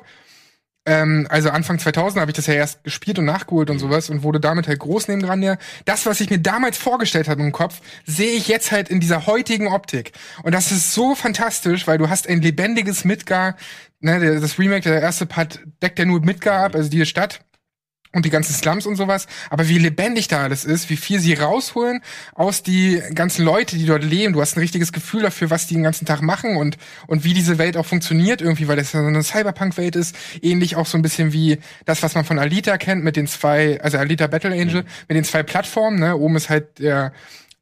ähm, 0.87 1.27
also 1.29 1.51
Anfang 1.51 1.79
2000 1.79 2.20
habe 2.20 2.31
ich 2.31 2.37
das 2.37 2.46
ja 2.46 2.55
erst 2.55 2.85
gespielt 2.85 3.18
und 3.18 3.25
nachgeholt 3.25 3.70
und 3.70 3.81
sowas 3.81 4.09
und 4.09 4.22
wurde 4.22 4.40
damit 4.40 4.68
halt 4.68 4.79
groß 4.79 5.09
neben 5.09 5.22
dran. 5.22 5.42
Ja, 5.42 5.57
das, 5.85 6.07
was 6.07 6.20
ich 6.20 6.31
mir 6.31 6.38
damals 6.38 6.79
vorgestellt 6.79 7.29
habe 7.29 7.42
im 7.42 7.53
Kopf, 7.53 7.81
sehe 8.05 8.33
ich 8.33 8.49
jetzt 8.49 8.70
halt 8.70 8.88
in 8.88 9.01
dieser 9.01 9.27
heutigen 9.27 9.68
Optik. 9.68 10.12
Und 10.44 10.53
das 10.53 10.70
ist 10.70 10.92
so 10.92 11.14
fantastisch, 11.14 11.87
weil 11.87 11.99
du 11.99 12.09
hast 12.09 12.29
ein 12.29 12.40
lebendiges 12.40 13.05
Midgar. 13.05 13.57
Ne, 14.01 14.40
das 14.40 14.59
Remake, 14.59 14.88
der 14.88 15.03
erste 15.03 15.27
Part 15.27 15.61
deckt 15.83 15.99
ja 15.99 16.05
nur 16.05 16.20
Midgar 16.20 16.64
ab, 16.64 16.75
also 16.75 16.88
die 16.88 17.05
Stadt 17.05 17.40
und 18.16 18.24
die 18.24 18.31
ganzen 18.31 18.55
Slums 18.55 18.87
und 18.87 18.96
sowas, 18.96 19.26
aber 19.50 19.68
wie 19.68 19.79
lebendig 19.79 20.26
da 20.29 20.42
alles 20.42 20.64
ist, 20.64 20.90
wie 20.90 20.96
viel 20.96 21.20
sie 21.20 21.35
rausholen 21.35 22.00
aus 22.35 22.62
die 22.62 23.00
ganzen 23.14 23.44
Leute, 23.44 23.76
die 23.76 23.87
dort 23.87 24.02
leben. 24.02 24.33
Du 24.33 24.40
hast 24.40 24.57
ein 24.57 24.61
richtiges 24.61 24.92
Gefühl 24.92 25.22
dafür, 25.22 25.50
was 25.50 25.66
die 25.66 25.74
den 25.74 25.83
ganzen 25.83 26.07
Tag 26.07 26.22
machen 26.22 26.57
und 26.57 26.79
und 27.07 27.24
wie 27.24 27.35
diese 27.35 27.59
Welt 27.59 27.76
auch 27.76 27.87
funktioniert 27.87 28.40
irgendwie, 28.40 28.68
weil 28.68 28.76
das 28.76 28.92
ja 28.92 29.00
so 29.00 29.07
eine 29.07 29.22
Cyberpunk-Welt 29.22 29.96
ist, 29.96 30.16
ähnlich 30.42 30.76
auch 30.76 30.87
so 30.87 30.98
ein 30.98 31.02
bisschen 31.02 31.33
wie 31.33 31.59
das, 31.85 32.02
was 32.02 32.14
man 32.14 32.24
von 32.24 32.38
Alita 32.38 32.79
kennt 32.79 33.05
mit 33.05 33.16
den 33.16 33.26
zwei, 33.26 33.81
also 33.83 33.98
Alita 33.98 34.26
Battle 34.26 34.52
Angel 34.52 34.85
mit 35.09 35.16
den 35.16 35.24
zwei 35.24 35.42
Plattformen. 35.42 36.00
Ne, 36.00 36.16
oben 36.16 36.37
ist 36.37 36.48
halt 36.48 36.79
der 36.79 37.12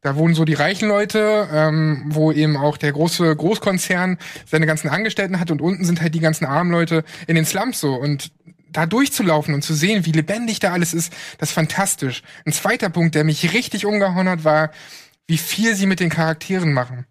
da 0.05 0.15
wohnen 0.15 0.35
so 0.35 0.45
die 0.45 0.53
reichen 0.53 0.87
Leute, 0.87 1.47
ähm, 1.51 2.03
wo 2.09 2.31
eben 2.31 2.57
auch 2.57 2.77
der 2.77 2.91
große 2.91 3.35
Großkonzern 3.35 4.19
seine 4.45 4.67
ganzen 4.67 4.87
Angestellten 4.87 5.39
hat 5.39 5.49
und 5.49 5.63
unten 5.63 5.83
sind 5.83 5.99
halt 5.99 6.13
die 6.13 6.19
ganzen 6.19 6.45
armen 6.45 6.69
Leute 6.69 7.03
in 7.25 7.33
den 7.33 7.45
Slums 7.45 7.79
so 7.79 7.95
und 7.95 8.31
da 8.75 8.85
durchzulaufen 8.85 9.53
und 9.53 9.61
zu 9.61 9.73
sehen, 9.73 10.05
wie 10.05 10.11
lebendig 10.11 10.59
da 10.59 10.73
alles 10.73 10.93
ist, 10.93 11.13
das 11.37 11.49
ist 11.49 11.55
fantastisch. 11.55 12.23
Ein 12.45 12.53
zweiter 12.53 12.89
Punkt, 12.89 13.15
der 13.15 13.23
mich 13.23 13.53
richtig 13.53 13.85
umgehauen 13.85 14.29
hat, 14.29 14.43
war, 14.43 14.71
wie 15.27 15.37
viel 15.37 15.75
sie 15.75 15.85
mit 15.85 15.99
den 15.99 16.09
Charakteren 16.09 16.73
machen. 16.73 17.05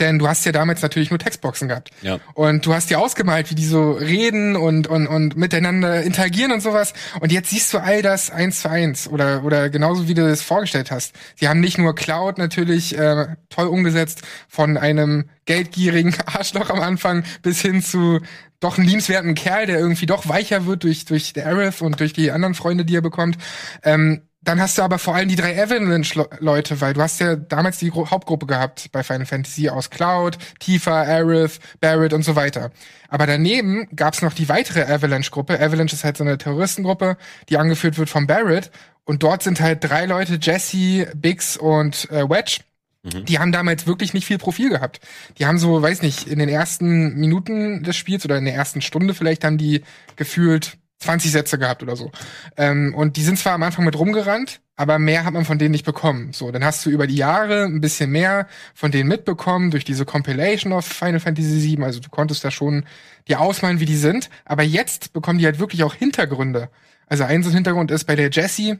Denn 0.00 0.18
du 0.18 0.28
hast 0.28 0.44
ja 0.44 0.52
damals 0.52 0.82
natürlich 0.82 1.10
nur 1.10 1.18
Textboxen 1.18 1.68
gehabt. 1.68 1.90
Ja. 2.02 2.18
Und 2.34 2.66
du 2.66 2.74
hast 2.74 2.90
dir 2.90 2.98
ausgemalt, 2.98 3.50
wie 3.50 3.54
die 3.54 3.66
so 3.66 3.92
reden 3.92 4.56
und, 4.56 4.86
und, 4.86 5.06
und 5.06 5.36
miteinander 5.36 6.02
interagieren 6.02 6.52
und 6.52 6.60
sowas. 6.60 6.92
Und 7.20 7.32
jetzt 7.32 7.50
siehst 7.50 7.72
du 7.72 7.78
all 7.78 8.02
das 8.02 8.30
eins 8.30 8.62
zu 8.62 8.70
eins 8.70 9.08
oder, 9.08 9.44
oder 9.44 9.70
genauso 9.70 10.08
wie 10.08 10.14
du 10.14 10.26
es 10.28 10.42
vorgestellt 10.42 10.90
hast. 10.90 11.14
Sie 11.36 11.48
haben 11.48 11.60
nicht 11.60 11.78
nur 11.78 11.94
Cloud 11.94 12.38
natürlich 12.38 12.96
äh, 12.96 13.26
toll 13.48 13.66
umgesetzt 13.66 14.22
von 14.48 14.76
einem 14.76 15.28
geldgierigen 15.44 16.14
Arschloch 16.26 16.70
am 16.70 16.80
Anfang 16.80 17.24
bis 17.42 17.60
hin 17.60 17.82
zu 17.82 18.20
doch 18.60 18.78
einen 18.78 18.86
liebenswerten 18.86 19.34
Kerl, 19.34 19.66
der 19.66 19.78
irgendwie 19.78 20.06
doch 20.06 20.28
weicher 20.28 20.66
wird 20.66 20.84
durch, 20.84 21.04
durch 21.04 21.32
der 21.32 21.46
Aerith 21.46 21.82
und 21.82 22.00
durch 22.00 22.12
die 22.12 22.30
anderen 22.30 22.54
Freunde, 22.54 22.84
die 22.84 22.96
er 22.96 23.02
bekommt. 23.02 23.36
Ähm, 23.82 24.22
dann 24.46 24.60
hast 24.60 24.78
du 24.78 24.82
aber 24.82 25.00
vor 25.00 25.16
allem 25.16 25.28
die 25.28 25.34
drei 25.34 25.60
Avalanche-Leute, 25.60 26.80
weil 26.80 26.94
du 26.94 27.02
hast 27.02 27.18
ja 27.18 27.34
damals 27.34 27.78
die 27.78 27.90
Gru 27.90 28.08
Hauptgruppe 28.08 28.46
gehabt 28.46 28.90
bei 28.92 29.02
Final 29.02 29.26
Fantasy 29.26 29.68
aus 29.68 29.90
Cloud, 29.90 30.38
Tifa, 30.60 31.02
Aerith, 31.02 31.58
Barrett 31.80 32.12
und 32.12 32.22
so 32.22 32.36
weiter. 32.36 32.70
Aber 33.08 33.26
daneben 33.26 33.88
gab's 33.94 34.22
noch 34.22 34.32
die 34.32 34.48
weitere 34.48 34.82
Avalanche-Gruppe. 34.82 35.60
Avalanche 35.60 35.96
ist 35.96 36.04
halt 36.04 36.16
so 36.16 36.22
eine 36.22 36.38
Terroristengruppe, 36.38 37.16
die 37.48 37.56
angeführt 37.56 37.98
wird 37.98 38.08
von 38.08 38.28
Barrett. 38.28 38.70
Und 39.04 39.24
dort 39.24 39.42
sind 39.42 39.60
halt 39.60 39.82
drei 39.82 40.06
Leute, 40.06 40.38
Jesse, 40.40 41.10
Biggs 41.16 41.56
und 41.56 42.08
äh, 42.10 42.28
Wedge. 42.30 42.60
Die 43.02 43.38
haben 43.38 43.52
damals 43.52 43.86
wirklich 43.86 44.14
nicht 44.14 44.26
viel 44.26 44.38
Profil 44.38 44.70
gehabt. 44.70 45.00
Die 45.38 45.46
haben 45.46 45.58
so, 45.58 45.80
weiß 45.80 46.02
nicht, 46.02 46.26
in 46.26 46.38
den 46.38 46.48
ersten 46.48 47.14
Minuten 47.14 47.84
des 47.84 47.96
Spiels 47.96 48.24
oder 48.24 48.36
in 48.38 48.44
der 48.44 48.54
ersten 48.54 48.80
Stunde 48.80 49.14
vielleicht 49.14 49.44
haben 49.44 49.58
die 49.58 49.82
gefühlt 50.16 50.76
20 50.98 51.30
Sätze 51.30 51.58
gehabt 51.58 51.82
oder 51.82 51.96
so. 51.96 52.10
Ähm, 52.56 52.94
und 52.94 53.16
die 53.16 53.22
sind 53.22 53.38
zwar 53.38 53.52
am 53.52 53.62
Anfang 53.62 53.84
mit 53.84 53.98
rumgerannt, 53.98 54.60
aber 54.76 54.98
mehr 54.98 55.24
hat 55.24 55.34
man 55.34 55.44
von 55.44 55.58
denen 55.58 55.72
nicht 55.72 55.84
bekommen. 55.84 56.32
So, 56.32 56.50
dann 56.50 56.64
hast 56.64 56.84
du 56.86 56.90
über 56.90 57.06
die 57.06 57.16
Jahre 57.16 57.64
ein 57.64 57.80
bisschen 57.80 58.10
mehr 58.10 58.46
von 58.74 58.90
denen 58.90 59.08
mitbekommen 59.08 59.70
durch 59.70 59.84
diese 59.84 60.04
Compilation 60.04 60.72
of 60.72 60.86
Final 60.86 61.20
Fantasy 61.20 61.76
VII. 61.76 61.84
Also 61.84 62.00
du 62.00 62.08
konntest 62.08 62.44
da 62.44 62.50
schon 62.50 62.84
dir 63.28 63.40
ausmalen, 63.40 63.80
wie 63.80 63.86
die 63.86 63.96
sind. 63.96 64.30
Aber 64.44 64.62
jetzt 64.62 65.12
bekommen 65.12 65.38
die 65.38 65.46
halt 65.46 65.58
wirklich 65.58 65.82
auch 65.82 65.94
Hintergründe. 65.94 66.70
Also 67.06 67.24
ein 67.24 67.42
so 67.42 67.50
ein 67.50 67.54
Hintergrund 67.54 67.90
ist 67.90 68.04
bei 68.04 68.16
der 68.16 68.30
Jessie, 68.30 68.78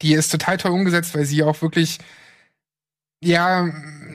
die 0.00 0.14
ist 0.14 0.30
total 0.30 0.56
toll 0.56 0.72
umgesetzt, 0.72 1.14
weil 1.14 1.24
sie 1.24 1.42
auch 1.42 1.60
wirklich 1.62 1.98
ja 3.22 3.68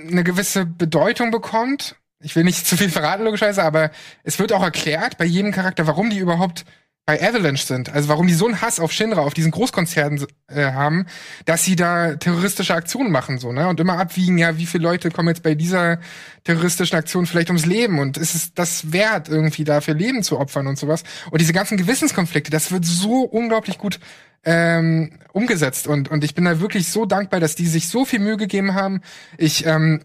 eine 0.09 0.23
gewisse 0.23 0.65
Bedeutung 0.65 1.31
bekommt. 1.31 1.95
Ich 2.19 2.35
will 2.35 2.43
nicht 2.43 2.65
zu 2.67 2.77
viel 2.77 2.89
verraten, 2.89 3.23
logischerweise, 3.23 3.63
aber 3.63 3.91
es 4.23 4.39
wird 4.39 4.51
auch 4.53 4.63
erklärt 4.63 5.17
bei 5.17 5.25
jedem 5.25 5.51
Charakter, 5.51 5.87
warum 5.87 6.09
die 6.09 6.19
überhaupt 6.19 6.65
bei 7.07 7.23
Avalanche 7.23 7.65
sind. 7.65 7.89
Also 7.89 8.09
warum 8.09 8.27
die 8.27 8.33
so 8.33 8.45
einen 8.45 8.61
Hass 8.61 8.81
auf 8.81 8.91
Shinra, 8.91 9.21
auf 9.21 9.33
diesen 9.33 9.51
Großkonzern 9.51 10.25
äh, 10.49 10.73
haben, 10.73 11.05
dass 11.45 11.63
sie 11.63 11.77
da 11.77 12.17
terroristische 12.17 12.75
Aktionen 12.75 13.11
machen, 13.11 13.39
so, 13.39 13.53
ne? 13.53 13.69
Und 13.69 13.79
immer 13.79 13.97
abwiegen, 13.97 14.37
ja, 14.37 14.57
wie 14.57 14.65
viele 14.65 14.83
Leute 14.83 15.09
kommen 15.09 15.29
jetzt 15.29 15.41
bei 15.41 15.55
dieser 15.55 15.99
terroristischen 16.43 16.97
Aktion 16.97 17.25
vielleicht 17.25 17.47
ums 17.47 17.65
Leben 17.65 17.99
und 17.99 18.17
ist 18.17 18.35
es 18.35 18.53
das 18.53 18.91
wert, 18.91 19.29
irgendwie 19.29 19.63
dafür 19.63 19.93
Leben 19.93 20.21
zu 20.21 20.37
opfern 20.37 20.67
und 20.67 20.77
sowas. 20.77 21.03
Und 21.31 21.39
diese 21.39 21.53
ganzen 21.53 21.77
Gewissenskonflikte, 21.77 22.51
das 22.51 22.73
wird 22.73 22.83
so 22.83 23.21
unglaublich 23.21 23.77
gut 23.77 24.01
ähm, 24.43 25.13
umgesetzt. 25.31 25.87
Und, 25.87 26.11
und 26.11 26.25
ich 26.25 26.35
bin 26.35 26.43
da 26.43 26.59
wirklich 26.59 26.91
so 26.91 27.05
dankbar, 27.05 27.39
dass 27.39 27.55
die 27.55 27.67
sich 27.67 27.87
so 27.87 28.03
viel 28.03 28.19
Mühe 28.19 28.35
gegeben 28.35 28.73
haben. 28.73 28.99
Ich 29.37 29.65
ähm, 29.65 30.01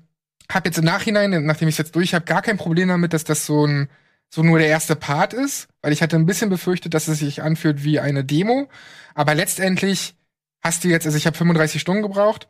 habe 0.48 0.68
jetzt 0.68 0.78
im 0.78 0.84
Nachhinein, 0.84 1.46
nachdem 1.46 1.66
ich 1.66 1.78
jetzt 1.78 1.96
durch 1.96 2.14
habe, 2.14 2.26
gar 2.26 2.42
kein 2.42 2.58
Problem 2.58 2.86
damit, 2.86 3.12
dass 3.12 3.24
das 3.24 3.44
so 3.44 3.66
ein 3.66 3.88
so 4.34 4.42
nur 4.42 4.58
der 4.58 4.68
erste 4.68 4.96
Part 4.96 5.34
ist, 5.34 5.68
weil 5.82 5.92
ich 5.92 6.00
hatte 6.02 6.16
ein 6.16 6.24
bisschen 6.26 6.48
befürchtet, 6.48 6.94
dass 6.94 7.06
es 7.08 7.18
sich 7.18 7.42
anfühlt 7.42 7.84
wie 7.84 8.00
eine 8.00 8.24
Demo. 8.24 8.68
Aber 9.14 9.34
letztendlich 9.34 10.14
hast 10.62 10.84
du 10.84 10.88
jetzt, 10.88 11.04
also 11.04 11.18
ich 11.18 11.26
habe 11.26 11.36
35 11.36 11.80
Stunden 11.80 12.02
gebraucht 12.02 12.48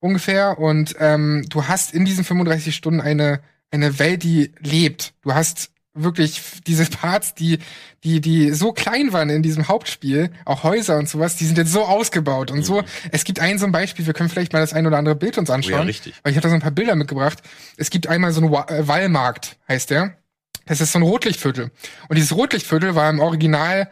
ungefähr 0.00 0.58
und 0.58 0.94
ähm, 0.98 1.46
du 1.48 1.68
hast 1.68 1.94
in 1.94 2.04
diesen 2.04 2.24
35 2.24 2.74
Stunden 2.74 3.00
eine 3.00 3.40
eine 3.70 3.98
Welt, 3.98 4.22
die 4.22 4.52
lebt. 4.58 5.14
Du 5.22 5.32
hast 5.32 5.70
wirklich 5.94 6.42
diese 6.66 6.84
Parts, 6.84 7.34
die 7.34 7.58
die 8.04 8.20
die 8.20 8.50
so 8.52 8.72
klein 8.72 9.14
waren 9.14 9.30
in 9.30 9.42
diesem 9.42 9.68
Hauptspiel, 9.68 10.30
auch 10.44 10.64
Häuser 10.64 10.98
und 10.98 11.08
sowas, 11.08 11.36
die 11.36 11.46
sind 11.46 11.56
jetzt 11.56 11.72
so 11.72 11.84
ausgebaut 11.84 12.50
und 12.50 12.62
so. 12.64 12.82
Es 13.10 13.24
gibt 13.24 13.40
ein 13.40 13.58
so 13.58 13.64
ein 13.64 13.72
Beispiel, 13.72 14.04
wir 14.04 14.12
können 14.12 14.28
vielleicht 14.28 14.52
mal 14.52 14.60
das 14.60 14.74
ein 14.74 14.86
oder 14.86 14.98
andere 14.98 15.14
Bild 15.14 15.38
uns 15.38 15.48
anschauen, 15.48 15.72
Oh 15.74 15.78
ja, 15.78 15.82
richtig. 15.84 16.14
weil 16.22 16.32
ich 16.32 16.36
habe 16.36 16.42
da 16.42 16.48
so 16.50 16.54
ein 16.56 16.60
paar 16.60 16.70
Bilder 16.72 16.94
mitgebracht. 16.94 17.42
Es 17.78 17.88
gibt 17.88 18.06
einmal 18.06 18.32
so 18.32 18.42
einen 18.42 18.52
äh, 18.52 18.86
Wallmarkt, 18.86 19.56
heißt 19.68 19.88
der. 19.90 20.18
Das 20.66 20.80
ist 20.80 20.92
so 20.92 20.98
ein 20.98 21.02
Rotlichtviertel. 21.02 21.70
Und 22.08 22.16
dieses 22.16 22.32
Rotlichtviertel 22.34 22.94
war 22.94 23.10
im 23.10 23.20
Original 23.20 23.88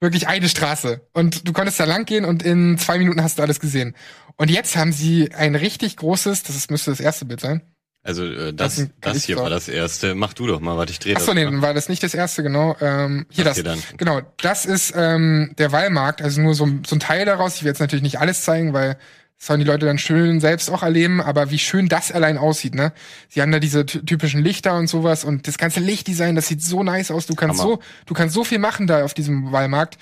wirklich 0.00 0.28
eine 0.28 0.48
Straße. 0.48 1.00
Und 1.12 1.48
du 1.48 1.52
konntest 1.52 1.80
da 1.80 1.84
lang 1.84 2.04
gehen 2.04 2.24
und 2.24 2.42
in 2.42 2.78
zwei 2.78 2.98
Minuten 2.98 3.22
hast 3.22 3.38
du 3.38 3.42
alles 3.42 3.60
gesehen. 3.60 3.94
Und 4.36 4.50
jetzt 4.50 4.76
haben 4.76 4.92
sie 4.92 5.32
ein 5.34 5.54
richtig 5.54 5.96
großes, 5.96 6.42
das 6.42 6.56
ist, 6.56 6.70
müsste 6.70 6.90
das 6.90 7.00
erste 7.00 7.24
Bild 7.24 7.40
sein. 7.40 7.62
Also 8.02 8.24
äh, 8.24 8.52
das, 8.54 8.76
Das 8.76 9.14
das, 9.14 9.24
hier 9.24 9.36
war 9.36 9.50
das 9.50 9.66
erste. 9.68 10.14
Mach 10.14 10.32
du 10.32 10.46
doch 10.46 10.60
mal, 10.60 10.76
warte, 10.76 10.92
ich 10.92 11.00
drehe 11.00 11.16
Achso, 11.16 11.34
nee, 11.34 11.44
dann 11.44 11.60
war 11.60 11.74
das 11.74 11.88
nicht 11.88 12.02
das 12.04 12.14
erste, 12.14 12.42
genau. 12.44 12.76
Ähm, 12.80 13.26
hier 13.30 13.44
Das 13.44 13.56
das. 13.56 13.56
hier 13.56 13.64
dann. 13.64 13.82
Genau, 13.96 14.20
das 14.40 14.64
ist 14.64 14.92
ähm, 14.96 15.52
der 15.58 15.72
Wallmarkt, 15.72 16.22
also 16.22 16.40
nur 16.40 16.54
so, 16.54 16.68
so 16.86 16.94
ein 16.96 17.00
Teil 17.00 17.24
daraus. 17.24 17.56
Ich 17.56 17.64
will 17.64 17.70
jetzt 17.70 17.80
natürlich 17.80 18.04
nicht 18.04 18.20
alles 18.20 18.42
zeigen, 18.42 18.72
weil 18.72 18.96
das 19.38 19.46
sollen 19.48 19.60
die 19.60 19.66
Leute 19.66 19.86
dann 19.86 19.98
schön 19.98 20.40
selbst 20.40 20.70
auch 20.70 20.82
erleben, 20.82 21.20
aber 21.20 21.50
wie 21.50 21.58
schön 21.58 21.88
das 21.88 22.10
allein 22.10 22.38
aussieht, 22.38 22.74
ne? 22.74 22.92
Sie 23.28 23.42
haben 23.42 23.52
da 23.52 23.58
diese 23.58 23.84
ty- 23.84 24.04
typischen 24.04 24.42
Lichter 24.42 24.76
und 24.76 24.86
sowas 24.86 25.24
und 25.24 25.46
das 25.46 25.58
ganze 25.58 25.80
Lichtdesign, 25.80 26.34
das 26.36 26.48
sieht 26.48 26.62
so 26.62 26.82
nice 26.82 27.10
aus. 27.10 27.26
Du 27.26 27.34
kannst 27.34 27.60
Hammer. 27.60 27.72
so, 27.74 27.82
du 28.06 28.14
kannst 28.14 28.34
so 28.34 28.44
viel 28.44 28.58
machen 28.58 28.86
da 28.86 29.04
auf 29.04 29.12
diesem 29.14 29.52
Wallmarkt. 29.52 29.98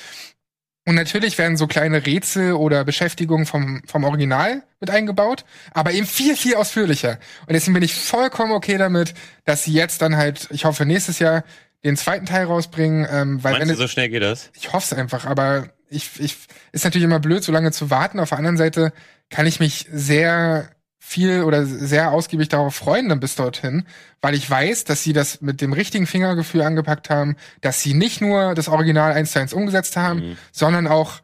Und 0.86 0.96
natürlich 0.96 1.38
werden 1.38 1.56
so 1.56 1.66
kleine 1.66 2.04
Rätsel 2.04 2.52
oder 2.52 2.84
Beschäftigungen 2.84 3.46
vom, 3.46 3.82
vom 3.86 4.04
Original 4.04 4.62
mit 4.80 4.90
eingebaut, 4.90 5.46
aber 5.72 5.92
eben 5.92 6.06
viel, 6.06 6.36
viel 6.36 6.56
ausführlicher. 6.56 7.18
Und 7.46 7.54
deswegen 7.54 7.72
bin 7.72 7.82
ich 7.82 7.94
vollkommen 7.94 8.52
okay 8.52 8.76
damit, 8.76 9.14
dass 9.46 9.64
sie 9.64 9.72
jetzt 9.72 10.02
dann 10.02 10.16
halt, 10.16 10.46
ich 10.50 10.66
hoffe, 10.66 10.84
nächstes 10.84 11.18
Jahr 11.20 11.42
den 11.84 11.96
zweiten 11.96 12.26
Teil 12.26 12.44
rausbringen, 12.44 13.06
ähm, 13.10 13.42
weil 13.42 13.52
Meinst 13.54 13.68
wenn 13.68 13.74
du, 13.74 13.80
so 13.80 13.88
schnell 13.88 14.10
geht 14.10 14.22
das? 14.22 14.50
ich 14.54 14.74
hoffe 14.74 14.94
es 14.94 14.98
einfach, 14.98 15.24
aber 15.24 15.70
ich, 15.88 16.20
ich 16.20 16.36
ist 16.72 16.84
natürlich 16.84 17.04
immer 17.04 17.20
blöd, 17.20 17.42
so 17.42 17.52
lange 17.52 17.72
zu 17.72 17.88
warten. 17.88 18.20
Auf 18.20 18.28
der 18.30 18.38
anderen 18.38 18.56
Seite 18.58 18.92
kann 19.30 19.46
ich 19.46 19.60
mich 19.60 19.86
sehr 19.90 20.70
viel 20.98 21.42
oder 21.42 21.66
sehr 21.66 22.12
ausgiebig 22.12 22.48
darauf 22.48 22.74
freuen, 22.74 23.08
dann 23.10 23.20
bis 23.20 23.36
dorthin, 23.36 23.86
weil 24.22 24.34
ich 24.34 24.48
weiß, 24.48 24.84
dass 24.84 25.02
sie 25.02 25.12
das 25.12 25.42
mit 25.42 25.60
dem 25.60 25.74
richtigen 25.74 26.06
Fingergefühl 26.06 26.62
angepackt 26.62 27.10
haben, 27.10 27.36
dass 27.60 27.82
sie 27.82 27.92
nicht 27.92 28.20
nur 28.22 28.54
das 28.54 28.68
Original 28.68 29.12
eins 29.12 29.32
zu 29.32 29.38
eins 29.38 29.52
umgesetzt 29.52 29.96
haben, 29.96 30.20
Mhm. 30.30 30.36
sondern 30.50 30.86
auch 30.86 31.20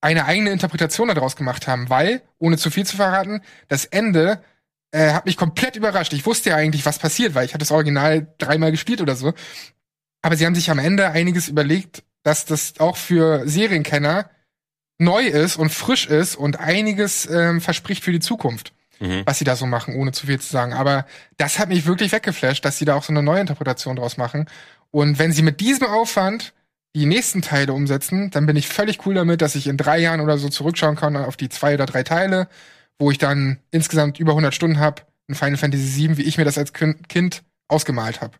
eine 0.00 0.24
eigene 0.24 0.50
Interpretation 0.50 1.08
daraus 1.08 1.36
gemacht 1.36 1.66
haben, 1.66 1.90
weil, 1.90 2.22
ohne 2.38 2.56
zu 2.58 2.70
viel 2.70 2.86
zu 2.86 2.96
verraten, 2.96 3.42
das 3.68 3.84
Ende 3.84 4.42
äh, 4.92 5.12
hat 5.12 5.26
mich 5.26 5.36
komplett 5.36 5.76
überrascht. 5.76 6.12
Ich 6.12 6.24
wusste 6.24 6.50
ja 6.50 6.56
eigentlich, 6.56 6.86
was 6.86 6.98
passiert, 6.98 7.34
weil 7.34 7.44
ich 7.44 7.52
hatte 7.52 7.64
das 7.64 7.72
Original 7.72 8.28
dreimal 8.38 8.70
gespielt 8.70 9.00
oder 9.02 9.16
so. 9.16 9.34
Aber 10.22 10.36
sie 10.36 10.46
haben 10.46 10.54
sich 10.54 10.70
am 10.70 10.78
Ende 10.78 11.10
einiges 11.10 11.48
überlegt, 11.48 12.02
dass 12.22 12.44
das 12.44 12.74
auch 12.78 12.96
für 12.96 13.46
Serienkenner 13.48 14.30
neu 14.98 15.24
ist 15.26 15.56
und 15.56 15.70
frisch 15.70 16.06
ist 16.06 16.36
und 16.36 16.58
einiges 16.58 17.28
ähm, 17.30 17.60
verspricht 17.60 18.02
für 18.04 18.12
die 18.12 18.20
Zukunft, 18.20 18.72
Mhm. 18.98 19.22
was 19.26 19.38
sie 19.38 19.44
da 19.44 19.56
so 19.56 19.66
machen, 19.66 19.94
ohne 19.94 20.12
zu 20.12 20.26
viel 20.26 20.40
zu 20.40 20.48
sagen. 20.50 20.72
Aber 20.72 21.04
das 21.36 21.58
hat 21.58 21.68
mich 21.68 21.84
wirklich 21.84 22.12
weggeflasht, 22.12 22.64
dass 22.64 22.78
sie 22.78 22.86
da 22.86 22.94
auch 22.94 23.02
so 23.02 23.12
eine 23.12 23.22
neue 23.22 23.40
Interpretation 23.40 23.96
draus 23.96 24.16
machen. 24.16 24.46
Und 24.90 25.18
wenn 25.18 25.32
sie 25.32 25.42
mit 25.42 25.60
diesem 25.60 25.86
Aufwand 25.86 26.54
die 26.94 27.04
nächsten 27.04 27.42
Teile 27.42 27.74
umsetzen, 27.74 28.30
dann 28.30 28.46
bin 28.46 28.56
ich 28.56 28.68
völlig 28.68 29.04
cool 29.04 29.14
damit, 29.14 29.42
dass 29.42 29.54
ich 29.54 29.66
in 29.66 29.76
drei 29.76 29.98
Jahren 29.98 30.20
oder 30.22 30.38
so 30.38 30.48
zurückschauen 30.48 30.96
kann 30.96 31.14
auf 31.16 31.36
die 31.36 31.50
zwei 31.50 31.74
oder 31.74 31.84
drei 31.84 32.04
Teile, 32.04 32.48
wo 32.98 33.10
ich 33.10 33.18
dann 33.18 33.58
insgesamt 33.70 34.18
über 34.18 34.32
100 34.32 34.54
Stunden 34.54 34.78
habe 34.80 35.02
in 35.28 35.34
Final 35.34 35.58
Fantasy 35.58 36.08
VII, 36.08 36.16
wie 36.16 36.22
ich 36.22 36.38
mir 36.38 36.46
das 36.46 36.56
als 36.56 36.72
Kin- 36.72 37.06
Kind 37.08 37.42
ausgemalt 37.68 38.22
habe. 38.22 38.38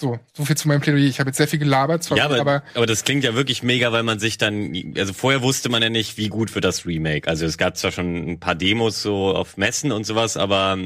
So, 0.00 0.16
so 0.32 0.44
viel 0.44 0.56
zu 0.56 0.68
meinem 0.68 0.80
Plädoyer. 0.80 1.06
Ich 1.08 1.18
habe 1.18 1.30
jetzt 1.30 1.38
sehr 1.38 1.48
viel 1.48 1.58
gelabert, 1.58 2.04
zwar 2.04 2.18
Ja, 2.18 2.26
aber, 2.26 2.40
aber 2.40 2.62
aber 2.74 2.86
das 2.86 3.02
klingt 3.02 3.24
ja 3.24 3.34
wirklich 3.34 3.64
mega, 3.64 3.90
weil 3.90 4.04
man 4.04 4.20
sich 4.20 4.38
dann, 4.38 4.72
also 4.96 5.12
vorher 5.12 5.42
wusste 5.42 5.68
man 5.70 5.82
ja 5.82 5.88
nicht, 5.90 6.16
wie 6.16 6.28
gut 6.28 6.54
wird 6.54 6.64
das 6.64 6.86
Remake. 6.86 7.28
Also 7.28 7.46
es 7.46 7.58
gab 7.58 7.76
zwar 7.76 7.90
schon 7.90 8.14
ein 8.30 8.38
paar 8.38 8.54
Demos 8.54 9.02
so 9.02 9.34
auf 9.34 9.56
Messen 9.56 9.90
und 9.90 10.04
sowas, 10.04 10.36
aber 10.36 10.78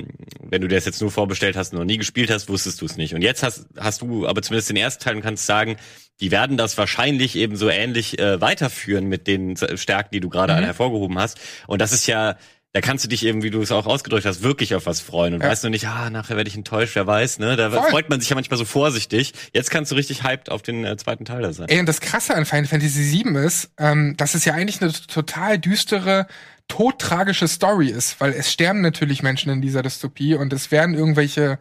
wenn 0.49 0.63
du 0.63 0.67
das 0.69 0.87
jetzt 0.87 1.03
nur 1.03 1.11
vorbestellt 1.11 1.57
hast 1.57 1.75
und 1.75 1.79
noch 1.79 1.85
nie 1.85 1.99
gespielt 1.99 2.31
hast, 2.31 2.49
wusstest 2.49 2.81
du 2.81 2.87
es 2.87 2.97
nicht. 2.97 3.15
Und 3.15 3.21
jetzt 3.21 3.43
hast, 3.43 3.67
hast 3.79 4.01
du 4.01 4.27
aber 4.27 4.41
zumindest 4.41 4.71
den 4.71 4.77
ersten 4.79 5.05
Teil 5.05 5.17
und 5.17 5.23
kannst 5.23 5.45
sagen, 5.45 5.77
die 6.21 6.31
werden 6.31 6.57
das 6.57 6.79
wahrscheinlich 6.79 7.37
eben 7.37 7.57
so 7.57 7.69
ähnlich 7.69 8.19
äh, 8.19 8.41
weiterführen 8.41 9.07
mit 9.09 9.27
den 9.27 9.57
Stärken, 9.77 10.11
die 10.15 10.21
du 10.21 10.31
gerade 10.31 10.55
Mhm. 10.55 10.65
hervorgehoben 10.65 11.19
hast. 11.19 11.39
Und 11.67 11.83
das 11.83 11.93
ist 11.93 12.07
ja, 12.07 12.37
da 12.75 12.81
kannst 12.81 13.05
du 13.05 13.09
dich 13.09 13.25
eben, 13.27 13.43
wie 13.43 13.51
du 13.51 13.61
es 13.61 13.71
auch 13.71 13.87
ausgedrückt 13.87 14.25
hast, 14.25 14.43
wirklich 14.43 14.75
auf 14.75 14.87
was 14.87 15.01
freuen 15.01 15.35
und 15.35 15.43
Ja. 15.43 15.49
weißt 15.51 15.63
nur 15.65 15.71
nicht, 15.71 15.87
ah, 15.89 16.09
nachher 16.09 16.37
werde 16.37 16.49
ich 16.49 16.57
enttäuscht, 16.57 16.95
wer 16.97 17.07
weiß, 17.07 17.39
ne? 17.39 17.57
Da 17.57 17.71
Voll. 17.71 17.91
freut 17.91 18.09
man 18.09 18.21
sich 18.21 18.31
ja 18.31 18.35
manchmal 18.35 18.59
so 18.59 18.65
vorsichtig. 18.65 19.35
Jetzt 19.53 19.71
kannst 19.71 19.91
du 19.93 19.95
richtig 19.95 20.25
hyped 20.25 20.51
auf 20.51 20.63
den 20.63 20.85
äh, 20.85 20.97
zweiten 20.97 21.25
Teil 21.27 21.43
da 21.43 21.53
sein. 21.53 21.69
Ey, 21.69 21.81
und 21.81 21.87
das 21.87 22.01
Krasse 22.01 22.35
an 22.35 22.47
Final 22.47 22.67
Fantasy 22.67 23.25
VII 23.25 23.37
ist, 23.45 23.71
ähm, 23.79 24.17
dass 24.17 24.35
es 24.35 24.45
ja 24.47 24.55
eigentlich 24.55 24.81
eine 24.81 24.91
total 24.93 25.59
düstere, 25.59 26.27
todtragische 26.69 27.49
Story 27.49 27.89
ist, 27.89 28.21
weil 28.21 28.33
es 28.33 28.51
sterben 28.51 28.81
natürlich 28.81 29.23
Menschen 29.23 29.53
in 29.53 29.61
dieser 29.61 29.83
Dystopie 29.83 30.35
und 30.35 30.53
es 30.55 30.71
werden 30.71 30.95
irgendwelche, 30.95 31.59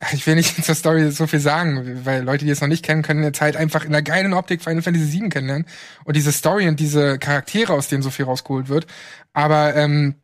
ich 0.14 0.26
will 0.26 0.36
nicht 0.36 0.64
zur 0.64 0.74
Story 0.74 1.10
so 1.10 1.26
viel 1.26 1.40
sagen, 1.40 2.00
weil 2.06 2.22
Leute, 2.22 2.46
die 2.46 2.50
es 2.50 2.62
noch 2.62 2.68
nicht 2.68 2.84
kennen, 2.84 3.02
können 3.02 3.22
jetzt 3.22 3.40
halt 3.42 3.56
einfach 3.56 3.84
in 3.84 3.92
der 3.92 4.02
geilen 4.02 4.32
Optik 4.32 4.62
Final 4.62 4.80
Fantasy 4.80 5.12
VII 5.20 5.28
kennenlernen 5.28 5.66
und 6.04 6.16
diese 6.16 6.32
Story 6.32 6.68
und 6.68 6.80
diese 6.80 7.18
Charaktere, 7.18 7.74
aus 7.74 7.88
denen 7.88 8.02
so 8.02 8.08
viel 8.10 8.24
rausgeholt 8.24 8.68
wird. 8.70 8.86
Aber 9.34 9.74
ähm, 9.76 10.14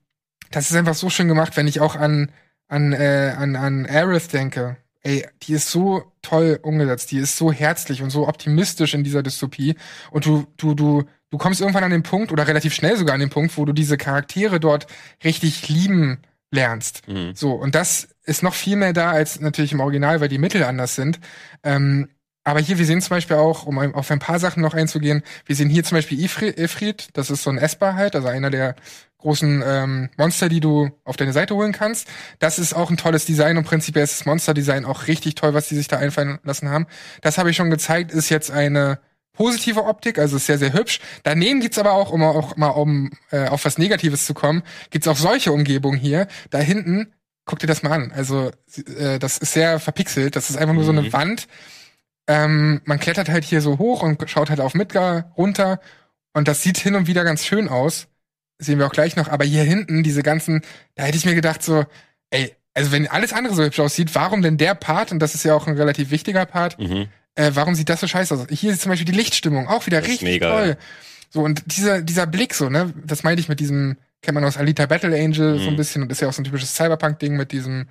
das 0.55 0.71
ist 0.71 0.77
einfach 0.77 0.95
so 0.95 1.11
schön 1.11 1.29
gemacht, 1.29 1.57
wenn 1.57 1.67
ich 1.67 1.81
auch 1.81 1.97
an 1.97 2.31
an 2.69 2.93
äh, 2.93 3.35
an 3.37 3.57
an 3.57 3.87
Aerith 3.87 4.33
denke. 4.33 4.77
Ey, 5.03 5.27
die 5.43 5.53
ist 5.53 5.71
so 5.71 6.11
toll 6.23 6.59
umgesetzt, 6.63 7.11
die 7.11 7.19
ist 7.19 7.37
so 7.37 7.53
herzlich 7.53 8.01
und 8.01 8.09
so 8.09 8.27
optimistisch 8.27 8.95
in 8.95 9.05
dieser 9.05 9.23
Dystopie 9.23 9.77
und 10.11 10.25
du 10.25 10.47
du 10.57 10.75
du 10.75 11.05
du 11.31 11.39
kommst 11.39 11.61
irgendwann 11.61 11.85
an 11.85 11.91
den 11.91 12.03
Punkt 12.03 12.33
oder 12.33 12.49
relativ 12.49 12.73
schnell 12.75 12.97
sogar 12.97 13.15
an 13.15 13.21
den 13.21 13.29
Punkt, 13.29 13.59
wo 13.59 13.65
du 13.67 13.73
diese 13.73 13.99
Charaktere 13.99 14.61
dort 14.61 14.87
richtig 15.23 15.69
lieben 15.69 16.19
lernst. 16.51 17.07
Mhm. 17.09 17.35
So, 17.35 17.53
und 17.53 17.75
das 17.75 18.09
ist 18.23 18.43
noch 18.43 18.55
viel 18.55 18.77
mehr 18.77 18.93
da 18.93 19.11
als 19.11 19.41
natürlich 19.41 19.73
im 19.73 19.81
Original, 19.81 20.21
weil 20.21 20.29
die 20.29 20.39
Mittel 20.39 20.63
anders 20.63 20.95
sind. 20.95 21.21
Ähm, 21.63 22.09
aber 22.45 22.61
hier, 22.61 22.79
wir 22.79 22.87
sehen 22.87 23.01
zum 23.01 23.11
Beispiel 23.11 23.37
auch, 23.37 23.67
um 23.67 23.79
auf 23.79 24.11
ein 24.11 24.19
paar 24.19 24.39
Sachen 24.39 24.63
noch 24.63 24.75
einzugehen, 24.75 25.23
wir 25.47 25.57
sehen 25.57 25.71
hier 25.71 25.83
zum 25.83 25.97
Beispiel 25.97 26.19
Ifri- 26.19 26.57
Ifrit, 26.59 27.09
das 27.15 27.31
ist 27.31 27.43
so 27.43 27.51
ein 27.51 27.59
Esper 27.59 27.95
halt, 27.95 28.15
also 28.15 28.29
einer 28.29 28.51
der 28.51 28.77
großen 29.25 29.63
ähm, 29.67 30.11
Monster, 30.19 30.49
die 30.51 30.61
du 30.61 30.91
auf 31.05 31.17
deine 31.17 31.33
Seite 31.33 31.55
holen 31.55 31.73
kannst. 31.73 32.07
Das 32.39 32.59
ist 32.59 32.75
auch 32.75 32.91
ein 32.91 32.99
tolles 32.99 33.25
Design 33.25 33.57
und 33.57 33.65
prinzipiell 33.65 34.05
ist 34.05 34.21
das 34.21 34.27
Monster-Design 34.27 34.85
auch 34.85 35.07
richtig 35.07 35.35
toll, 35.35 35.55
was 35.55 35.69
die 35.69 35.77
sich 35.77 35.89
da 35.89 35.97
einfallen 35.97 36.39
lassen 36.45 36.69
haben. 36.69 36.87
Das 37.23 37.39
habe 37.39 37.51
ich 37.51 37.57
schon 37.57 37.71
gezeigt, 37.71 38.13
ist 38.13 38.29
jetzt 38.29 38.51
eine 38.51 38.99
positive 39.33 39.85
Optik, 39.85 40.19
also 40.19 40.37
ist 40.37 40.47
sehr, 40.47 40.59
sehr 40.59 40.75
hübsch. 40.75 41.01
Daneben 41.23 41.61
gibt's 41.61 41.79
aber 41.79 41.93
auch, 41.93 42.11
um 42.13 42.23
auch 42.23 42.57
mal 42.57 42.69
um 42.69 43.11
äh, 43.31 43.49
auf 43.49 43.65
was 43.65 43.79
Negatives 43.79 44.27
zu 44.27 44.35
kommen, 44.35 44.63
gibt's 44.91 45.09
auch 45.09 45.17
solche 45.17 45.53
Umgebungen 45.53 45.99
hier. 45.99 46.29
Da 46.51 46.59
hinten, 46.59 47.13
guck 47.47 47.59
dir 47.59 47.67
das 47.67 47.83
mal 47.83 47.93
an. 47.93 48.13
Also 48.15 48.51
äh, 48.99 49.19
das 49.19 49.39
ist 49.39 49.55
sehr 49.55 49.81
verpixelt. 49.81 50.37
Das 50.37 50.51
ist 50.51 50.57
einfach 50.57 50.75
nur 50.75 50.85
so 50.85 50.93
eine 50.93 51.03
Mhm. 51.03 51.13
Wand. 51.15 51.49
Ähm, 52.29 52.81
man 52.85 53.01
klettert 53.01 53.29
halt 53.29 53.45
hier 53.45 53.61
so 53.61 53.79
hoch 53.79 54.03
und 54.03 54.23
schaut 54.31 54.51
halt 54.51 54.61
auf 54.61 54.75
Midgar 54.75 55.33
runter. 55.37 55.81
Und 56.33 56.47
das 56.49 56.63
sieht 56.63 56.79
hin 56.79 56.95
und 56.95 57.07
wieder 57.07 57.25
ganz 57.25 57.45
schön 57.45 57.69
aus. 57.69 58.07
Sehen 58.59 58.79
wir 58.79 58.87
auch 58.87 58.93
gleich 58.93 59.17
noch. 59.17 59.29
Aber 59.29 59.45
hier 59.45 59.63
hinten, 59.65 60.03
diese 60.03 60.23
ganzen, 60.23 60.63
da 60.95 61.05
hätte 61.05 61.17
ich 61.17 61.25
mir 61.25 61.35
gedacht 61.35 61.63
so, 61.63 61.85
ey, 62.31 62.55
also 62.75 62.93
wenn 62.93 63.07
alles 63.09 63.33
andere 63.33 63.55
so 63.55 63.63
hübsch 63.65 63.81
aussieht, 63.81 64.15
warum 64.15 64.43
denn 64.43 64.57
der 64.57 64.75
Part, 64.75 65.13
und 65.13 65.19
das 65.21 65.35
ist 65.35 65.45
ja 65.45 65.55
auch 65.55 65.67
ein 65.67 65.77
relativ 65.77 66.11
wichtiger 66.11 66.45
Part, 66.47 66.79
Mhm. 66.79 67.09
äh, 67.37 67.51
warum 67.55 67.75
sieht 67.75 67.89
das 67.89 68.01
so 68.01 68.07
scheiße 68.09 68.35
aus? 68.35 68.47
Hier 68.51 68.73
ist 68.73 68.83
zum 68.83 68.91
Beispiel 68.91 69.07
die 69.07 69.13
Lichtstimmung 69.17 69.69
auch 69.69 69.87
wieder 69.87 70.01
Das 70.01 70.09
richtig 70.09 70.29
mega, 70.29 70.51
toll. 70.51 70.69
ja. 70.71 70.77
So, 71.31 71.43
und 71.43 71.63
dieser, 71.67 72.01
dieser 72.01 72.27
Blick 72.27 72.55
so, 72.55 72.69
ne, 72.71 72.93
das 73.05 73.25
meinte 73.25 73.41
ich 73.41 73.49
mit 73.49 73.59
diesem, 73.61 73.97
kennt 74.23 74.35
man 74.37 74.45
aus 74.45 74.57
Alita 74.57 74.87
Battle 74.87 75.17
Angel 75.17 75.59
so 75.59 75.67
ein 75.67 75.73
Mhm. 75.73 75.77
bisschen, 75.77 76.03
und 76.03 76.13
ist 76.13 76.21
ja 76.21 76.29
auch 76.29 76.33
so 76.33 76.41
ein 76.43 76.45
typisches 76.45 76.75
Cyberpunk-Ding 76.77 77.37
mit 77.37 77.51
diesem 77.53 77.87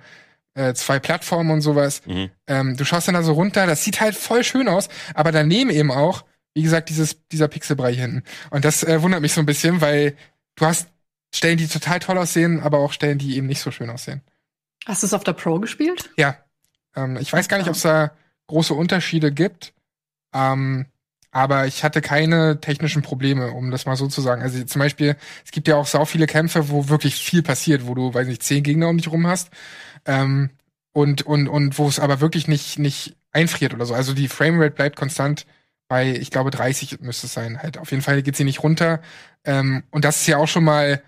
äh, 0.56 0.72
zwei 0.74 0.98
Plattformen 1.00 1.50
und 1.50 1.60
sowas. 1.62 2.00
Mhm. 2.06 2.30
Ähm, 2.46 2.76
du 2.76 2.84
schaust 2.84 3.08
dann 3.08 3.14
da 3.14 3.22
so 3.22 3.32
runter, 3.32 3.66
das 3.66 3.84
sieht 3.84 4.00
halt 4.00 4.14
voll 4.14 4.44
schön 4.44 4.68
aus, 4.68 4.88
aber 5.12 5.32
daneben 5.32 5.68
eben 5.70 5.90
auch, 5.90 6.24
wie 6.54 6.62
gesagt, 6.62 6.88
dieses, 6.90 7.16
dieser 7.32 7.48
Pixelbrei 7.48 7.92
hier 7.92 8.02
hinten. 8.02 8.22
Und 8.50 8.64
das 8.64 8.82
äh, 8.84 9.02
wundert 9.02 9.20
mich 9.20 9.32
so 9.32 9.40
ein 9.40 9.46
bisschen, 9.46 9.80
weil 9.80 10.14
du 10.56 10.66
hast 10.66 10.88
Stellen, 11.34 11.58
die 11.58 11.66
total 11.66 11.98
toll 11.98 12.18
aussehen, 12.18 12.60
aber 12.60 12.78
auch 12.78 12.92
Stellen, 12.92 13.18
die 13.18 13.36
eben 13.36 13.46
nicht 13.46 13.60
so 13.60 13.70
schön 13.70 13.90
aussehen. 13.90 14.22
Hast 14.86 15.02
du 15.02 15.06
es 15.06 15.14
auf 15.14 15.24
der 15.24 15.32
Pro 15.32 15.58
gespielt? 15.58 16.10
Ja. 16.16 16.36
Ähm, 16.94 17.16
ich 17.16 17.32
weiß 17.32 17.48
gar 17.48 17.58
nicht, 17.58 17.68
ob 17.68 17.74
es 17.74 17.82
da 17.82 18.12
große 18.46 18.74
Unterschiede 18.74 19.32
gibt. 19.32 19.72
Ähm, 20.32 20.86
aber 21.30 21.66
ich 21.66 21.82
hatte 21.82 22.00
keine 22.00 22.60
technischen 22.60 23.02
Probleme, 23.02 23.50
um 23.50 23.72
das 23.72 23.86
mal 23.86 23.96
so 23.96 24.06
zu 24.06 24.20
sagen. 24.20 24.42
Also 24.42 24.62
zum 24.64 24.78
Beispiel, 24.78 25.16
es 25.44 25.50
gibt 25.50 25.66
ja 25.66 25.74
auch 25.74 25.86
sau 25.86 26.04
viele 26.04 26.26
Kämpfe, 26.26 26.68
wo 26.68 26.88
wirklich 26.88 27.16
viel 27.16 27.42
passiert, 27.42 27.88
wo 27.88 27.94
du, 27.94 28.14
weiß 28.14 28.28
nicht, 28.28 28.42
zehn 28.44 28.62
Gegner 28.62 28.88
um 28.88 28.98
dich 28.98 29.10
rum 29.10 29.26
hast. 29.26 29.50
Ähm, 30.04 30.50
und, 30.92 31.22
und, 31.22 31.48
und 31.48 31.76
wo 31.76 31.88
es 31.88 31.98
aber 31.98 32.20
wirklich 32.20 32.46
nicht, 32.46 32.78
nicht 32.78 33.16
einfriert 33.32 33.74
oder 33.74 33.84
so. 33.84 33.94
Also 33.94 34.12
die 34.14 34.28
Framerate 34.28 34.76
bleibt 34.76 34.94
konstant 34.94 35.44
bei, 35.88 36.10
ich 36.10 36.30
glaube, 36.30 36.50
30 36.50 37.00
müsste 37.00 37.26
es 37.26 37.34
sein. 37.34 37.62
Halt, 37.62 37.78
auf 37.78 37.90
jeden 37.90 38.02
Fall 38.02 38.22
geht 38.22 38.36
sie 38.36 38.44
nicht 38.44 38.62
runter. 38.62 39.00
Ähm, 39.44 39.84
und 39.90 40.04
das 40.04 40.20
ist 40.20 40.26
ja 40.26 40.38
auch 40.38 40.48
schon 40.48 40.64
mal 40.64 41.02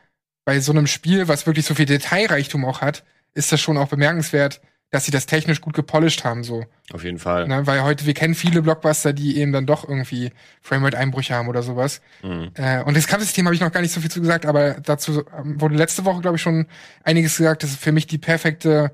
bei 0.45 0.61
so 0.61 0.73
einem 0.73 0.87
Spiel, 0.87 1.29
was 1.29 1.47
wirklich 1.47 1.67
so 1.67 1.75
viel 1.75 1.87
Detailreichtum 1.87 2.65
auch 2.65 2.81
hat, 2.81 3.05
ist 3.35 3.53
das 3.53 3.61
schon 3.61 3.77
auch 3.77 3.89
bemerkenswert, 3.89 4.61
dass 4.91 5.05
sie 5.05 5.11
das 5.11 5.27
technisch 5.27 5.61
gut 5.61 5.75
gepolished 5.75 6.25
haben, 6.25 6.45
so. 6.45 6.65
Auf 6.93 7.03
jeden 7.03 7.19
Fall. 7.19 7.49
Ne? 7.49 7.67
Weil 7.67 7.83
heute, 7.83 8.07
wir 8.07 8.15
kennen 8.15 8.37
viele 8.37 8.63
Blockbuster, 8.63 9.13
die 9.13 9.39
eben 9.39 9.53
dann 9.53 9.67
doch 9.67 9.87
irgendwie 9.87 10.31
Framerate-Einbrüche 10.63 11.35
haben 11.35 11.49
oder 11.49 11.63
sowas. 11.63 12.01
Mhm. 12.23 12.53
Äh, 12.55 12.83
und 12.85 12.97
das 12.97 13.09
Kampfsystem 13.09 13.45
habe 13.45 13.55
ich 13.55 13.61
noch 13.61 13.73
gar 13.73 13.81
nicht 13.81 13.93
so 13.93 14.01
viel 14.01 14.11
zu 14.11 14.21
gesagt, 14.21 14.47
aber 14.47 14.75
dazu 14.75 15.25
ähm, 15.37 15.61
wurde 15.61 15.75
letzte 15.75 16.05
Woche, 16.05 16.21
glaube 16.21 16.37
ich, 16.37 16.43
schon 16.43 16.67
einiges 17.03 17.37
gesagt. 17.37 17.65
Das 17.65 17.71
ist 17.71 17.81
für 17.81 17.93
mich 17.93 18.07
die 18.07 18.19
perfekte 18.19 18.93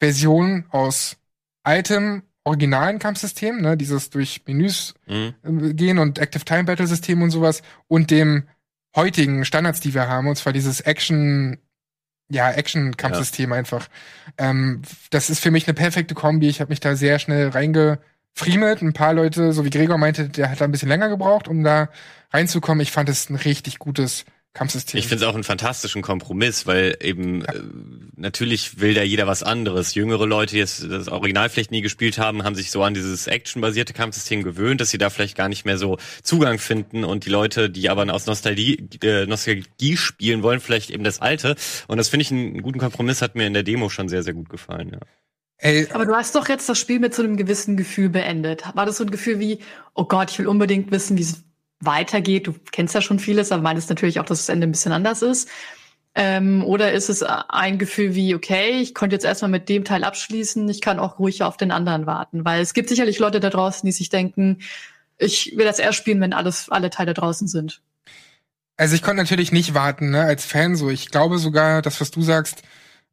Version 0.00 0.64
aus 0.70 1.16
altem 1.62 2.22
originalen 2.48 2.98
Kampfsystem, 2.98 3.60
ne, 3.60 3.76
dieses 3.76 4.10
durch 4.10 4.42
Menüs 4.46 4.94
Mhm. 5.06 5.34
äh, 5.42 5.74
gehen 5.74 5.98
und 5.98 6.18
Active 6.18 6.44
Time 6.44 6.64
Battle 6.64 6.86
System 6.86 7.22
und 7.22 7.30
sowas 7.30 7.62
und 7.86 8.10
dem 8.10 8.44
heutigen 8.96 9.44
Standards, 9.44 9.80
die 9.80 9.94
wir 9.94 10.08
haben, 10.08 10.26
und 10.26 10.36
zwar 10.36 10.52
dieses 10.52 10.80
Action, 10.80 11.58
ja, 12.30 12.50
Action-Kampfsystem 12.50 13.52
einfach. 13.52 13.88
Ähm, 14.36 14.82
das 15.10 15.30
ist 15.30 15.40
für 15.40 15.50
mich 15.50 15.66
eine 15.66 15.74
perfekte 15.74 16.14
Kombi. 16.14 16.48
Ich 16.48 16.60
habe 16.60 16.70
mich 16.70 16.80
da 16.80 16.96
sehr 16.96 17.18
schnell 17.18 17.48
reingefriemelt. 17.48 18.82
Ein 18.82 18.92
paar 18.92 19.14
Leute, 19.14 19.52
so 19.52 19.64
wie 19.64 19.70
Gregor 19.70 19.98
meinte, 19.98 20.28
der 20.28 20.50
hat 20.50 20.60
da 20.60 20.64
ein 20.64 20.72
bisschen 20.72 20.88
länger 20.88 21.08
gebraucht, 21.08 21.48
um 21.48 21.62
da 21.64 21.88
reinzukommen. 22.32 22.82
Ich 22.82 22.92
fand 22.92 23.08
es 23.08 23.30
ein 23.30 23.36
richtig 23.36 23.78
gutes 23.78 24.24
Kampfsystem. 24.58 24.98
Ich 24.98 25.06
finde 25.06 25.24
es 25.24 25.30
auch 25.30 25.34
einen 25.34 25.44
fantastischen 25.44 26.02
Kompromiss, 26.02 26.66
weil 26.66 26.96
eben 27.00 27.44
äh, 27.44 27.60
natürlich 28.16 28.80
will 28.80 28.92
da 28.92 29.02
jeder 29.02 29.28
was 29.28 29.44
anderes. 29.44 29.94
Jüngere 29.94 30.26
Leute, 30.26 30.54
die 30.54 30.58
jetzt 30.58 30.84
das 30.90 31.06
Original 31.08 31.48
vielleicht 31.48 31.70
nie 31.70 31.80
gespielt 31.80 32.18
haben, 32.18 32.42
haben 32.42 32.56
sich 32.56 32.72
so 32.72 32.82
an 32.82 32.92
dieses 32.92 33.28
actionbasierte 33.28 33.92
Kampfsystem 33.92 34.42
gewöhnt, 34.42 34.80
dass 34.80 34.90
sie 34.90 34.98
da 34.98 35.10
vielleicht 35.10 35.36
gar 35.36 35.48
nicht 35.48 35.64
mehr 35.64 35.78
so 35.78 35.98
Zugang 36.24 36.58
finden 36.58 37.04
und 37.04 37.24
die 37.24 37.30
Leute, 37.30 37.70
die 37.70 37.88
aber 37.88 38.12
aus 38.12 38.26
Nostalgie, 38.26 38.88
äh, 39.02 39.26
Nostalgie 39.26 39.96
spielen 39.96 40.42
wollen, 40.42 40.58
vielleicht 40.58 40.90
eben 40.90 41.04
das 41.04 41.20
alte. 41.20 41.54
Und 41.86 41.98
das 41.98 42.08
finde 42.08 42.22
ich 42.22 42.32
einen 42.32 42.60
guten 42.60 42.80
Kompromiss, 42.80 43.22
hat 43.22 43.36
mir 43.36 43.46
in 43.46 43.54
der 43.54 43.62
Demo 43.62 43.88
schon 43.88 44.08
sehr, 44.08 44.24
sehr 44.24 44.34
gut 44.34 44.48
gefallen. 44.48 44.90
Ja. 44.92 44.98
Ey, 45.58 45.88
Aber 45.92 46.04
du 46.04 46.14
hast 46.14 46.34
doch 46.34 46.48
jetzt 46.48 46.68
das 46.68 46.78
Spiel 46.78 46.98
mit 46.98 47.14
so 47.14 47.22
einem 47.22 47.36
gewissen 47.36 47.76
Gefühl 47.76 48.08
beendet. 48.08 48.64
War 48.74 48.86
das 48.86 48.96
so 48.96 49.04
ein 49.04 49.10
Gefühl 49.10 49.38
wie, 49.38 49.58
oh 49.94 50.04
Gott, 50.04 50.30
ich 50.30 50.38
will 50.38 50.46
unbedingt 50.46 50.90
wissen, 50.90 51.16
wie 51.16 51.22
es 51.22 51.44
weitergeht? 51.80 52.46
Du 52.46 52.54
kennst 52.72 52.94
ja 52.94 53.00
schon 53.00 53.18
vieles, 53.18 53.52
aber 53.52 53.62
meinst 53.62 53.88
natürlich 53.88 54.20
auch, 54.20 54.24
dass 54.24 54.38
das 54.38 54.48
Ende 54.48 54.66
ein 54.66 54.72
bisschen 54.72 54.92
anders 54.92 55.22
ist. 55.22 55.48
Ähm, 56.14 56.64
oder 56.64 56.92
ist 56.92 57.08
es 57.08 57.22
ein 57.22 57.78
Gefühl 57.78 58.14
wie, 58.14 58.34
okay, 58.34 58.80
ich 58.80 58.94
konnte 58.94 59.14
jetzt 59.14 59.24
erstmal 59.24 59.50
mit 59.50 59.68
dem 59.68 59.84
Teil 59.84 60.02
abschließen, 60.02 60.68
ich 60.68 60.80
kann 60.80 60.98
auch 60.98 61.18
ruhig 61.18 61.42
auf 61.42 61.56
den 61.56 61.70
anderen 61.70 62.06
warten? 62.06 62.44
Weil 62.44 62.60
es 62.60 62.74
gibt 62.74 62.88
sicherlich 62.88 63.18
Leute 63.18 63.40
da 63.40 63.50
draußen, 63.50 63.86
die 63.86 63.92
sich 63.92 64.08
denken, 64.08 64.58
ich 65.18 65.56
will 65.56 65.64
das 65.64 65.78
erst 65.78 65.98
spielen, 65.98 66.20
wenn 66.20 66.32
alles, 66.32 66.68
alle 66.70 66.90
Teile 66.90 67.14
draußen 67.14 67.46
sind. 67.46 67.82
Also 68.76 68.94
ich 68.94 69.02
konnte 69.02 69.22
natürlich 69.22 69.52
nicht 69.52 69.74
warten, 69.74 70.10
ne, 70.10 70.22
als 70.22 70.44
Fan 70.44 70.76
so. 70.76 70.88
Ich 70.90 71.10
glaube 71.10 71.38
sogar, 71.38 71.82
das, 71.82 72.00
was 72.00 72.10
du 72.10 72.22
sagst, 72.22 72.62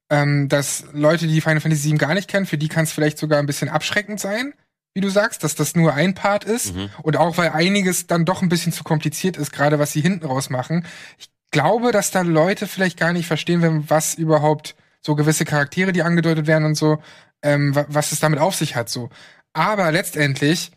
ähm, 0.10 0.48
dass 0.48 0.86
Leute, 0.94 1.28
die 1.28 1.42
Final 1.42 1.62
Fantasy 1.62 1.90
VII 1.90 1.98
gar 1.98 2.14
nicht 2.14 2.28
kennen, 2.28 2.46
für 2.46 2.58
die 2.58 2.68
kann 2.68 2.84
es 2.84 2.92
vielleicht 2.92 3.18
sogar 3.18 3.40
ein 3.40 3.48
bisschen 3.48 3.70
abschreckend 3.70 4.20
sein, 4.20 4.54
wie 4.96 5.02
du 5.02 5.10
sagst, 5.10 5.44
dass 5.44 5.54
das 5.56 5.76
nur 5.76 5.94
ein 5.94 6.14
Part 6.16 6.46
ist. 6.46 6.74
Mhm. 6.74 6.90
Und 7.04 7.18
auch 7.18 7.38
weil 7.38 7.50
einiges 7.50 8.08
dann 8.08 8.26
doch 8.26 8.42
ein 8.42 8.50
bisschen 8.50 8.72
zu 8.72 8.84
kompliziert 8.84 9.36
ist, 9.38 9.52
gerade 9.52 9.78
was 9.78 9.92
sie 9.92 10.02
hinten 10.02 10.26
raus 10.26 10.50
machen. 10.50 10.86
Ich 11.20 11.30
glaube, 11.52 11.92
dass 11.92 12.12
da 12.12 12.22
Leute 12.22 12.66
vielleicht 12.66 12.98
gar 12.98 13.12
nicht 13.14 13.28
verstehen, 13.28 13.62
wenn 13.62 13.90
was 13.90 14.16
überhaupt 14.16 14.76
so 15.02 15.16
gewisse 15.16 15.46
Charaktere, 15.46 15.92
die 15.92 16.02
angedeutet 16.02 16.48
werden 16.48 16.64
und 16.64 16.76
so, 16.76 16.98
ähm, 17.44 17.76
wa- 17.76 17.86
was 17.90 18.14
es 18.14 18.22
damit 18.22 18.40
auf 18.40 18.56
sich 18.56 18.76
hat. 18.78 18.90
so. 18.90 19.10
Aber 19.54 19.92
letztendlich 19.92 20.72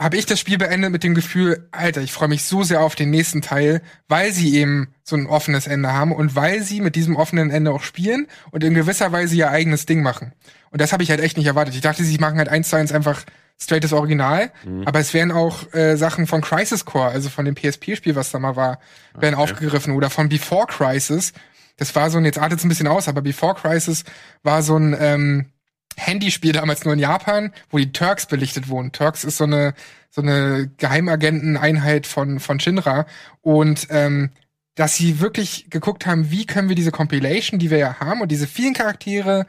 habe 0.00 0.16
ich 0.16 0.26
das 0.26 0.40
Spiel 0.40 0.58
beendet 0.58 0.90
mit 0.90 1.04
dem 1.04 1.14
Gefühl, 1.14 1.68
Alter, 1.70 2.00
ich 2.00 2.12
freue 2.12 2.28
mich 2.28 2.42
so 2.44 2.62
sehr 2.64 2.80
auf 2.80 2.94
den 2.96 3.10
nächsten 3.10 3.40
Teil, 3.40 3.82
weil 4.08 4.32
sie 4.32 4.56
eben 4.56 4.94
so 5.04 5.14
ein 5.14 5.26
offenes 5.26 5.66
Ende 5.66 5.92
haben 5.92 6.10
und 6.12 6.34
weil 6.34 6.62
sie 6.62 6.80
mit 6.80 6.96
diesem 6.96 7.16
offenen 7.16 7.50
Ende 7.50 7.70
auch 7.70 7.82
spielen 7.82 8.26
und 8.50 8.64
in 8.64 8.74
gewisser 8.74 9.12
Weise 9.12 9.36
ihr 9.36 9.50
eigenes 9.50 9.86
Ding 9.86 10.02
machen. 10.02 10.32
Und 10.72 10.80
das 10.80 10.92
habe 10.92 11.02
ich 11.04 11.10
halt 11.10 11.20
echt 11.20 11.36
nicht 11.36 11.46
erwartet. 11.46 11.74
Ich 11.74 11.80
dachte, 11.82 12.02
sie 12.02 12.18
machen 12.18 12.38
halt 12.38 12.48
eins 12.48 12.68
zu 12.70 12.76
eins 12.76 12.90
einfach 12.92 13.22
straightes 13.60 13.92
Original, 13.92 14.50
aber 14.86 14.98
es 14.98 15.14
werden 15.14 15.30
auch 15.30 15.72
äh, 15.72 15.94
Sachen 15.96 16.26
von 16.26 16.40
Crisis 16.40 16.84
Core, 16.84 17.10
also 17.10 17.28
von 17.28 17.44
dem 17.44 17.54
PSP-Spiel, 17.54 18.16
was 18.16 18.32
da 18.32 18.40
mal 18.40 18.56
war, 18.56 18.80
werden 19.14 19.34
Okay. 19.36 19.42
aufgegriffen 19.52 19.92
oder 19.94 20.10
von 20.10 20.28
Before 20.28 20.66
Crisis. 20.66 21.32
Das 21.76 21.94
war 21.94 22.10
so 22.10 22.18
ein, 22.18 22.24
jetzt 22.24 22.38
artet 22.38 22.58
es 22.58 22.64
ein 22.64 22.68
bisschen 22.68 22.88
aus, 22.88 23.06
aber 23.06 23.22
Before 23.22 23.54
Crisis 23.54 24.02
war 24.42 24.62
so 24.62 24.76
ein 24.76 24.96
ähm, 24.98 25.46
Handyspiel 25.96 26.52
damals 26.52 26.84
nur 26.84 26.94
in 26.94 27.00
Japan, 27.00 27.52
wo 27.70 27.78
die 27.78 27.92
Turks 27.92 28.26
belichtet 28.26 28.68
wurden. 28.68 28.90
Turks 28.92 29.22
ist 29.24 29.36
so 29.36 29.44
eine 29.44 29.74
so 30.10 30.22
eine 30.22 30.70
Geheimagenteneinheit 30.78 32.06
von 32.06 32.40
von 32.40 32.58
Shinra 32.60 33.06
und 33.42 33.86
ähm, 33.90 34.30
dass 34.74 34.96
sie 34.96 35.20
wirklich 35.20 35.68
geguckt 35.70 36.06
haben, 36.06 36.30
wie 36.30 36.46
können 36.46 36.68
wir 36.68 36.76
diese 36.76 36.90
Compilation, 36.92 37.58
die 37.60 37.70
wir 37.70 37.78
ja 37.78 38.00
haben 38.00 38.22
und 38.22 38.30
diese 38.32 38.46
vielen 38.46 38.72
Charaktere 38.74 39.46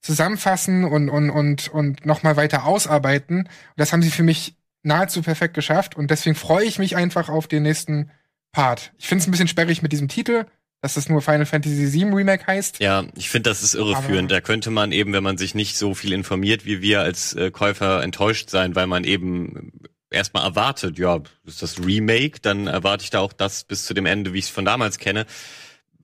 zusammenfassen 0.00 0.84
und 0.84 1.08
und 1.08 1.30
und 1.30 1.68
und 1.68 2.06
noch 2.06 2.22
mal 2.22 2.36
weiter 2.36 2.64
ausarbeiten. 2.64 3.40
Und 3.40 3.48
das 3.76 3.92
haben 3.92 4.02
sie 4.02 4.10
für 4.10 4.22
mich 4.22 4.54
nahezu 4.82 5.22
perfekt 5.22 5.54
geschafft 5.54 5.96
und 5.96 6.10
deswegen 6.10 6.36
freue 6.36 6.64
ich 6.64 6.78
mich 6.78 6.96
einfach 6.96 7.28
auf 7.28 7.48
den 7.48 7.64
nächsten 7.64 8.10
Part. 8.52 8.92
Ich 8.98 9.08
finde 9.08 9.22
es 9.22 9.28
ein 9.28 9.32
bisschen 9.32 9.48
sperrig 9.48 9.82
mit 9.82 9.90
diesem 9.92 10.06
Titel, 10.08 10.44
dass 10.80 10.96
es 10.96 11.08
nur 11.08 11.20
Final 11.22 11.46
Fantasy 11.46 11.92
VII 11.92 12.12
Remake 12.12 12.46
heißt. 12.46 12.78
Ja, 12.78 13.04
ich 13.16 13.28
finde, 13.28 13.50
das 13.50 13.62
ist 13.62 13.74
irreführend. 13.74 14.30
Aber- 14.30 14.40
Da 14.40 14.40
könnte 14.40 14.70
man 14.70 14.92
eben, 14.92 15.12
wenn 15.12 15.24
man 15.24 15.38
sich 15.38 15.54
nicht 15.54 15.76
so 15.76 15.94
viel 15.94 16.12
informiert 16.12 16.64
wie 16.64 16.80
wir 16.82 17.00
als 17.00 17.32
äh, 17.34 17.50
Käufer, 17.50 18.02
enttäuscht 18.02 18.48
sein, 18.50 18.76
weil 18.76 18.86
man 18.86 19.02
eben 19.04 19.72
erstmal 20.10 20.44
erwartet, 20.44 20.98
ja, 20.98 21.18
ist 21.44 21.62
das 21.62 21.84
Remake, 21.84 22.38
dann 22.40 22.68
erwarte 22.68 23.02
ich 23.02 23.10
da 23.10 23.18
auch 23.20 23.32
das 23.32 23.64
bis 23.64 23.84
zu 23.84 23.92
dem 23.94 24.06
Ende, 24.06 24.32
wie 24.32 24.38
ich 24.38 24.44
es 24.44 24.50
von 24.50 24.64
damals 24.64 24.98
kenne. 24.98 25.26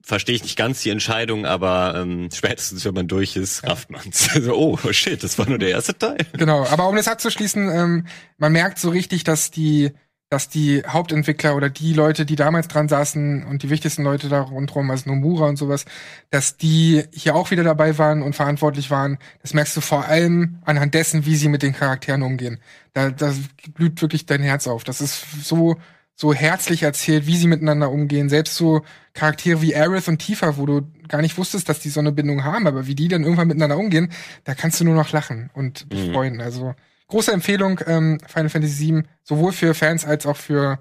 Verstehe 0.05 0.35
ich 0.35 0.43
nicht 0.43 0.57
ganz 0.57 0.81
die 0.81 0.89
Entscheidung, 0.89 1.45
aber 1.45 1.95
ähm, 1.95 2.27
spätestens, 2.33 2.83
wenn 2.83 2.93
man 2.93 3.07
durch 3.07 3.37
ist, 3.37 3.63
rafft 3.63 3.89
man's. 3.89 4.31
Also, 4.35 4.53
oh, 4.53 4.77
shit, 4.91 5.23
das 5.23 5.39
war 5.39 5.47
nur 5.47 5.57
der 5.57 5.69
erste 5.69 5.97
Teil. 5.97 6.17
Genau, 6.33 6.65
aber 6.65 6.89
um 6.89 6.95
das 6.97 7.07
abzuschließen, 7.07 7.69
ähm, 7.69 8.07
man 8.37 8.51
merkt 8.51 8.79
so 8.79 8.89
richtig, 8.89 9.23
dass 9.23 9.49
die, 9.49 9.93
dass 10.29 10.49
die 10.49 10.83
Hauptentwickler 10.85 11.55
oder 11.55 11.69
die 11.69 11.93
Leute, 11.93 12.25
die 12.25 12.35
damals 12.35 12.67
dran 12.67 12.89
saßen 12.89 13.45
und 13.45 13.63
die 13.63 13.69
wichtigsten 13.69 14.03
Leute 14.03 14.27
da 14.27 14.41
rundherum, 14.41 14.91
also 14.91 15.09
Nomura 15.09 15.47
und 15.47 15.55
sowas, 15.55 15.85
dass 16.31 16.57
die 16.57 17.03
hier 17.13 17.33
auch 17.33 17.51
wieder 17.51 17.63
dabei 17.63 17.97
waren 17.97 18.23
und 18.23 18.35
verantwortlich 18.35 18.91
waren. 18.91 19.19
Das 19.41 19.53
merkst 19.53 19.77
du 19.77 19.79
vor 19.79 20.03
allem 20.03 20.59
anhand 20.65 20.95
dessen, 20.95 21.25
wie 21.25 21.37
sie 21.37 21.47
mit 21.47 21.63
den 21.63 21.71
Charakteren 21.71 22.23
umgehen. 22.23 22.59
Da, 22.91 23.09
da 23.09 23.33
blüht 23.73 24.01
wirklich 24.01 24.25
dein 24.25 24.41
Herz 24.41 24.67
auf. 24.67 24.83
Das 24.83 24.99
ist 24.99 25.23
so, 25.43 25.77
so 26.15 26.33
herzlich 26.33 26.83
erzählt, 26.83 27.25
wie 27.25 27.37
sie 27.37 27.47
miteinander 27.47 27.89
umgehen. 27.89 28.29
Selbst 28.29 28.55
so 28.55 28.83
Charaktere 29.13 29.61
wie 29.61 29.75
Aerith 29.75 30.07
und 30.07 30.19
Tifa, 30.19 30.57
wo 30.57 30.65
du 30.65 30.81
gar 31.07 31.21
nicht 31.21 31.37
wusstest, 31.37 31.69
dass 31.69 31.79
die 31.79 31.89
so 31.89 31.99
eine 31.99 32.11
Bindung 32.11 32.43
haben, 32.43 32.67
aber 32.67 32.87
wie 32.87 32.95
die 32.95 33.07
dann 33.07 33.23
irgendwann 33.23 33.47
miteinander 33.47 33.77
umgehen, 33.77 34.11
da 34.43 34.53
kannst 34.55 34.79
du 34.79 34.83
nur 34.85 34.95
noch 34.95 35.11
lachen 35.11 35.49
und 35.53 35.87
Mhm. 35.91 36.13
freuen. 36.13 36.41
Also 36.41 36.75
große 37.07 37.31
Empfehlung, 37.31 37.79
ähm, 37.87 38.19
Final 38.27 38.49
Fantasy 38.49 38.87
VII, 38.93 39.03
sowohl 39.23 39.51
für 39.53 39.73
Fans 39.73 40.05
als 40.05 40.25
auch 40.25 40.37
für 40.37 40.79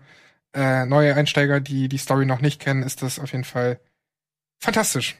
äh, 0.54 0.84
neue 0.84 1.14
Einsteiger, 1.16 1.60
die 1.60 1.88
die 1.88 1.96
Story 1.98 2.26
noch 2.26 2.40
nicht 2.42 2.60
kennen, 2.60 2.82
ist 2.82 3.00
das 3.02 3.18
auf 3.18 3.32
jeden 3.32 3.44
Fall 3.44 3.80
fantastisch. 4.58 5.16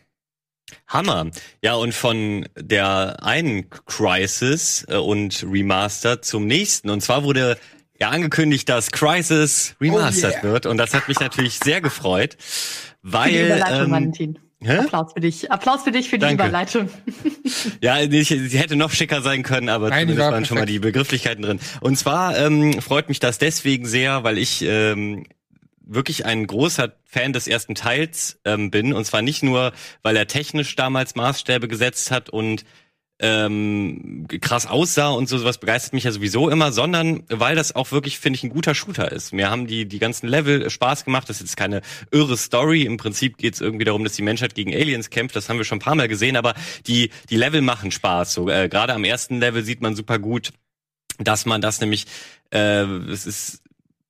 Hammer. 0.87 1.31
Ja, 1.63 1.75
und 1.75 1.95
von 1.95 2.47
der 2.59 3.17
einen 3.23 3.69
Crisis 3.71 4.85
äh, 4.89 4.97
und 4.97 5.45
Remastered 5.51 6.25
zum 6.25 6.47
nächsten. 6.47 6.91
Und 6.91 7.01
zwar 7.03 7.25
wurde 7.25 7.59
ja 8.03 8.11
angekündigt, 8.11 8.69
dass 8.69 8.91
Crisis 8.91 9.75
Remastered 9.81 10.35
Oh 10.43 10.45
yeah. 10.47 10.53
wird. 10.53 10.67
Und 10.67 10.77
das 10.77 10.93
hat 10.95 11.09
mich 11.09 11.21
natürlich 11.21 11.59
sehr 11.59 11.81
gefreut, 11.81 12.37
weil 13.03 13.31
Für 13.31 13.39
die 13.39 13.45
Überleitung, 13.47 13.85
ähm, 13.85 13.91
Valentin. 13.93 14.39
hä? 14.61 14.79
Applaus 14.79 15.13
für 15.13 15.21
dich. 15.21 15.51
Applaus 15.51 15.83
für 15.85 15.93
dich 15.93 16.09
für 16.09 16.19
die 16.19 16.27
Danke. 16.27 16.43
Überleitung. 16.43 16.91
Ja, 17.81 18.01
ich, 18.01 18.29
sie 18.29 18.59
hätte 18.59 18.77
noch 18.77 18.91
schicker 18.91 19.23
sein 19.23 19.43
können, 19.43 19.69
aber 19.69 19.89
Nein, 19.91 20.01
zumindest 20.03 20.25
war 20.27 20.33
waren 20.33 20.45
schon 20.45 20.55
mal 20.57 20.61
perfekt. 20.63 20.75
die 20.75 20.79
Begrifflichkeiten 20.81 21.43
drin. 21.43 21.61
Und 21.81 21.97
zwar 21.99 22.37
ähm, 22.39 22.81
freut 22.81 23.09
mich 23.09 23.21
das 23.21 23.39
deswegen 23.39 23.87
sehr, 23.87 24.25
weil 24.25 24.39
ich 24.39 24.63
ähm, 24.63 25.25
wirklich 25.85 26.25
ein 26.27 26.47
großer 26.47 26.93
Fan 27.05 27.33
des 27.33 27.47
ersten 27.47 27.75
Teils 27.75 28.41
ähm, 28.45 28.71
bin. 28.71 28.93
Und 28.93 29.05
zwar 29.05 29.23
nicht 29.23 29.43
nur, 29.43 29.73
weil 30.03 30.17
er 30.17 30.27
technisch 30.27 30.75
damals 30.77 31.15
Maßstäbe 31.15 31.69
gesetzt 31.69 32.11
hat 32.11 32.31
und 32.31 32.65
ähm, 33.23 34.27
krass 34.41 34.67
aussah 34.67 35.11
und 35.11 35.29
so 35.29 35.39
sowas 35.39 35.59
begeistert 35.59 35.93
mich 35.93 36.05
ja 36.05 36.11
sowieso 36.11 36.51
immer, 36.51 36.73
sondern 36.73 37.23
weil 37.29 37.55
das 37.55 37.75
auch 37.75 37.93
wirklich, 37.93 38.19
finde 38.19 38.37
ich, 38.37 38.43
ein 38.43 38.51
guter 38.51 38.75
Shooter 38.75 39.13
ist. 39.13 39.33
Mir 39.33 39.49
haben 39.49 39.69
die, 39.69 39.87
die 39.87 40.01
ganzen 40.01 40.27
Level 40.27 40.69
Spaß 40.69 41.05
gemacht. 41.05 41.29
Das 41.29 41.37
ist 41.37 41.43
jetzt 41.43 41.57
keine 41.57 41.83
irre 42.11 42.37
Story. 42.37 42.83
Im 42.83 42.97
Prinzip 42.97 43.39
geht 43.39 43.55
es 43.55 43.61
irgendwie 43.61 43.85
darum, 43.85 44.03
dass 44.03 44.15
die 44.15 44.23
Menschheit 44.23 44.57
gegen 44.57 44.75
Aliens 44.75 45.09
kämpft. 45.09 45.37
Das 45.37 45.49
haben 45.49 45.59
wir 45.59 45.65
schon 45.65 45.77
ein 45.77 45.83
paar 45.83 45.95
Mal 45.95 46.09
gesehen, 46.09 46.37
aber 46.37 46.55
die, 46.89 47.11
die 47.31 47.37
Level 47.37 47.63
machen 47.63 47.93
Spaß. 47.93 48.35
So, 48.35 48.49
äh, 48.49 48.69
Gerade 48.69 48.93
am 48.93 49.05
ersten 49.05 49.39
Level 49.39 49.63
sieht 49.63 49.81
man 49.81 49.95
super 49.95 50.19
gut, 50.19 50.53
dass 51.19 51.47
man 51.47 51.61
das 51.61 51.81
nämlich, 51.81 52.07
äh, 52.51 52.83
es 52.83 53.27
ist 53.27 53.62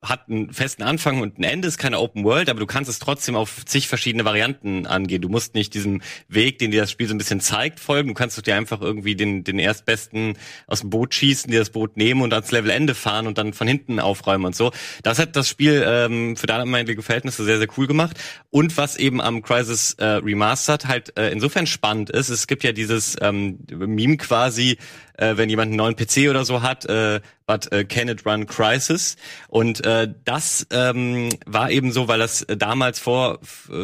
hat 0.03 0.29
einen 0.29 0.53
festen 0.53 0.83
Anfang 0.83 1.21
und 1.21 1.39
ein 1.39 1.45
Ende, 1.45 1.69
ist 1.69 1.79
keine 1.79 2.01
Open 2.01 2.25
World, 2.25 2.51
aber 2.51 2.59
du 2.59 2.67
kannst 2.67 2.91
es 2.91 2.99
trotzdem 2.99 3.37
auf 3.37 3.65
zig 3.65 3.87
verschiedene 3.87 4.25
Varianten 4.25 4.85
angehen. 4.87 5.23
Du 5.23 5.29
musst 5.29 5.55
nicht 5.55 5.75
diesem 5.75 6.03
Weg, 6.29 6.59
den 6.59 6.73
dir 6.73 6.81
das 6.81 6.91
Spiel 6.91 7.07
so 7.07 7.15
ein 7.15 7.19
bisschen 7.19 7.41
zeigt, 7.41 7.79
folgen. 7.79 8.09
Du 8.09 8.15
kannst 8.15 8.37
doch 8.37 8.43
dir 8.43 8.57
einfach 8.57 8.81
irgendwie 8.81 9.15
den, 9.15 9.45
den 9.45 9.61
Erstbesten 9.61 10.37
aus 10.67 10.81
dem 10.81 10.91
Boot 10.91 11.15
schießen, 11.15 11.53
dir 11.53 11.61
das 11.61 11.71
Boot 11.71 11.97
nehmen 11.97 12.23
und 12.23 12.35
ans 12.35 12.51
Levelende 12.51 12.97
fahren 12.97 13.29
und 13.29 13.39
dann 13.39 13.53
von 13.53 13.69
hinten 13.69 14.01
aufräumen 14.01 14.47
und 14.47 14.57
so. 14.57 14.73
Das 15.05 15.21
hat 15.21 15.37
das 15.37 15.49
Spiel 15.49 15.85
ähm, 15.87 16.37
für 16.37 16.49
damalige 16.49 17.03
Verhältnisse 17.03 17.45
sehr, 17.45 17.59
sehr 17.59 17.69
cool 17.77 17.87
gemacht. 17.87 18.17
Und 18.51 18.77
was 18.77 18.97
eben 18.97 19.21
am 19.21 19.41
Crisis 19.43 19.95
äh, 19.95 20.05
Remastered 20.05 20.87
halt 20.87 21.17
äh, 21.17 21.31
insofern 21.31 21.69
spannend 21.69 22.11
ist, 22.11 22.29
es 22.29 22.49
gibt 22.49 22.65
ja 22.65 22.73
dieses 22.73 23.17
ähm, 23.21 23.61
Meme 23.71 24.17
quasi, 24.17 24.79
äh, 25.17 25.37
wenn 25.37 25.49
jemand 25.49 25.69
einen 25.69 25.77
neuen 25.77 25.95
PC 25.95 26.29
oder 26.29 26.45
so 26.45 26.63
hat, 26.63 26.87
äh, 26.87 27.21
but 27.47 27.73
uh, 27.73 27.85
can 27.89 28.09
it 28.09 28.25
run 28.27 28.47
Crisis? 28.47 29.17
Und 29.49 29.85
äh, 29.87 30.09
das 30.25 30.67
ähm, 30.71 31.31
war 31.47 31.71
eben 31.71 31.93
so, 31.93 32.09
weil 32.09 32.19
das 32.19 32.47
damals 32.49 32.99
vor 32.99 33.39
äh, 33.71 33.75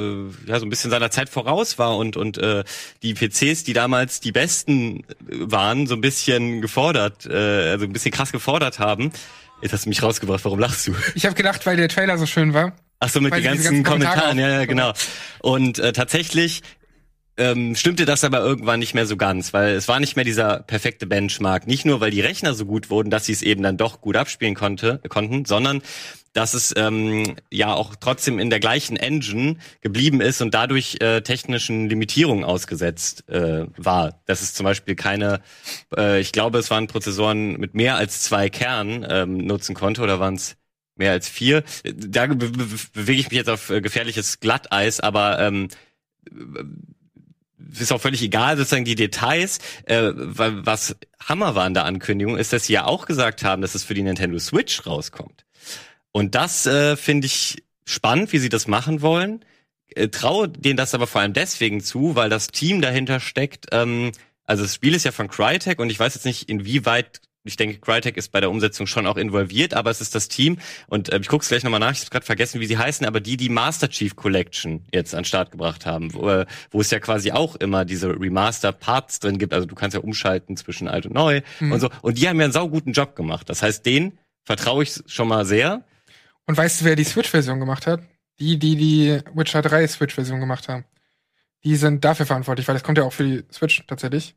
ja 0.46 0.58
so 0.58 0.66
ein 0.66 0.70
bisschen 0.70 0.90
seiner 0.90 1.10
Zeit 1.10 1.28
voraus 1.28 1.78
war 1.78 1.96
und 1.96 2.16
und 2.16 2.38
äh, 2.38 2.64
die 3.02 3.14
PCs, 3.14 3.64
die 3.64 3.72
damals 3.72 4.20
die 4.20 4.32
besten 4.32 5.04
waren, 5.20 5.86
so 5.86 5.94
ein 5.94 6.00
bisschen 6.00 6.60
gefordert, 6.60 7.26
äh, 7.26 7.70
also 7.70 7.84
ein 7.84 7.92
bisschen 7.92 8.12
krass 8.12 8.32
gefordert 8.32 8.78
haben. 8.78 9.12
Jetzt 9.60 9.72
hast 9.72 9.86
du 9.86 9.88
mich 9.88 10.02
rausgebracht. 10.02 10.44
Warum 10.44 10.58
lachst 10.58 10.86
du? 10.86 10.94
Ich 11.14 11.26
habe 11.26 11.34
gedacht, 11.34 11.66
weil 11.66 11.76
der 11.76 11.88
Trailer 11.88 12.16
so 12.16 12.26
schön 12.26 12.54
war. 12.54 12.74
Ach 13.00 13.08
so, 13.08 13.20
mit 13.20 13.32
den 13.32 13.44
ganzen, 13.44 13.64
ganzen 13.64 13.84
Kommentaren, 13.84 14.20
Kommentare 14.20 14.52
ja, 14.52 14.60
ja, 14.60 14.66
genau. 14.66 14.92
Und 15.40 15.78
äh, 15.78 15.92
tatsächlich 15.92 16.62
ähm, 17.38 17.74
stimmte 17.74 18.04
das 18.04 18.24
aber 18.24 18.40
irgendwann 18.40 18.80
nicht 18.80 18.94
mehr 18.94 19.06
so 19.06 19.16
ganz, 19.16 19.52
weil 19.52 19.74
es 19.74 19.88
war 19.88 20.00
nicht 20.00 20.16
mehr 20.16 20.24
dieser 20.24 20.60
perfekte 20.60 21.06
Benchmark. 21.06 21.66
Nicht 21.66 21.86
nur, 21.86 22.00
weil 22.00 22.10
die 22.10 22.20
Rechner 22.20 22.54
so 22.54 22.66
gut 22.66 22.90
wurden, 22.90 23.10
dass 23.10 23.26
sie 23.26 23.32
es 23.32 23.42
eben 23.42 23.62
dann 23.62 23.76
doch 23.76 24.00
gut 24.00 24.16
abspielen 24.16 24.54
konnte, 24.54 25.00
konnten, 25.08 25.44
sondern 25.44 25.82
dass 26.32 26.54
es 26.54 26.74
ähm, 26.76 27.36
ja 27.50 27.72
auch 27.72 27.96
trotzdem 27.96 28.38
in 28.38 28.50
der 28.50 28.60
gleichen 28.60 28.96
Engine 28.96 29.56
geblieben 29.80 30.20
ist 30.20 30.42
und 30.42 30.52
dadurch 30.54 30.98
äh, 31.00 31.22
technischen 31.22 31.88
Limitierungen 31.88 32.44
ausgesetzt 32.44 33.28
äh, 33.28 33.66
war. 33.76 34.20
Dass 34.26 34.42
es 34.42 34.54
zum 34.54 34.64
Beispiel 34.64 34.94
keine, 34.94 35.40
äh, 35.96 36.20
ich 36.20 36.32
glaube, 36.32 36.58
es 36.58 36.70
waren 36.70 36.86
Prozessoren 36.86 37.58
mit 37.58 37.74
mehr 37.74 37.96
als 37.96 38.22
zwei 38.22 38.50
Kernen 38.50 39.06
ähm, 39.08 39.38
nutzen 39.38 39.74
konnte 39.74 40.02
oder 40.02 40.20
waren 40.20 40.34
es 40.34 40.56
mehr 40.96 41.12
als 41.12 41.28
vier. 41.28 41.64
Da 41.84 42.26
be 42.26 42.36
be 42.36 42.66
bewege 42.92 43.20
ich 43.20 43.30
mich 43.30 43.38
jetzt 43.38 43.50
auf 43.50 43.70
äh, 43.70 43.80
gefährliches 43.80 44.40
Glatteis, 44.40 45.00
aber 45.00 45.38
ähm, 45.38 45.68
ist 47.78 47.92
auch 47.92 48.00
völlig 48.00 48.22
egal, 48.22 48.56
sozusagen 48.56 48.84
die 48.84 48.94
Details. 48.94 49.58
Äh, 49.84 50.12
was 50.14 50.96
Hammer 51.20 51.54
war 51.54 51.66
in 51.66 51.74
der 51.74 51.84
Ankündigung, 51.84 52.36
ist, 52.36 52.52
dass 52.52 52.66
sie 52.66 52.74
ja 52.74 52.84
auch 52.84 53.06
gesagt 53.06 53.44
haben, 53.44 53.62
dass 53.62 53.74
es 53.74 53.84
für 53.84 53.94
die 53.94 54.02
Nintendo 54.02 54.38
Switch 54.38 54.86
rauskommt. 54.86 55.44
Und 56.12 56.34
das 56.34 56.66
äh, 56.66 56.96
finde 56.96 57.26
ich 57.26 57.62
spannend, 57.84 58.32
wie 58.32 58.38
sie 58.38 58.48
das 58.48 58.66
machen 58.66 59.02
wollen. 59.02 59.44
Äh, 59.94 60.08
traue 60.08 60.48
denen 60.48 60.76
das 60.76 60.94
aber 60.94 61.06
vor 61.06 61.20
allem 61.20 61.32
deswegen 61.32 61.80
zu, 61.80 62.14
weil 62.14 62.30
das 62.30 62.48
Team 62.48 62.80
dahinter 62.80 63.20
steckt. 63.20 63.66
Ähm, 63.72 64.12
also 64.44 64.62
das 64.62 64.74
Spiel 64.74 64.94
ist 64.94 65.04
ja 65.04 65.12
von 65.12 65.28
Crytek 65.28 65.78
und 65.78 65.90
ich 65.90 66.00
weiß 66.00 66.14
jetzt 66.14 66.24
nicht, 66.24 66.48
inwieweit 66.48 67.20
ich 67.48 67.56
denke, 67.56 67.78
Crytek 67.78 68.16
ist 68.16 68.30
bei 68.30 68.40
der 68.40 68.50
Umsetzung 68.50 68.86
schon 68.86 69.06
auch 69.06 69.16
involviert, 69.16 69.74
aber 69.74 69.90
es 69.90 70.00
ist 70.00 70.14
das 70.14 70.28
Team 70.28 70.58
und 70.86 71.12
äh, 71.12 71.18
ich 71.18 71.28
gucke 71.28 71.42
es 71.42 71.48
gleich 71.48 71.64
nochmal 71.64 71.80
nach, 71.80 71.92
ich 71.92 72.00
habe 72.00 72.10
gerade 72.10 72.26
vergessen, 72.26 72.60
wie 72.60 72.66
sie 72.66 72.78
heißen, 72.78 73.04
aber 73.06 73.20
die, 73.20 73.36
die 73.36 73.48
Master 73.48 73.88
Chief 73.88 74.14
Collection 74.14 74.84
jetzt 74.94 75.14
an 75.14 75.20
den 75.20 75.24
Start 75.24 75.50
gebracht 75.50 75.84
haben, 75.86 76.14
wo, 76.14 76.28
äh, 76.28 76.46
wo 76.70 76.80
es 76.80 76.90
ja 76.90 77.00
quasi 77.00 77.32
auch 77.32 77.56
immer 77.56 77.84
diese 77.84 78.08
Remaster-Parts 78.08 79.20
drin 79.20 79.38
gibt, 79.38 79.52
also 79.52 79.66
du 79.66 79.74
kannst 79.74 79.94
ja 79.94 80.00
umschalten 80.00 80.56
zwischen 80.56 80.86
alt 80.88 81.06
und 81.06 81.14
neu 81.14 81.40
Mhm. 81.60 81.72
und 81.72 81.80
so 81.80 81.90
und 82.02 82.18
die 82.18 82.28
haben 82.28 82.38
ja 82.38 82.44
einen 82.44 82.52
sauguten 82.52 82.92
Job 82.92 83.16
gemacht. 83.16 83.48
Das 83.48 83.62
heißt, 83.62 83.84
denen 83.84 84.18
vertraue 84.44 84.82
ich 84.82 85.02
schon 85.06 85.28
mal 85.28 85.44
sehr. 85.44 85.84
Und 86.46 86.56
weißt 86.56 86.80
du, 86.80 86.84
wer 86.86 86.96
die 86.96 87.04
Switch-Version 87.04 87.60
gemacht 87.60 87.86
hat? 87.86 88.00
Die, 88.40 88.58
die 88.58 88.76
die 88.76 89.20
Witcher 89.34 89.62
3 89.62 89.86
Switch-Version 89.86 90.40
gemacht 90.40 90.68
haben. 90.68 90.84
Die 91.64 91.76
sind 91.76 92.04
dafür 92.04 92.24
verantwortlich, 92.24 92.68
weil 92.68 92.74
das 92.74 92.84
kommt 92.84 92.98
ja 92.98 93.04
auch 93.04 93.12
für 93.12 93.24
die 93.24 93.44
Switch 93.52 93.84
tatsächlich. 93.86 94.34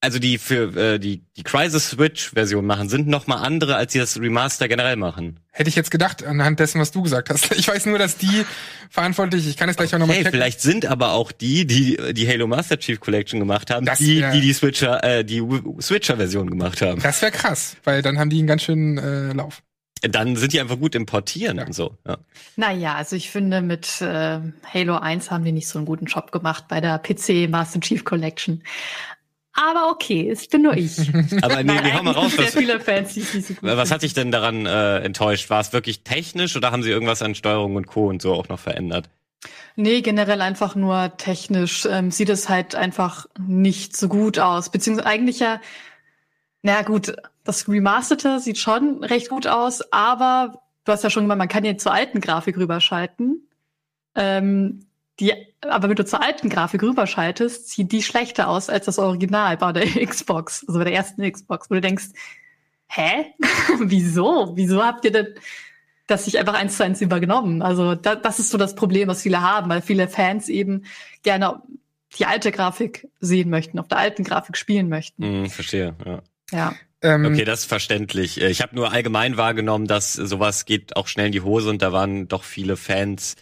Also 0.00 0.20
die 0.20 0.38
für 0.38 0.76
äh, 0.76 0.98
die 1.00 1.24
die 1.36 1.42
Crisis 1.42 1.90
Switch 1.90 2.30
Version 2.30 2.64
machen 2.64 2.88
sind 2.88 3.08
noch 3.08 3.26
mal 3.26 3.38
andere, 3.38 3.74
als 3.74 3.92
die 3.92 3.98
das 3.98 4.20
Remaster 4.20 4.68
generell 4.68 4.94
machen. 4.94 5.40
Hätte 5.50 5.68
ich 5.70 5.74
jetzt 5.74 5.90
gedacht, 5.90 6.22
anhand 6.24 6.60
dessen, 6.60 6.80
was 6.80 6.92
du 6.92 7.02
gesagt 7.02 7.30
hast. 7.30 7.52
Ich 7.56 7.66
weiß 7.66 7.86
nur, 7.86 7.98
dass 7.98 8.16
die 8.16 8.44
verantwortlich, 8.90 9.48
ich 9.48 9.56
kann 9.56 9.68
es 9.68 9.76
gleich 9.76 9.92
auch 9.94 9.98
nochmal 9.98 10.14
Hey, 10.14 10.22
checken. 10.22 10.38
vielleicht 10.38 10.60
sind 10.60 10.86
aber 10.86 11.12
auch 11.14 11.32
die, 11.32 11.66
die 11.66 11.98
die 12.14 12.28
Halo 12.28 12.46
Master 12.46 12.78
Chief 12.78 13.00
Collection 13.00 13.40
gemacht 13.40 13.70
haben, 13.72 13.86
Das 13.86 13.98
die 13.98 14.20
wär- 14.20 14.30
die 14.30 14.40
die 14.40 14.52
Switcher 14.52 15.02
äh, 15.02 15.24
die 15.24 15.42
Switcher 15.80 16.16
Version 16.16 16.48
gemacht 16.48 16.80
haben. 16.80 17.02
Das 17.02 17.20
wäre 17.20 17.32
krass, 17.32 17.76
weil 17.82 18.00
dann 18.00 18.20
haben 18.20 18.30
die 18.30 18.38
einen 18.38 18.46
ganz 18.46 18.62
schönen 18.62 18.98
äh, 18.98 19.32
Lauf. 19.32 19.62
Dann 20.02 20.36
sind 20.36 20.52
die 20.52 20.60
einfach 20.60 20.78
gut 20.78 20.94
importieren 20.94 21.56
Ja. 21.58 21.66
und 21.66 21.72
so. 21.72 21.96
Ja. 22.06 22.18
Naja, 22.54 22.94
also 22.94 23.16
ich 23.16 23.30
finde, 23.32 23.62
mit 23.62 24.00
äh, 24.00 24.38
Halo 24.72 24.96
1 24.98 25.32
haben 25.32 25.44
die 25.44 25.50
nicht 25.50 25.66
so 25.66 25.76
einen 25.80 25.86
guten 25.86 26.04
Job 26.06 26.30
gemacht 26.30 26.66
bei 26.68 26.80
der 26.80 26.98
PC 27.00 27.50
Master 27.50 27.80
Chief 27.80 28.04
Collection. 28.04 28.62
Aber 29.58 29.90
okay, 29.90 30.30
es 30.30 30.46
bin 30.46 30.62
nur 30.62 30.76
ich. 30.76 30.98
Aber 31.42 31.56
nee, 31.56 31.64
Nein, 31.64 31.84
wir 31.84 31.94
hauen 31.94 32.04
mal 32.04 32.12
raus. 32.12 32.38
Was, 32.38 32.54
was 33.60 33.90
hat 33.90 34.02
dich 34.02 34.14
denn 34.14 34.30
daran 34.30 34.66
äh, 34.66 34.98
enttäuscht? 35.00 35.50
War 35.50 35.60
es 35.60 35.72
wirklich 35.72 36.04
technisch 36.04 36.56
oder 36.56 36.70
haben 36.70 36.84
sie 36.84 36.90
irgendwas 36.90 37.22
an 37.22 37.34
Steuerung 37.34 37.74
und 37.74 37.88
Co. 37.88 38.06
und 38.06 38.22
so 38.22 38.34
auch 38.34 38.48
noch 38.48 38.60
verändert? 38.60 39.10
Nee, 39.74 40.00
generell 40.00 40.42
einfach 40.42 40.76
nur 40.76 41.16
technisch 41.16 41.88
ähm, 41.90 42.12
sieht 42.12 42.28
es 42.28 42.48
halt 42.48 42.76
einfach 42.76 43.26
nicht 43.36 43.96
so 43.96 44.08
gut 44.08 44.38
aus. 44.38 44.70
Beziehungsweise 44.70 45.08
eigentlich 45.08 45.40
ja, 45.40 45.60
na 46.62 46.82
gut, 46.82 47.16
das 47.42 47.68
Remasterte 47.68 48.38
sieht 48.38 48.58
schon 48.58 49.02
recht 49.02 49.28
gut 49.28 49.48
aus, 49.48 49.92
aber 49.92 50.62
du 50.84 50.92
hast 50.92 51.02
ja 51.02 51.10
schon 51.10 51.24
gemeint, 51.24 51.38
man 51.38 51.48
kann 51.48 51.64
jetzt 51.64 51.82
zur 51.82 51.92
alten 51.92 52.20
Grafik 52.20 52.56
rüberschalten. 52.56 53.48
Ähm, 54.14 54.86
die, 55.20 55.32
aber 55.62 55.88
wenn 55.88 55.96
du 55.96 56.04
zur 56.04 56.22
alten 56.22 56.48
Grafik 56.48 56.82
rüberschaltest, 56.82 57.70
sieht 57.70 57.90
die 57.92 58.02
schlechter 58.02 58.48
aus 58.48 58.68
als 58.68 58.86
das 58.86 58.98
Original 58.98 59.56
bei 59.56 59.72
der 59.72 59.84
Xbox, 60.06 60.64
also 60.66 60.78
bei 60.78 60.84
der 60.84 60.94
ersten 60.94 61.30
Xbox, 61.30 61.70
wo 61.70 61.74
du 61.74 61.80
denkst, 61.80 62.06
hä? 62.88 63.26
Wieso? 63.80 64.52
Wieso 64.54 64.82
habt 64.84 65.04
ihr 65.04 65.12
denn 65.12 65.34
das 66.06 66.24
sich 66.24 66.38
einfach 66.38 66.54
eins 66.54 66.76
zu 66.76 66.84
eins 66.84 67.00
übergenommen? 67.00 67.62
Also 67.62 67.94
da, 67.94 68.14
das 68.14 68.38
ist 68.38 68.50
so 68.50 68.58
das 68.58 68.74
Problem, 68.74 69.08
was 69.08 69.22
viele 69.22 69.42
haben, 69.42 69.68
weil 69.68 69.82
viele 69.82 70.08
Fans 70.08 70.48
eben 70.48 70.84
gerne 71.22 71.62
die 72.18 72.24
alte 72.24 72.52
Grafik 72.52 73.08
sehen 73.20 73.50
möchten, 73.50 73.78
auf 73.78 73.88
der 73.88 73.98
alten 73.98 74.24
Grafik 74.24 74.56
spielen 74.56 74.88
möchten. 74.88 75.22
Hm, 75.22 75.50
verstehe. 75.50 75.94
Ja. 76.06 76.22
Ja. 76.50 76.74
Ähm, 77.02 77.26
Okay, 77.26 77.44
das 77.44 77.60
ist 77.60 77.66
verständlich. 77.66 78.40
Äh, 78.40 78.48
Ich 78.48 78.62
habe 78.62 78.74
nur 78.74 78.90
allgemein 78.92 79.36
wahrgenommen, 79.36 79.86
dass 79.86 80.14
sowas 80.14 80.64
geht 80.64 80.96
auch 80.96 81.06
schnell 81.08 81.26
in 81.26 81.32
die 81.32 81.42
Hose 81.42 81.68
und 81.68 81.82
da 81.82 81.92
waren 81.92 82.26
doch 82.28 82.44
viele 82.44 82.76
Fans. 82.76 83.36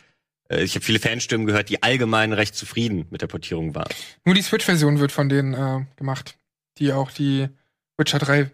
Äh, 0.48 0.62
Ich 0.62 0.74
habe 0.74 0.84
viele 0.84 0.98
Fanstimmen 0.98 1.46
gehört, 1.46 1.68
die 1.68 1.82
allgemein 1.82 2.32
recht 2.32 2.54
zufrieden 2.54 3.06
mit 3.10 3.22
der 3.22 3.26
Portierung 3.26 3.74
waren. 3.74 3.88
Nur 4.24 4.34
die 4.34 4.42
Switch-Version 4.42 4.98
wird 5.00 5.12
von 5.12 5.28
denen 5.28 5.54
äh, 5.54 5.84
gemacht, 5.96 6.36
die 6.78 6.92
auch 6.92 7.10
die 7.10 7.48
Witcher 7.98 8.18
3 8.18 8.50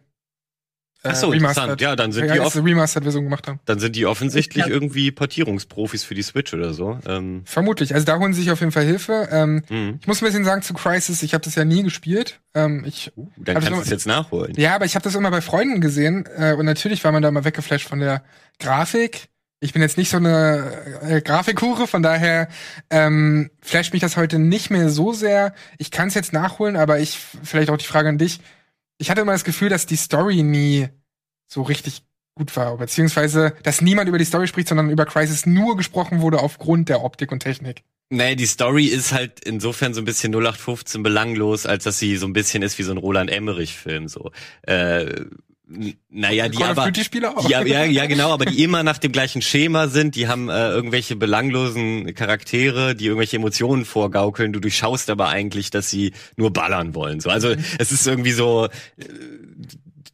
äh, 1.05 1.09
Ach 1.09 1.17
so, 1.17 1.33
interessant. 1.33 1.81
Ja, 1.81 1.97
dann 1.97 2.13
sind 2.13 2.31
die 2.33 2.39
Remastered-Version 2.39 3.25
gemacht 3.25 3.49
haben. 3.49 3.59
dann 3.65 3.81
sind 3.81 3.97
die 3.97 4.07
offensichtlich 4.07 4.67
Ja. 4.67 4.71
irgendwie 4.71 5.11
Portierungsprofis 5.11 6.05
für 6.05 6.15
die 6.15 6.23
Switch 6.23 6.55
oder 6.55 6.73
so. 6.75 7.01
Ähm, 7.09 7.43
Vermutlich. 7.45 7.93
Also 7.93 8.07
da 8.07 8.19
holen 8.21 8.33
sie 8.33 8.43
sich 8.43 8.53
auf 8.53 8.61
jeden 8.61 8.71
Fall 8.71 8.85
Hilfe. 8.85 9.29
Ähm, 9.33 9.65
mhm. 9.69 9.99
ich 10.01 10.07
muss 10.07 10.23
ein 10.23 10.27
bisschen 10.27 10.45
sagen 10.45 10.63
zu 10.63 10.75
Crisis, 10.75 11.25
ich 11.25 11.35
habe 11.35 11.43
das 11.43 11.57
ja 11.57 11.65
nie 11.65 11.83
gespielt. 11.83 12.41
Ähm, 12.55 12.85
ich, 12.87 13.11
Uh, 13.17 13.27
dann 13.37 13.55
kannst 13.57 13.71
du 13.71 13.75
es 13.81 13.91
jetzt 13.91 14.07
nachholen. 14.07 14.55
ja, 14.57 14.77
aber 14.77 14.85
ich 14.85 14.95
habe 14.95 15.03
das 15.03 15.17
immer 15.17 15.33
bei 15.33 15.41
Freunden 15.41 15.81
gesehen 15.81 16.29
äh, 16.37 16.53
und 16.55 16.67
natürlich 16.67 17.03
war 17.03 17.11
man 17.11 17.21
da 17.23 17.33
mal 17.33 17.45
weggeflasht 17.45 17.89
von 17.89 17.99
der 17.99 18.23
Grafik. 18.61 19.29
Ich 19.63 19.73
bin 19.73 19.81
jetzt 19.81 19.97
nicht 19.97 20.11
so 20.11 20.17
eine 20.17 21.01
äh, 21.03 21.21
Grafikhure, 21.21 21.87
von 21.87 22.03
daher 22.03 22.49
ähm, 22.91 23.49
flasht 23.61 23.93
mich 23.93 24.03
das 24.03 24.17
heute 24.17 24.41
nicht 24.41 24.71
mehr 24.71 24.91
so 24.91 25.13
sehr. 25.13 25.55
Ich 25.79 25.93
kann 25.93 26.09
es 26.09 26.15
jetzt 26.15 26.33
nachholen, 26.33 26.75
aber 26.75 26.99
ich 26.99 27.17
vielleicht 27.45 27.71
auch 27.71 27.77
die 27.77 27.87
Frage 27.87 28.09
an 28.09 28.19
dich. 28.19 28.41
Ich 28.99 29.09
hatte 29.09 29.21
immer 29.21 29.31
das 29.31 29.45
Gefühl, 29.45 29.69
dass 29.69 29.87
die 29.87 29.95
Story 29.95 30.43
nie 30.43 30.89
so 31.47 31.63
richtig 31.63 32.03
gut 32.35 32.57
war, 32.57 32.77
beziehungsweise 32.77 33.55
dass 33.63 33.81
niemand 33.81 34.09
über 34.09 34.19
die 34.19 34.25
Story 34.25 34.49
spricht, 34.49 34.67
sondern 34.67 34.91
über 34.91 35.07
Crisis 35.07 35.47
nur 35.47 35.77
gesprochen 35.77 36.23
wurde 36.23 36.41
aufgrund 36.41 36.89
der 36.89 37.05
Optik 37.05 37.31
und 37.31 37.39
Technik. 37.39 37.85
Nee, 38.11 38.35
die 38.35 38.47
Story 38.47 38.87
ist 38.87 39.13
halt 39.13 39.45
insofern 39.45 39.95
so 39.95 40.01
ein 40.01 40.05
bisschen 40.05 40.35
0815 40.35 41.05
belanglos, 41.05 41.67
als 41.67 41.85
dass 41.85 42.01
sie 42.01 42.17
so 42.17 42.27
ein 42.27 42.33
bisschen 42.33 42.65
ist 42.65 42.81
wie 42.81 42.83
so 42.83 42.91
ein 42.91 42.99
Roland 42.99 43.31
Emmerich-Film. 43.31 44.09
So. 44.09 44.33
Äh, 44.63 45.25
naja, 46.11 46.49
die 46.49 46.59
Call 46.59 46.71
aber. 46.71 46.91
Die, 46.91 47.51
ja, 47.51 47.85
ja, 47.85 48.07
genau, 48.07 48.31
aber 48.33 48.45
die 48.45 48.63
immer 48.63 48.83
nach 48.83 48.99
dem 48.99 49.13
gleichen 49.13 49.43
Schema 49.43 49.89
sind, 49.89 50.17
die 50.17 50.29
haben 50.29 50.49
äh, 50.49 50.71
irgendwelche 50.71 51.17
belanglosen 51.17 52.15
Charaktere, 52.15 52.95
die 52.95 53.07
irgendwelche 53.07 53.37
Emotionen 53.37 53.85
vorgaukeln. 53.85 54.53
Du 54.53 54.61
durchschaust 54.61 55.11
aber 55.11 55.29
eigentlich, 55.29 55.71
dass 55.71 55.91
sie 55.91 56.13
nur 56.37 56.53
ballern 56.53 56.95
wollen. 56.95 57.21
So, 57.21 57.31
also 57.31 57.55
es 57.79 57.93
ist 57.93 58.07
irgendwie 58.07 58.33
so, 58.33 58.67
äh, 58.67 59.05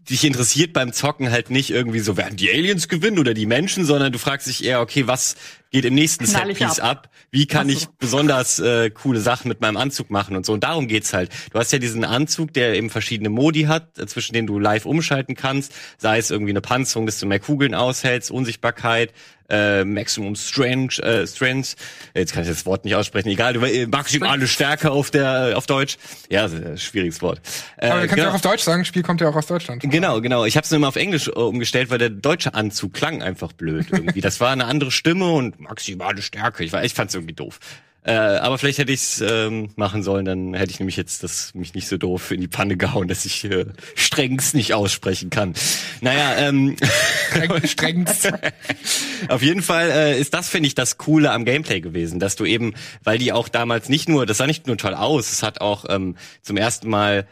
dich 0.09 0.25
interessiert 0.25 0.73
beim 0.73 0.93
Zocken 0.93 1.31
halt 1.31 1.51
nicht 1.51 1.71
irgendwie 1.71 2.01
so, 2.01 2.17
werden 2.17 2.37
die 2.37 2.51
Aliens 2.51 2.89
gewinnen 2.89 3.19
oder 3.19 3.35
die 3.35 3.47
Menschen, 3.47 3.85
sondern 3.85 4.13
du 4.13 4.19
fragst 4.19 4.47
dich 4.47 4.65
eher, 4.65 4.81
okay, 4.81 5.07
was 5.07 5.37
geht 5.71 5.85
im 5.85 5.95
nächsten 5.95 6.27
Setpiece 6.27 6.81
ab. 6.81 7.07
ab? 7.07 7.11
Wie 7.31 7.47
kann 7.47 7.69
so. 7.69 7.75
ich 7.75 7.87
besonders 7.99 8.59
äh, 8.59 8.91
coole 8.91 9.21
Sachen 9.21 9.49
mit 9.49 9.61
meinem 9.61 9.77
Anzug 9.77 10.11
machen 10.11 10.37
und 10.37 10.47
so? 10.47 10.53
Und 10.53 10.65
darum 10.65 10.89
geht's 10.89 11.13
halt. 11.13 11.31
Du 11.53 11.59
hast 11.59 11.73
ja 11.73 11.79
diesen 11.79 12.05
Anzug, 12.05 12.53
der 12.53 12.75
eben 12.75 12.91
verschiedene 12.91 13.29
Modi 13.29 13.63
hat, 13.63 13.99
äh, 13.99 14.07
zwischen 14.07 14.33
denen 14.33 14.47
du 14.47 14.59
live 14.59 14.87
umschalten 14.87 15.35
kannst. 15.35 15.75
Sei 15.99 16.19
es 16.19 16.31
irgendwie 16.31 16.53
eine 16.53 16.61
Panzerung, 16.61 17.07
dass 17.07 17.19
du 17.19 17.27
mehr 17.27 17.41
Kugeln 17.41 17.75
aushältst, 17.75 18.31
Unsichtbarkeit, 18.31 19.13
äh, 19.49 19.85
Maximum 19.85 20.37
Strength, 20.37 20.99
äh, 20.99 21.27
Strength. 21.27 21.77
Jetzt 22.15 22.33
kann 22.33 22.43
ich 22.43 22.49
das 22.49 22.67
Wort 22.67 22.85
nicht 22.85 22.95
aussprechen. 22.95 23.29
Egal, 23.29 23.55
du, 23.55 23.61
äh, 23.65 23.87
maximale 23.87 24.47
Stärke 24.47 24.91
auf 24.91 25.11
der 25.11 25.53
auf 25.57 25.67
Deutsch. 25.67 25.97
Ja, 26.29 26.49
schwieriges 26.77 27.23
Wort. 27.23 27.41
Äh, 27.77 27.89
Aber 27.89 27.95
du 27.95 28.01
kannst 28.01 28.15
genau. 28.15 28.27
ja 28.27 28.31
auch 28.31 28.35
auf 28.35 28.41
Deutsch 28.43 28.63
sagen, 28.63 28.85
Spiel 28.85 29.03
kommt 29.03 29.21
ja 29.21 29.29
auch 29.29 29.37
aus 29.37 29.47
Deutschland. 29.47 29.83
Genau, 29.83 30.21
genau. 30.21 30.45
Ich 30.45 30.57
habe 30.57 30.65
es 30.65 30.73
immer 30.73 30.89
auf 30.89 30.97
Englisch 30.97 31.29
äh, 31.29 31.31
umgestellt, 31.31 31.91
weil 31.91 31.99
der 31.99 32.11
deutsche 32.11 32.55
Anzug 32.55 32.93
klang 32.93 33.23
einfach 33.23 33.53
blöd 33.53 33.87
irgendwie. 33.91 34.21
Das 34.21 34.41
war 34.41 34.51
eine 34.51 34.67
andere 34.67 34.91
Stimme 34.91 35.31
und 35.33 35.58
maximale 35.59 36.23
Stärke. 36.23 36.65
Ich, 36.65 36.73
war- 36.73 36.85
ich 36.85 36.95
fand's 36.95 37.15
irgendwie 37.15 37.35
doof. 37.35 37.59
Äh, 38.05 38.13
aber 38.13 38.57
vielleicht 38.57 38.79
hätte 38.79 38.93
ich 38.93 39.01
es 39.03 39.21
ähm, 39.21 39.71
machen 39.77 40.03
sollen, 40.03 40.25
dann 40.25 40.55
hätte 40.55 40.71
ich 40.71 40.79
nämlich 40.79 40.97
jetzt 40.97 41.25
das 41.25 41.53
mich 41.55 41.75
nicht 41.75 41.89
so 41.89 41.99
doof 41.99 42.31
in 42.31 42.41
die 42.41 42.49
Panne 42.49 42.77
gehauen, 42.77 43.07
dass 43.09 43.27
ich 43.27 43.45
äh, 43.45 43.67
strengst 43.97 44.55
nicht 44.55 44.73
aussprechen 44.73 45.29
kann. 45.31 45.53
Naja, 46.01 46.37
ähm, 46.39 46.77
Strengst. 47.65 48.33
auf 49.29 49.43
jeden 49.43 49.63
Fall 49.63 49.91
äh, 49.91 50.19
ist 50.19 50.33
das, 50.33 50.49
finde 50.49 50.69
ich, 50.69 50.75
das 50.75 50.97
Coole 50.97 51.33
am 51.33 51.45
Gameplay 51.45 51.81
gewesen, 51.81 52.19
dass 52.21 52.37
du 52.37 52.47
eben, 52.47 52.73
weil 53.05 53.19
die 53.19 53.33
auch 53.33 53.49
damals 53.49 53.89
nicht 53.91 54.09
nur, 54.09 54.25
das 54.27 54.39
sah 54.39 54.47
nicht 54.47 54.67
nur 54.69 54.79
toll 54.79 54.95
aus, 54.95 55.31
es 55.31 55.43
hat 55.43 55.61
auch 55.61 55.85
ähm, 55.89 56.17
zum 56.41 56.57
ersten 56.57 56.89
Mal 56.89 57.27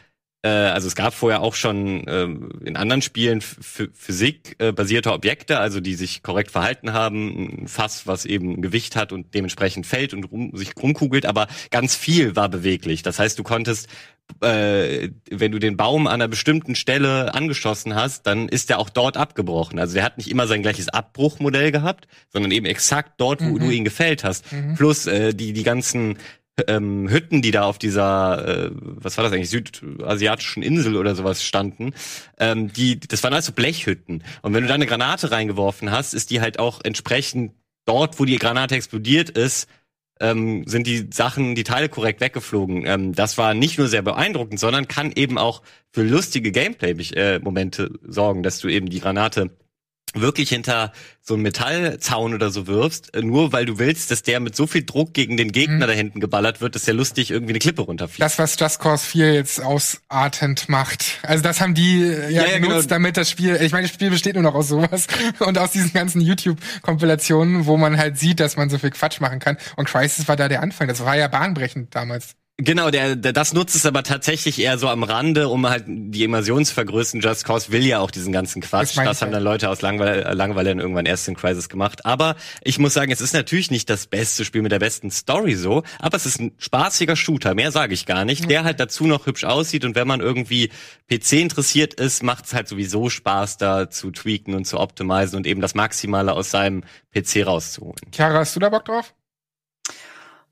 also 0.47 0.87
es 0.87 0.95
gab 0.95 1.13
vorher 1.13 1.41
auch 1.41 1.55
schon 1.55 2.03
ähm, 2.07 2.49
in 2.63 2.77
anderen 2.77 3.01
Spielen 3.01 3.41
Physik 3.41 4.55
äh, 4.59 4.73
Objekte, 5.07 5.59
also 5.59 5.79
die 5.79 5.95
sich 5.95 6.23
korrekt 6.23 6.51
verhalten 6.51 6.93
haben, 6.93 7.63
ein 7.63 7.67
Fass, 7.67 8.07
was 8.07 8.25
eben 8.25 8.61
Gewicht 8.61 8.95
hat 8.95 9.11
und 9.11 9.33
dementsprechend 9.33 9.85
fällt 9.85 10.13
und 10.13 10.25
rum, 10.25 10.51
sich 10.55 10.71
rumkugelt, 10.81 11.25
aber 11.25 11.47
ganz 11.71 11.95
viel 11.95 12.35
war 12.35 12.49
beweglich. 12.49 13.03
Das 13.03 13.19
heißt, 13.19 13.37
du 13.39 13.43
konntest 13.43 13.87
äh, 14.41 15.09
wenn 15.31 15.51
du 15.51 15.59
den 15.59 15.77
Baum 15.77 16.05
an 16.05 16.15
einer 16.15 16.27
bestimmten 16.27 16.75
Stelle 16.75 17.33
angeschossen 17.33 17.95
hast, 17.95 18.27
dann 18.27 18.49
ist 18.49 18.69
der 18.69 18.79
auch 18.79 18.89
dort 18.89 19.17
abgebrochen. 19.17 19.79
Also 19.79 19.95
der 19.95 20.03
hat 20.03 20.17
nicht 20.17 20.29
immer 20.29 20.47
sein 20.47 20.61
gleiches 20.61 20.89
Abbruchmodell 20.89 21.71
gehabt, 21.71 22.07
sondern 22.29 22.51
eben 22.51 22.65
exakt 22.65 23.13
dort, 23.17 23.41
wo 23.41 23.53
mhm. 23.53 23.59
du 23.59 23.69
ihn 23.69 23.83
gefällt 23.83 24.23
hast. 24.23 24.51
Mhm. 24.51 24.75
Plus 24.75 25.07
äh, 25.07 25.33
die 25.33 25.53
die 25.53 25.63
ganzen 25.63 26.17
ähm, 26.67 27.09
Hütten, 27.09 27.41
die 27.41 27.51
da 27.51 27.63
auf 27.63 27.77
dieser, 27.77 28.67
äh, 28.67 28.71
was 28.73 29.17
war 29.17 29.23
das 29.23 29.33
eigentlich, 29.33 29.49
südasiatischen 29.49 30.63
Insel 30.63 30.95
oder 30.97 31.15
sowas 31.15 31.43
standen, 31.43 31.93
ähm, 32.39 32.71
die, 32.73 32.99
das 32.99 33.23
waren 33.23 33.33
also 33.33 33.51
Blechhütten. 33.51 34.23
Und 34.41 34.53
wenn 34.53 34.63
du 34.63 34.67
da 34.67 34.73
eine 34.73 34.87
Granate 34.87 35.31
reingeworfen 35.31 35.91
hast, 35.91 36.13
ist 36.13 36.31
die 36.31 36.41
halt 36.41 36.59
auch 36.59 36.81
entsprechend 36.83 37.53
dort, 37.85 38.19
wo 38.19 38.25
die 38.25 38.37
Granate 38.37 38.75
explodiert 38.75 39.29
ist, 39.29 39.67
ähm, 40.19 40.63
sind 40.65 40.87
die 40.87 41.07
Sachen, 41.13 41.55
die 41.55 41.63
Teile 41.63 41.89
korrekt 41.89 42.21
weggeflogen. 42.21 42.85
Ähm, 42.85 43.13
das 43.13 43.37
war 43.37 43.53
nicht 43.53 43.77
nur 43.77 43.87
sehr 43.87 44.01
beeindruckend, 44.01 44.59
sondern 44.59 44.87
kann 44.87 45.11
eben 45.15 45.37
auch 45.37 45.61
für 45.91 46.03
lustige 46.03 46.51
Gameplay-Momente 46.51 47.83
äh, 47.83 48.11
sorgen, 48.11 48.43
dass 48.43 48.59
du 48.59 48.67
eben 48.67 48.89
die 48.89 48.99
Granate 48.99 49.51
wirklich 50.13 50.49
hinter 50.49 50.91
so 51.21 51.33
einen 51.33 51.43
Metallzaun 51.43 52.33
oder 52.33 52.49
so 52.49 52.67
wirfst, 52.67 53.13
äh, 53.13 53.21
nur 53.21 53.51
weil 53.51 53.65
du 53.65 53.77
willst, 53.79 54.11
dass 54.11 54.23
der 54.23 54.39
mit 54.39 54.55
so 54.55 54.65
viel 54.65 54.85
Druck 54.85 55.13
gegen 55.13 55.35
den 55.35 55.51
Gegner 55.51 55.85
mhm. 55.85 55.89
da 55.89 55.91
hinten 55.91 56.19
geballert 56.19 56.61
wird, 56.61 56.75
dass 56.75 56.85
der 56.85 56.93
lustig 56.93 57.31
irgendwie 57.31 57.51
eine 57.51 57.59
Klippe 57.59 57.81
runterfliegt. 57.81 58.21
Das, 58.21 58.39
was 58.39 58.57
Just 58.57 58.79
Cause 58.79 59.05
4 59.05 59.33
jetzt 59.33 59.61
ausartend 59.61 60.69
macht. 60.69 61.19
Also 61.23 61.43
das 61.43 61.59
haben 61.59 61.73
die 61.73 62.03
äh, 62.03 62.31
ja, 62.31 62.43
ja, 62.43 62.51
ja 62.51 62.59
genutzt, 62.59 62.87
genau. 62.87 62.95
damit 62.95 63.17
das 63.17 63.29
Spiel, 63.29 63.55
ich 63.61 63.71
meine, 63.71 63.87
das 63.87 63.93
Spiel 63.93 64.09
besteht 64.09 64.35
nur 64.35 64.43
noch 64.43 64.55
aus 64.55 64.69
sowas 64.69 65.07
und 65.39 65.57
aus 65.57 65.71
diesen 65.71 65.91
ganzen 65.91 66.21
YouTube-Kompilationen, 66.21 67.65
wo 67.65 67.75
man 67.77 67.97
halt 67.97 68.17
sieht, 68.17 68.39
dass 68.39 68.55
man 68.55 68.69
so 68.69 68.77
viel 68.77 68.91
Quatsch 68.91 69.19
machen 69.19 69.39
kann. 69.39 69.57
Und 69.75 69.89
Crisis 69.89 70.27
war 70.27 70.37
da 70.37 70.47
der 70.47 70.61
Anfang. 70.61 70.87
Das 70.87 71.03
war 71.03 71.17
ja 71.17 71.27
bahnbrechend 71.27 71.93
damals. 71.93 72.35
Genau, 72.59 72.89
der, 72.89 73.15
der 73.15 73.33
das 73.33 73.53
nutzt 73.53 73.75
es 73.75 73.85
aber 73.85 74.01
tatsächlich 74.01 74.57
eher 74.59 74.79
so 74.79 74.89
am 74.89 75.03
Rande, 75.03 75.47
um 75.47 75.69
halt 75.69 75.83
die 75.87 76.23
Immersion 76.23 76.65
zu 76.65 76.73
vergrößern. 76.73 77.21
Just 77.21 77.45
Cause 77.45 77.71
will 77.71 77.85
ja 77.85 77.99
auch 77.99 78.09
diesen 78.09 78.33
ganzen 78.33 78.63
Quatsch. 78.63 78.97
Das, 78.97 79.05
das 79.05 79.21
haben 79.21 79.31
dann 79.31 79.43
Leute 79.43 79.69
aus 79.69 79.83
Langweil, 79.83 80.33
Langweile 80.33 80.69
dann 80.69 80.79
irgendwann 80.79 81.05
erst 81.05 81.27
in 81.27 81.35
Crisis 81.35 81.69
gemacht. 81.69 82.07
Aber 82.07 82.35
ich 82.63 82.79
muss 82.79 82.95
sagen, 82.95 83.11
es 83.11 83.21
ist 83.21 83.33
natürlich 83.33 83.69
nicht 83.69 83.91
das 83.91 84.07
beste 84.07 84.43
Spiel 84.43 84.63
mit 84.63 84.71
der 84.71 84.79
besten 84.79 85.11
Story 85.11 85.53
so, 85.53 85.83
aber 85.99 86.17
es 86.17 86.25
ist 86.25 86.39
ein 86.39 86.53
spaßiger 86.57 87.15
Shooter, 87.15 87.53
mehr 87.53 87.71
sage 87.71 87.93
ich 87.93 88.07
gar 88.07 88.25
nicht, 88.25 88.49
der 88.49 88.63
halt 88.63 88.79
dazu 88.79 89.05
noch 89.05 89.27
hübsch 89.27 89.43
aussieht 89.43 89.85
und 89.85 89.93
wenn 89.93 90.07
man 90.07 90.19
irgendwie 90.19 90.71
PC 91.11 91.33
interessiert 91.33 91.93
ist, 91.93 92.23
macht 92.23 92.45
es 92.45 92.55
halt 92.55 92.67
sowieso 92.67 93.09
Spaß, 93.09 93.57
da 93.57 93.91
zu 93.91 94.09
tweaken 94.09 94.55
und 94.55 94.65
zu 94.65 94.79
optimisen 94.79 95.37
und 95.37 95.45
eben 95.45 95.61
das 95.61 95.75
Maximale 95.75 96.33
aus 96.33 96.49
seinem 96.49 96.83
PC 97.13 97.45
rauszuholen. 97.45 98.01
Chiara, 98.11 98.39
hast 98.39 98.55
du 98.55 98.59
da 98.59 98.69
Bock 98.69 98.85
drauf? 98.85 99.13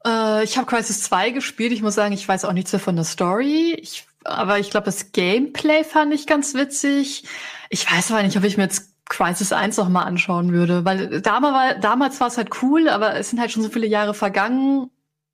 Äh, 0.05 0.43
ich 0.43 0.57
habe 0.57 0.67
Crisis 0.67 1.03
2 1.03 1.31
gespielt. 1.31 1.71
Ich 1.71 1.81
muss 1.81 1.95
sagen, 1.95 2.13
ich 2.13 2.27
weiß 2.27 2.45
auch 2.45 2.53
nichts 2.53 2.71
mehr 2.71 2.79
von 2.79 2.95
der 2.95 3.05
Story. 3.05 3.73
Ich, 3.81 4.05
aber 4.23 4.59
ich 4.59 4.69
glaube, 4.69 4.85
das 4.85 5.11
Gameplay 5.11 5.83
fand 5.83 6.13
ich 6.13 6.27
ganz 6.27 6.53
witzig. 6.53 7.23
Ich 7.69 7.91
weiß 7.91 8.11
aber 8.11 8.23
nicht, 8.23 8.37
ob 8.37 8.43
ich 8.43 8.57
mir 8.57 8.63
jetzt 8.63 8.91
Crisis 9.09 9.51
1 9.51 9.77
noch 9.77 9.89
mal 9.89 10.03
anschauen 10.03 10.51
würde, 10.51 10.83
weil 10.83 11.21
damals 11.21 11.79
damals 11.79 12.19
war 12.19 12.27
es 12.27 12.37
halt 12.37 12.61
cool, 12.63 12.89
aber 12.89 13.15
es 13.15 13.29
sind 13.29 13.39
halt 13.39 13.51
schon 13.51 13.61
so 13.61 13.69
viele 13.69 13.85
Jahre 13.85 14.15
vergangen 14.15 14.89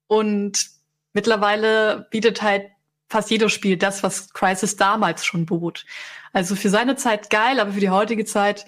und 0.07 0.67
mittlerweile 1.13 2.07
bietet 2.11 2.41
halt 2.41 2.65
fast 3.09 3.29
jedes 3.29 3.53
Spiel 3.53 3.77
das, 3.77 4.03
was 4.03 4.33
Crisis 4.33 4.75
damals 4.75 5.25
schon 5.25 5.45
bot. 5.45 5.85
Also 6.33 6.55
für 6.55 6.69
seine 6.69 6.95
Zeit 6.97 7.29
geil, 7.29 7.59
aber 7.59 7.73
für 7.73 7.79
die 7.79 7.89
heutige 7.89 8.25
Zeit 8.25 8.65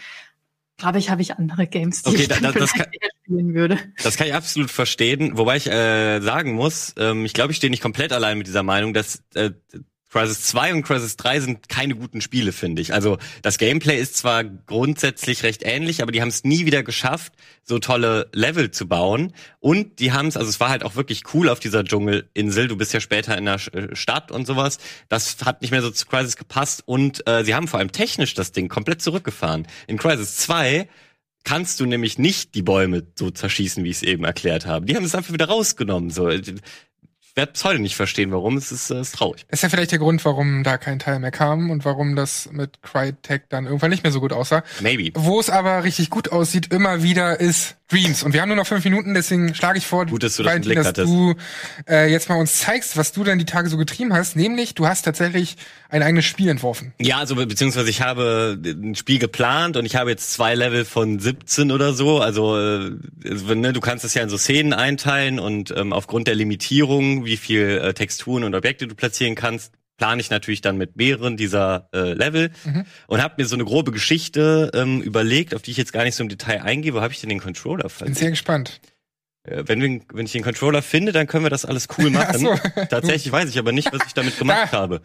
glaube 0.77 0.99
ich, 0.99 1.09
habe 1.09 1.21
ich 1.21 1.37
andere 1.37 1.67
Games, 1.67 2.03
die 2.03 2.09
okay, 2.09 2.21
ich 2.23 2.27
da, 2.27 2.51
das 2.51 2.73
kann, 2.73 2.87
spielen 3.23 3.53
würde. 3.53 3.79
Das 4.03 4.17
kann 4.17 4.27
ich 4.27 4.33
absolut 4.33 4.71
verstehen, 4.71 5.37
wobei 5.37 5.57
ich 5.57 5.67
äh, 5.67 6.19
sagen 6.21 6.53
muss, 6.53 6.93
ähm, 6.97 7.25
ich 7.25 7.33
glaube, 7.33 7.51
ich 7.51 7.57
stehe 7.57 7.71
nicht 7.71 7.81
komplett 7.81 8.11
allein 8.11 8.37
mit 8.37 8.47
dieser 8.47 8.63
Meinung, 8.63 8.93
dass 8.93 9.23
äh, 9.35 9.51
Crisis 10.13 10.43
2 10.43 10.75
und 10.75 10.83
Crisis 10.83 11.17
3 11.17 11.39
sind 11.39 11.69
keine 11.69 11.95
guten 11.95 12.21
Spiele, 12.21 12.51
finde 12.51 12.83
ich. 12.83 12.93
Also 12.93 13.17
das 13.41 13.57
Gameplay 13.57 13.99
ist 13.99 14.15
zwar 14.15 14.43
grundsätzlich 14.43 15.41
recht 15.41 15.63
ähnlich, 15.65 16.03
aber 16.03 16.11
die 16.11 16.21
haben 16.21 16.29
es 16.29 16.43
nie 16.43 16.67
wieder 16.67 16.83
geschafft, 16.83 17.33
so 17.63 17.79
tolle 17.79 18.29
Level 18.31 18.69
zu 18.69 18.87
bauen. 18.87 19.33
Und 19.59 19.97
die 19.97 20.11
haben 20.11 20.27
es, 20.27 20.37
also 20.37 20.47
es 20.47 20.59
war 20.59 20.69
halt 20.69 20.83
auch 20.83 20.95
wirklich 20.95 21.23
cool 21.33 21.49
auf 21.49 21.59
dieser 21.59 21.83
Dschungelinsel. 21.83 22.67
Du 22.67 22.77
bist 22.77 22.93
ja 22.93 22.99
später 22.99 23.35
in 23.35 23.45
der 23.45 23.55
äh, 23.73 23.95
Stadt 23.95 24.31
und 24.31 24.45
sowas. 24.45 24.77
Das 25.09 25.37
hat 25.43 25.63
nicht 25.63 25.71
mehr 25.71 25.81
so 25.81 25.89
zu 25.89 26.05
Crisis 26.05 26.37
gepasst. 26.37 26.83
Und 26.85 27.27
äh, 27.27 27.43
sie 27.43 27.55
haben 27.55 27.67
vor 27.67 27.79
allem 27.79 27.91
technisch 27.91 28.35
das 28.35 28.51
Ding 28.51 28.69
komplett 28.69 29.01
zurückgefahren. 29.01 29.65
In 29.87 29.97
Crisis 29.97 30.37
2 30.37 30.87
kannst 31.43 31.79
du 31.79 31.87
nämlich 31.87 32.19
nicht 32.19 32.53
die 32.53 32.61
Bäume 32.61 33.03
so 33.15 33.31
zerschießen, 33.31 33.83
wie 33.83 33.89
ich 33.89 33.97
es 33.97 34.03
eben 34.03 34.25
erklärt 34.25 34.67
habe. 34.67 34.85
Die 34.85 34.95
haben 34.95 35.05
es 35.05 35.15
einfach 35.15 35.33
wieder 35.33 35.47
rausgenommen. 35.47 36.11
So, 36.11 36.29
werde 37.35 37.51
bis 37.53 37.63
heute 37.63 37.79
nicht 37.79 37.95
verstehen, 37.95 38.31
warum. 38.31 38.57
Es 38.57 38.71
ist, 38.71 38.89
äh, 38.89 38.99
ist 38.99 39.15
traurig. 39.15 39.45
Ist 39.49 39.63
ja 39.63 39.69
vielleicht 39.69 39.91
der 39.91 39.99
Grund, 39.99 40.23
warum 40.25 40.63
da 40.63 40.77
kein 40.77 40.99
Teil 40.99 41.19
mehr 41.19 41.31
kam 41.31 41.69
und 41.69 41.85
warum 41.85 42.15
das 42.15 42.49
mit 42.51 42.81
Crytek 42.81 43.49
dann 43.49 43.65
irgendwann 43.65 43.89
nicht 43.89 44.03
mehr 44.03 44.11
so 44.11 44.19
gut 44.19 44.33
aussah. 44.33 44.63
Maybe. 44.81 45.11
Wo 45.15 45.39
es 45.39 45.49
aber 45.49 45.83
richtig 45.83 46.09
gut 46.09 46.31
aussieht, 46.31 46.73
immer 46.73 47.03
wieder 47.03 47.39
ist 47.39 47.77
Dreams. 47.89 48.23
Und 48.23 48.33
wir 48.33 48.41
haben 48.41 48.49
nur 48.49 48.55
noch 48.55 48.65
fünf 48.65 48.83
Minuten, 48.85 49.13
deswegen 49.13 49.53
schlage 49.53 49.77
ich 49.77 49.85
vor, 49.85 50.05
gut, 50.05 50.23
dass 50.23 50.37
du, 50.37 50.43
das 50.43 50.51
Valentin, 50.51 50.75
dass 50.75 50.93
du 50.93 51.35
äh, 51.87 52.09
jetzt 52.09 52.29
mal 52.29 52.35
uns 52.35 52.59
zeigst, 52.59 52.97
was 52.97 53.11
du 53.11 53.23
denn 53.23 53.39
die 53.39 53.45
Tage 53.45 53.69
so 53.69 53.77
getrieben 53.77 54.13
hast. 54.13 54.35
Nämlich, 54.35 54.73
du 54.73 54.87
hast 54.87 55.03
tatsächlich 55.03 55.57
ein 55.89 56.01
eigenes 56.01 56.25
Spiel 56.25 56.49
entworfen. 56.49 56.93
Ja, 56.99 57.17
also 57.17 57.35
beziehungsweise 57.35 57.89
ich 57.89 58.01
habe 58.01 58.57
ein 58.63 58.95
Spiel 58.95 59.19
geplant 59.19 59.77
und 59.77 59.85
ich 59.85 59.95
habe 59.95 60.09
jetzt 60.09 60.31
zwei 60.31 60.55
Level 60.55 60.85
von 60.85 61.19
17 61.19 61.71
oder 61.71 61.93
so. 61.93 62.19
Also, 62.19 62.57
äh, 62.57 62.91
ne, 63.23 63.73
du 63.73 63.79
kannst 63.79 64.05
das 64.05 64.13
ja 64.13 64.23
in 64.23 64.29
so 64.29 64.37
Szenen 64.37 64.73
einteilen 64.73 65.39
und 65.39 65.73
ähm, 65.75 65.93
aufgrund 65.93 66.27
der 66.27 66.35
Limitierung, 66.35 67.25
wie 67.25 67.37
viel 67.37 67.81
äh, 67.83 67.93
Texturen 67.93 68.43
und 68.43 68.55
Objekte 68.55 68.87
du 68.87 68.95
platzieren 68.95 69.35
kannst, 69.35 69.73
plane 70.03 70.19
ich 70.19 70.29
natürlich 70.29 70.59
dann 70.59 70.77
mit 70.77 70.97
mehreren 70.97 71.37
dieser 71.37 71.87
äh, 71.93 72.11
Level 72.11 72.51
mhm. 72.65 72.85
und 73.07 73.23
habe 73.23 73.35
mir 73.37 73.47
so 73.47 73.55
eine 73.55 73.63
grobe 73.63 73.93
Geschichte 73.93 74.69
ähm, 74.73 75.01
überlegt, 75.01 75.55
auf 75.55 75.61
die 75.61 75.71
ich 75.71 75.77
jetzt 75.77 75.93
gar 75.93 76.03
nicht 76.03 76.15
so 76.15 76.23
im 76.23 76.29
Detail 76.29 76.61
eingehe. 76.61 76.93
Wo 76.93 76.99
habe 76.99 77.13
ich 77.13 77.21
denn 77.21 77.29
den 77.29 77.39
Controller 77.39 77.87
verlegt? 77.87 78.15
Bin 78.15 78.21
sehr 78.21 78.31
gespannt. 78.31 78.81
Äh, 79.45 79.63
wenn, 79.67 79.81
wir, 79.81 79.99
wenn 80.13 80.25
ich 80.25 80.31
den 80.31 80.43
Controller 80.43 80.81
finde, 80.81 81.11
dann 81.11 81.27
können 81.27 81.43
wir 81.43 81.49
das 81.49 81.65
alles 81.65 81.87
cool 81.97 82.09
machen. 82.09 82.39
So. 82.39 82.55
Tatsächlich 82.89 83.31
weiß 83.31 83.49
ich 83.49 83.59
aber 83.59 83.71
nicht, 83.71 83.91
was 83.91 84.01
ich 84.07 84.13
damit 84.13 84.37
gemacht 84.37 84.71
habe. 84.71 85.01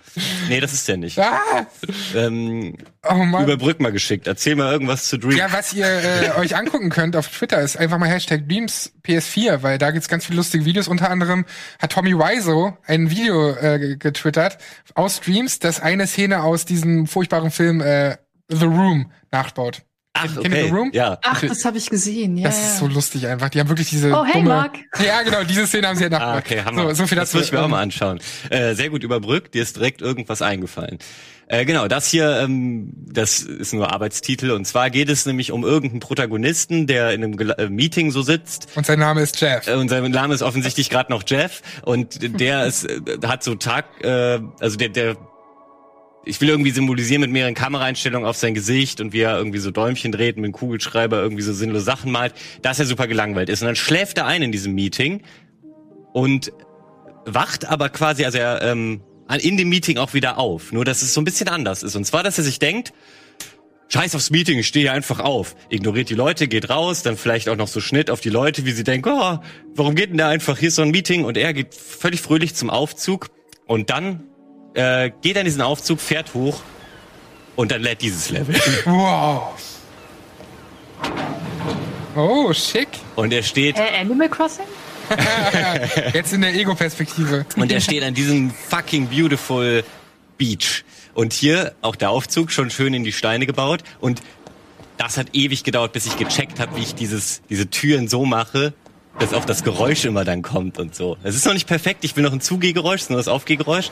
Nee, 0.48 0.60
das 0.60 0.72
ist 0.72 0.86
der 0.86 0.96
nicht. 0.96 1.18
Ah. 1.18 1.66
Ähm, 2.14 2.76
oh 3.08 3.14
Mann. 3.14 3.44
Überbrück 3.44 3.80
mal 3.80 3.90
geschickt. 3.90 4.26
Erzähl 4.26 4.54
mal 4.54 4.72
irgendwas 4.72 5.08
zu 5.08 5.18
Dreams. 5.18 5.36
Ja, 5.36 5.52
was 5.52 5.72
ihr 5.72 5.86
äh, 5.86 6.30
euch 6.38 6.56
angucken 6.56 6.90
könnt 6.90 7.16
auf 7.16 7.28
Twitter 7.28 7.60
ist 7.60 7.76
einfach 7.76 7.98
mal 7.98 8.08
Hashtag 8.08 8.48
Dreams 8.48 8.92
PS4, 9.04 9.62
weil 9.62 9.78
da 9.78 9.90
gibt's 9.90 10.08
ganz 10.08 10.26
viele 10.26 10.36
lustige 10.36 10.64
Videos. 10.64 10.86
Unter 10.86 11.10
anderem 11.10 11.44
hat 11.80 11.92
Tommy 11.92 12.14
Wiseau 12.14 12.78
ein 12.86 13.10
Video 13.10 13.56
äh, 13.56 13.96
getwittert 13.96 14.58
aus 14.94 15.20
Dreams, 15.20 15.58
das 15.58 15.80
eine 15.80 16.06
Szene 16.06 16.42
aus 16.42 16.64
diesem 16.64 17.06
furchtbaren 17.06 17.50
Film 17.50 17.80
äh, 17.80 18.16
The 18.48 18.66
Room 18.66 19.10
nachbaut. 19.30 19.82
Ach, 20.18 20.36
okay. 20.38 20.64
The 20.64 20.70
Room? 20.70 20.90
Ja. 20.92 21.18
Ach, 21.22 21.40
das 21.40 21.64
habe 21.64 21.78
ich 21.78 21.90
gesehen. 21.90 22.36
Ja, 22.36 22.48
das 22.48 22.58
ja. 22.58 22.66
ist 22.66 22.78
so 22.78 22.86
lustig 22.86 23.26
einfach. 23.26 23.48
Die 23.48 23.60
haben 23.60 23.68
wirklich 23.68 23.88
diese 23.88 24.12
Oh, 24.12 24.24
hey, 24.24 24.34
dumme, 24.34 24.48
Mark. 24.48 24.78
Ja, 25.04 25.22
genau, 25.22 25.44
diese 25.44 25.66
Szene 25.66 25.88
haben 25.88 25.96
sie 25.96 26.04
ja 26.04 26.10
nachgebaut. 26.10 26.34
Ah, 26.34 26.38
okay, 26.38 26.62
haben 26.62 26.76
so, 26.76 26.94
so 26.94 27.06
viel 27.06 27.16
dazu. 27.16 27.32
Das 27.32 27.34
muss 27.34 27.44
ich 27.46 27.52
mir 27.52 27.62
auch 27.62 27.68
mal 27.68 27.82
anschauen. 27.82 28.20
Äh, 28.50 28.74
sehr 28.74 28.90
gut 28.90 29.02
überbrückt. 29.02 29.54
Dir 29.54 29.62
ist 29.62 29.76
direkt 29.76 30.02
irgendwas 30.02 30.42
eingefallen. 30.42 30.98
Äh, 31.50 31.64
genau, 31.64 31.88
das 31.88 32.08
hier, 32.08 32.40
ähm, 32.40 32.92
das 32.94 33.40
ist 33.40 33.72
nur 33.72 33.90
Arbeitstitel. 33.90 34.50
Und 34.50 34.66
zwar 34.66 34.90
geht 34.90 35.08
es 35.08 35.24
nämlich 35.24 35.50
um 35.50 35.64
irgendeinen 35.64 36.00
Protagonisten, 36.00 36.86
der 36.86 37.12
in 37.12 37.24
einem 37.24 37.38
äh, 37.38 37.70
Meeting 37.70 38.10
so 38.10 38.20
sitzt. 38.20 38.68
Und 38.74 38.84
sein 38.84 38.98
Name 38.98 39.22
ist 39.22 39.40
Jeff. 39.40 39.66
Äh, 39.66 39.74
und 39.74 39.88
sein 39.88 40.10
Name 40.10 40.34
ist 40.34 40.42
offensichtlich 40.42 40.90
gerade 40.90 41.10
noch 41.10 41.22
Jeff. 41.26 41.62
Und 41.82 42.38
der 42.38 42.66
ist, 42.66 42.84
äh, 42.84 43.00
hat 43.26 43.42
so 43.42 43.54
Tag, 43.54 43.86
äh, 44.04 44.40
also 44.60 44.76
der, 44.76 44.90
der 44.90 45.16
ich 46.24 46.40
will 46.40 46.48
irgendwie 46.48 46.70
symbolisieren 46.70 47.22
mit 47.22 47.30
mehreren 47.30 47.54
Kameraeinstellungen 47.54 48.28
auf 48.28 48.36
sein 48.36 48.54
Gesicht 48.54 49.00
und 49.00 49.12
wie 49.12 49.20
er 49.20 49.38
irgendwie 49.38 49.58
so 49.58 49.70
Däumchen 49.70 50.12
dreht 50.12 50.36
mit 50.36 50.44
dem 50.44 50.52
Kugelschreiber 50.52 51.20
irgendwie 51.20 51.42
so 51.42 51.52
sinnlose 51.52 51.84
Sachen 51.84 52.12
malt, 52.12 52.34
dass 52.62 52.78
er 52.78 52.86
super 52.86 53.06
gelangweilt 53.06 53.48
ist. 53.48 53.62
Und 53.62 53.66
dann 53.66 53.76
schläft 53.76 54.18
er 54.18 54.26
ein 54.26 54.42
in 54.42 54.52
diesem 54.52 54.74
Meeting 54.74 55.22
und 56.12 56.52
wacht 57.24 57.66
aber 57.66 57.88
quasi, 57.88 58.24
also 58.24 58.38
er 58.38 58.62
ähm, 58.62 59.00
in 59.40 59.56
dem 59.56 59.68
Meeting 59.68 59.98
auch 59.98 60.14
wieder 60.14 60.38
auf. 60.38 60.72
Nur 60.72 60.84
dass 60.84 61.02
es 61.02 61.14
so 61.14 61.20
ein 61.20 61.24
bisschen 61.24 61.48
anders 61.48 61.82
ist. 61.82 61.96
Und 61.96 62.04
zwar, 62.04 62.22
dass 62.22 62.38
er 62.38 62.44
sich 62.44 62.58
denkt, 62.58 62.92
Scheiß 63.90 64.14
aufs 64.14 64.30
Meeting, 64.30 64.58
ich 64.58 64.66
stehe 64.66 64.92
einfach 64.92 65.20
auf. 65.20 65.56
Ignoriert 65.70 66.10
die 66.10 66.14
Leute, 66.14 66.46
geht 66.46 66.68
raus, 66.68 67.02
dann 67.02 67.16
vielleicht 67.16 67.48
auch 67.48 67.56
noch 67.56 67.68
so 67.68 67.80
Schnitt 67.80 68.10
auf 68.10 68.20
die 68.20 68.28
Leute, 68.28 68.66
wie 68.66 68.72
sie 68.72 68.84
denken, 68.84 69.08
oh, 69.10 69.38
warum 69.74 69.94
geht 69.94 70.10
denn 70.10 70.18
der 70.18 70.28
einfach, 70.28 70.58
hier 70.58 70.68
ist 70.68 70.74
so 70.74 70.82
ein 70.82 70.90
Meeting 70.90 71.24
und 71.24 71.38
er 71.38 71.54
geht 71.54 71.74
völlig 71.74 72.20
fröhlich 72.20 72.54
zum 72.54 72.68
Aufzug 72.68 73.30
und 73.66 73.88
dann 73.88 74.24
äh, 74.78 75.10
geht 75.20 75.36
in 75.36 75.44
diesen 75.44 75.60
Aufzug, 75.62 76.00
fährt 76.00 76.34
hoch 76.34 76.60
und 77.56 77.72
dann 77.72 77.82
lädt 77.82 78.00
dieses 78.02 78.30
Level. 78.30 78.54
Wow. 78.84 79.54
Oh, 82.16 82.52
schick. 82.52 82.88
Und 83.16 83.32
er 83.32 83.42
steht 83.42 83.76
Äh, 83.76 84.00
Animal 84.00 84.28
Crossing? 84.28 84.64
Jetzt 86.12 86.32
in 86.32 86.42
der 86.42 86.54
Ego-Perspektive. 86.54 87.46
und 87.56 87.72
er 87.72 87.80
steht 87.80 88.02
an 88.02 88.14
diesem 88.14 88.50
fucking 88.50 89.06
beautiful 89.08 89.84
Beach. 90.36 90.84
Und 91.14 91.32
hier 91.32 91.74
auch 91.80 91.96
der 91.96 92.10
Aufzug 92.10 92.50
schon 92.52 92.70
schön 92.70 92.94
in 92.94 93.04
die 93.04 93.12
Steine 93.12 93.46
gebaut 93.46 93.82
und 94.00 94.20
das 94.96 95.16
hat 95.16 95.28
ewig 95.32 95.64
gedauert, 95.64 95.92
bis 95.92 96.06
ich 96.06 96.16
gecheckt 96.16 96.60
habe, 96.60 96.76
wie 96.76 96.82
ich 96.82 96.94
dieses, 96.94 97.40
diese 97.48 97.70
Türen 97.70 98.08
so 98.08 98.24
mache, 98.24 98.74
dass 99.18 99.34
auch 99.34 99.44
das 99.44 99.64
Geräusch 99.64 100.04
immer 100.04 100.24
dann 100.24 100.42
kommt 100.42 100.78
und 100.78 100.94
so. 100.94 101.16
Es 101.22 101.34
ist 101.34 101.44
noch 101.46 101.52
nicht 101.54 101.66
perfekt, 101.66 102.04
ich 102.04 102.14
will 102.16 102.22
noch 102.22 102.32
ein 102.32 102.40
Zugehgeräusch, 102.40 103.08
nur 103.08 103.18
das 103.18 103.28
Aufgehgeräusch. 103.28 103.90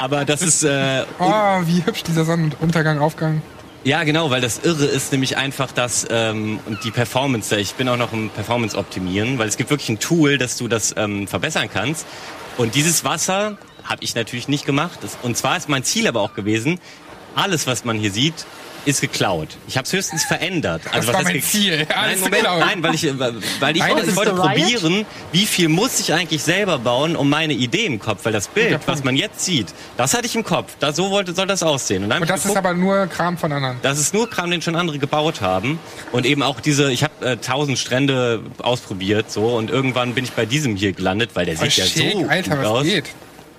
Aber 0.00 0.24
das 0.24 0.42
ist, 0.42 0.62
äh, 0.64 1.04
Oh, 1.18 1.60
wie 1.64 1.84
hübsch 1.84 2.02
dieser 2.02 2.24
Sonnenuntergang, 2.24 2.98
Aufgang. 2.98 3.42
ja 3.84 4.04
genau, 4.04 4.30
weil 4.30 4.40
das 4.40 4.58
Irre 4.62 4.84
ist 4.84 5.12
nämlich 5.12 5.36
einfach 5.36 5.72
das, 5.72 6.06
ähm, 6.10 6.58
und 6.66 6.84
die 6.84 6.90
Performance, 6.90 7.56
ich 7.56 7.74
bin 7.74 7.88
auch 7.88 7.96
noch 7.96 8.12
im 8.12 8.28
Performance 8.30 8.76
optimieren, 8.76 9.38
weil 9.38 9.48
es 9.48 9.56
gibt 9.56 9.70
wirklich 9.70 9.88
ein 9.88 9.98
Tool, 9.98 10.36
dass 10.38 10.56
du 10.56 10.68
das 10.68 10.94
ähm, 10.96 11.26
verbessern 11.26 11.68
kannst. 11.72 12.06
Und 12.58 12.74
dieses 12.74 13.04
Wasser 13.04 13.56
habe 13.84 14.04
ich 14.04 14.14
natürlich 14.14 14.48
nicht 14.48 14.66
gemacht. 14.66 14.98
Und 15.22 15.36
zwar 15.36 15.56
ist 15.56 15.68
mein 15.68 15.84
Ziel 15.84 16.06
aber 16.06 16.20
auch 16.20 16.34
gewesen, 16.34 16.78
alles, 17.34 17.66
was 17.66 17.84
man 17.84 17.96
hier 17.96 18.10
sieht, 18.10 18.34
ist 18.84 19.00
geklaut. 19.00 19.48
Ich 19.68 19.76
habe 19.76 19.86
es 19.86 19.92
höchstens 19.92 20.24
verändert. 20.24 20.82
Also 20.92 20.98
Das 20.98 21.06
war 21.08 21.14
was 21.20 21.24
mein 21.24 21.36
heißt 21.36 21.50
Ziel. 21.50 21.86
Nein, 21.88 22.20
Moment, 22.20 22.42
nein, 22.44 22.82
weil 22.82 22.94
ich, 22.94 23.04
äh, 23.04 23.18
weil 23.18 23.76
ich 23.76 23.82
wollte, 23.88 24.16
wollte 24.16 24.30
ist 24.32 24.36
probieren, 24.38 25.06
wie 25.32 25.46
viel 25.46 25.68
muss 25.68 26.00
ich 26.00 26.12
eigentlich 26.12 26.42
selber 26.42 26.78
bauen, 26.78 27.16
um 27.16 27.28
meine 27.28 27.52
Idee 27.52 27.86
im 27.86 27.98
Kopf, 27.98 28.24
weil 28.24 28.32
das 28.32 28.48
Bild, 28.48 28.80
was 28.86 29.04
man 29.04 29.16
jetzt 29.16 29.44
sieht, 29.44 29.68
das 29.96 30.14
hatte 30.14 30.26
ich 30.26 30.34
im 30.36 30.44
Kopf. 30.44 30.72
Da 30.80 30.92
so 30.92 31.10
wollte, 31.10 31.34
soll 31.34 31.46
das 31.46 31.62
aussehen. 31.62 32.04
Und 32.04 32.12
ich 32.12 32.28
das 32.28 32.38
ist 32.40 32.42
geguckt, 32.48 32.58
aber 32.58 32.74
nur 32.74 33.06
Kram 33.06 33.36
von 33.38 33.52
anderen. 33.52 33.78
das 33.82 33.98
ist 33.98 34.14
nur 34.14 34.28
Kram, 34.28 34.50
den 34.50 34.62
schon 34.62 34.76
andere 34.76 34.98
gebaut 34.98 35.40
haben. 35.40 35.78
Und 36.12 36.26
eben 36.26 36.42
auch 36.42 36.60
diese, 36.60 36.90
ich 36.92 37.02
habe 37.04 37.26
äh, 37.26 37.36
tausend 37.36 37.78
Strände 37.78 38.42
ausprobiert 38.62 39.30
so 39.30 39.56
und 39.56 39.70
irgendwann 39.70 40.14
bin 40.14 40.24
ich 40.24 40.32
bei 40.32 40.46
diesem 40.46 40.76
hier 40.76 40.92
gelandet, 40.92 41.30
weil 41.34 41.46
der 41.46 41.56
Oh, 41.58 41.64
sieht 41.64 41.76
ja 41.76 41.84
schick, 41.84 42.12
so 42.12 42.26
Alter, 42.28 42.50
gut 42.50 42.58
was 42.60 42.66
aus. 42.66 42.82
geht? 42.84 43.04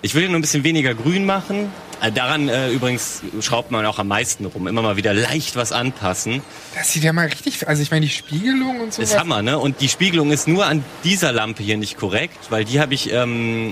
Ich 0.04 0.16
will 0.16 0.24
ihn 0.24 0.32
nur 0.32 0.40
ein 0.40 0.42
bisschen 0.42 0.64
weniger 0.64 0.96
grün 0.96 1.26
machen. 1.26 1.72
Äh, 2.02 2.12
daran 2.12 2.50
äh, 2.50 2.72
übrigens 2.72 3.22
schraubt 3.42 3.70
man 3.70 3.86
auch 3.86 4.00
am 4.00 4.08
meisten 4.08 4.46
rum. 4.46 4.68
Immer 4.68 4.82
mal 4.82 4.98
wieder 4.98 5.14
leicht 5.14 5.56
was 5.56 5.72
anpassen. 5.72 6.42
Das 6.74 6.92
sieht 6.92 7.04
ja 7.04 7.14
mal 7.14 7.28
richtig, 7.28 7.68
also 7.68 7.84
ich 7.84 7.92
meine 7.92 8.08
die 8.08 8.12
Spiegelung 8.12 8.82
und 8.82 8.94
so. 8.94 9.02
Ist 9.02 9.18
Hammer, 9.18 9.44
ne? 9.44 9.60
Und 9.60 9.82
die 9.82 9.90
Spiegelung 9.90 10.32
ist 10.32 10.48
nur 10.48 10.66
an 10.66 10.84
dieser 11.04 11.32
Lampe 11.32 11.62
hier 11.62 11.78
nicht 11.78 11.98
korrekt, 11.98 12.50
weil 12.50 12.66
die 12.66 12.80
habe 12.80 12.96
ich 12.96 13.12
ähm, 13.14 13.70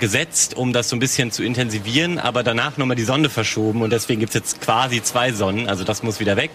gesetzt, 0.00 0.56
um 0.56 0.72
das 0.72 0.88
so 0.88 0.96
ein 0.96 0.98
bisschen 0.98 1.30
zu 1.30 1.44
intensivieren, 1.44 2.18
aber 2.18 2.42
danach 2.42 2.76
nochmal 2.76 2.96
die 2.96 3.04
Sonne 3.04 3.28
verschoben 3.28 3.82
und 3.82 3.90
deswegen 3.90 4.18
gibt's 4.18 4.34
jetzt 4.34 4.60
quasi 4.60 5.02
zwei 5.02 5.30
Sonnen, 5.32 5.68
also 5.68 5.84
das 5.84 6.02
muss 6.02 6.18
wieder 6.18 6.36
weg. 6.36 6.50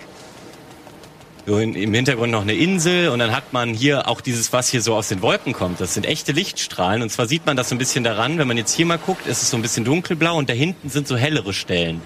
Im 1.48 1.94
Hintergrund 1.94 2.32
noch 2.32 2.42
eine 2.42 2.56
Insel 2.56 3.10
und 3.10 3.20
dann 3.20 3.36
hat 3.36 3.54
man 3.54 3.76
hier 3.76 4.08
auch 4.08 4.20
dieses, 4.20 4.52
was 4.52 4.68
hier 4.68 4.82
so 4.82 4.96
aus 4.96 5.10
den 5.10 5.22
Wolken 5.22 5.54
kommt. 5.54 5.80
Das 5.80 5.94
sind 5.94 6.08
echte 6.08 6.32
Lichtstrahlen 6.32 7.04
und 7.04 7.10
zwar 7.12 7.28
sieht 7.28 7.46
man 7.46 7.56
das 7.56 7.70
so 7.70 7.76
ein 7.76 7.78
bisschen 7.78 8.04
daran, 8.04 8.40
wenn 8.40 8.48
man 8.48 8.58
jetzt 8.58 8.74
hier 8.74 8.88
mal 8.88 8.98
guckt, 8.98 9.28
ist 9.28 9.44
es 9.44 9.52
so 9.52 9.58
ein 9.58 9.62
bisschen 9.62 9.86
dunkelblau 9.86 10.36
und 10.36 10.50
da 10.50 10.54
hinten 10.54 10.90
sind 10.90 11.08
so 11.08 11.16
hellere 11.16 11.54
Stellen. 11.54 12.02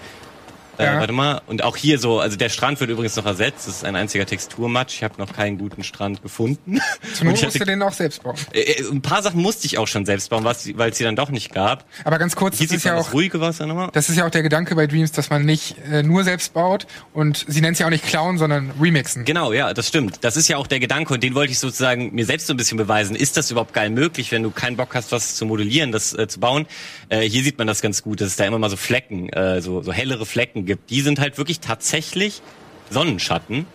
Äh, 0.79 0.85
Ja. 0.85 0.99
warte 0.99 1.13
mal. 1.13 1.41
Und 1.45 1.63
auch 1.63 1.75
hier 1.77 1.99
so, 1.99 2.19
also 2.19 2.37
der 2.37 2.49
Strand 2.49 2.79
wird 2.79 2.89
übrigens 2.89 3.15
noch 3.15 3.25
ersetzt. 3.25 3.67
Das 3.67 3.75
ist 3.77 3.85
ein 3.85 3.95
einziger 3.95 4.25
Texturmatsch. 4.25 4.95
Ich 4.95 5.03
habe 5.03 5.15
noch 5.17 5.33
keinen 5.33 5.57
guten 5.57 5.83
Strand 5.83 6.23
gefunden. 6.23 6.79
Und 7.19 7.23
Not 7.27 7.41
musst 7.43 7.59
du 7.59 7.65
den 7.65 7.81
auch 7.83 7.91
selbst 7.93 8.23
bauen. 8.23 8.35
äh, 8.53 8.61
äh, 8.61 8.89
ein 8.89 9.01
paar 9.01 9.21
Sachen 9.21 9.41
musste 9.41 9.65
ich 9.67 9.77
auch 9.77 9.87
schon 9.87 10.05
selbst 10.05 10.29
bauen, 10.29 10.43
weil 10.45 10.89
es 10.89 10.97
sie 10.97 11.03
dann 11.03 11.15
doch 11.15 11.29
nicht 11.29 11.53
gab. 11.53 11.85
Aber 12.05 12.17
ganz 12.17 12.35
kurz, 12.35 12.57
Hier 12.57 12.65
das 12.67 12.71
sieht 12.71 12.77
ist 12.77 12.83
ja 12.85 12.95
das 12.95 13.07
auch 13.09 13.13
ruhige 13.13 13.41
Wasser 13.41 13.65
nochmal. 13.67 13.89
Das 13.93 14.09
ist 14.09 14.15
ja 14.15 14.25
auch 14.25 14.31
der 14.31 14.41
Gedanke 14.41 14.73
bei 14.75 14.87
Dreams, 14.87 15.11
dass 15.11 15.29
man 15.29 15.45
nicht 15.45 15.75
äh, 15.91 16.01
nur 16.01 16.23
selbst 16.23 16.53
baut 16.53 16.87
und 17.13 17.45
sie 17.47 17.61
nennt 17.61 17.73
es 17.73 17.79
ja 17.79 17.85
auch 17.85 17.91
nicht 17.91 18.05
klauen, 18.05 18.37
sondern 18.37 18.71
remixen. 18.81 19.25
Genau, 19.25 19.51
ja, 19.51 19.73
das 19.73 19.87
stimmt. 19.89 20.23
Das 20.23 20.37
ist 20.37 20.47
ja 20.47 20.57
auch 20.57 20.67
der 20.67 20.79
Gedanke 20.79 21.13
und 21.13 21.21
den 21.23 21.35
wollte 21.35 21.51
ich 21.51 21.59
sozusagen 21.59 22.15
mir 22.15 22.25
selbst 22.25 22.47
so 22.47 22.53
ein 22.53 22.57
bisschen 22.57 22.77
beweisen. 22.77 23.15
Ist 23.15 23.35
das 23.35 23.51
überhaupt 23.51 23.73
geil 23.73 23.89
möglich, 23.89 24.31
wenn 24.31 24.43
du 24.43 24.51
keinen 24.51 24.77
Bock 24.77 24.95
hast, 24.95 25.11
was 25.11 25.35
zu 25.35 25.45
modellieren, 25.45 25.91
das 25.91 26.13
äh, 26.13 26.27
zu 26.27 26.39
bauen? 26.39 26.65
Äh, 27.09 27.21
hier 27.21 27.43
sieht 27.43 27.57
man 27.57 27.67
das 27.67 27.81
ganz 27.81 28.01
gut, 28.01 28.21
dass 28.21 28.27
es 28.29 28.35
da 28.37 28.45
immer 28.45 28.59
mal 28.59 28.69
so 28.69 28.77
Flecken, 28.77 29.29
äh, 29.29 29.61
so, 29.61 29.81
so 29.81 29.91
hellere 29.91 30.25
Flecken 30.25 30.65
gibt. 30.69 30.89
Die 30.91 31.01
sind 31.01 31.19
halt 31.19 31.37
wirklich 31.37 31.59
tatsächlich 31.59 32.41
Sonnenschatten. 32.89 33.65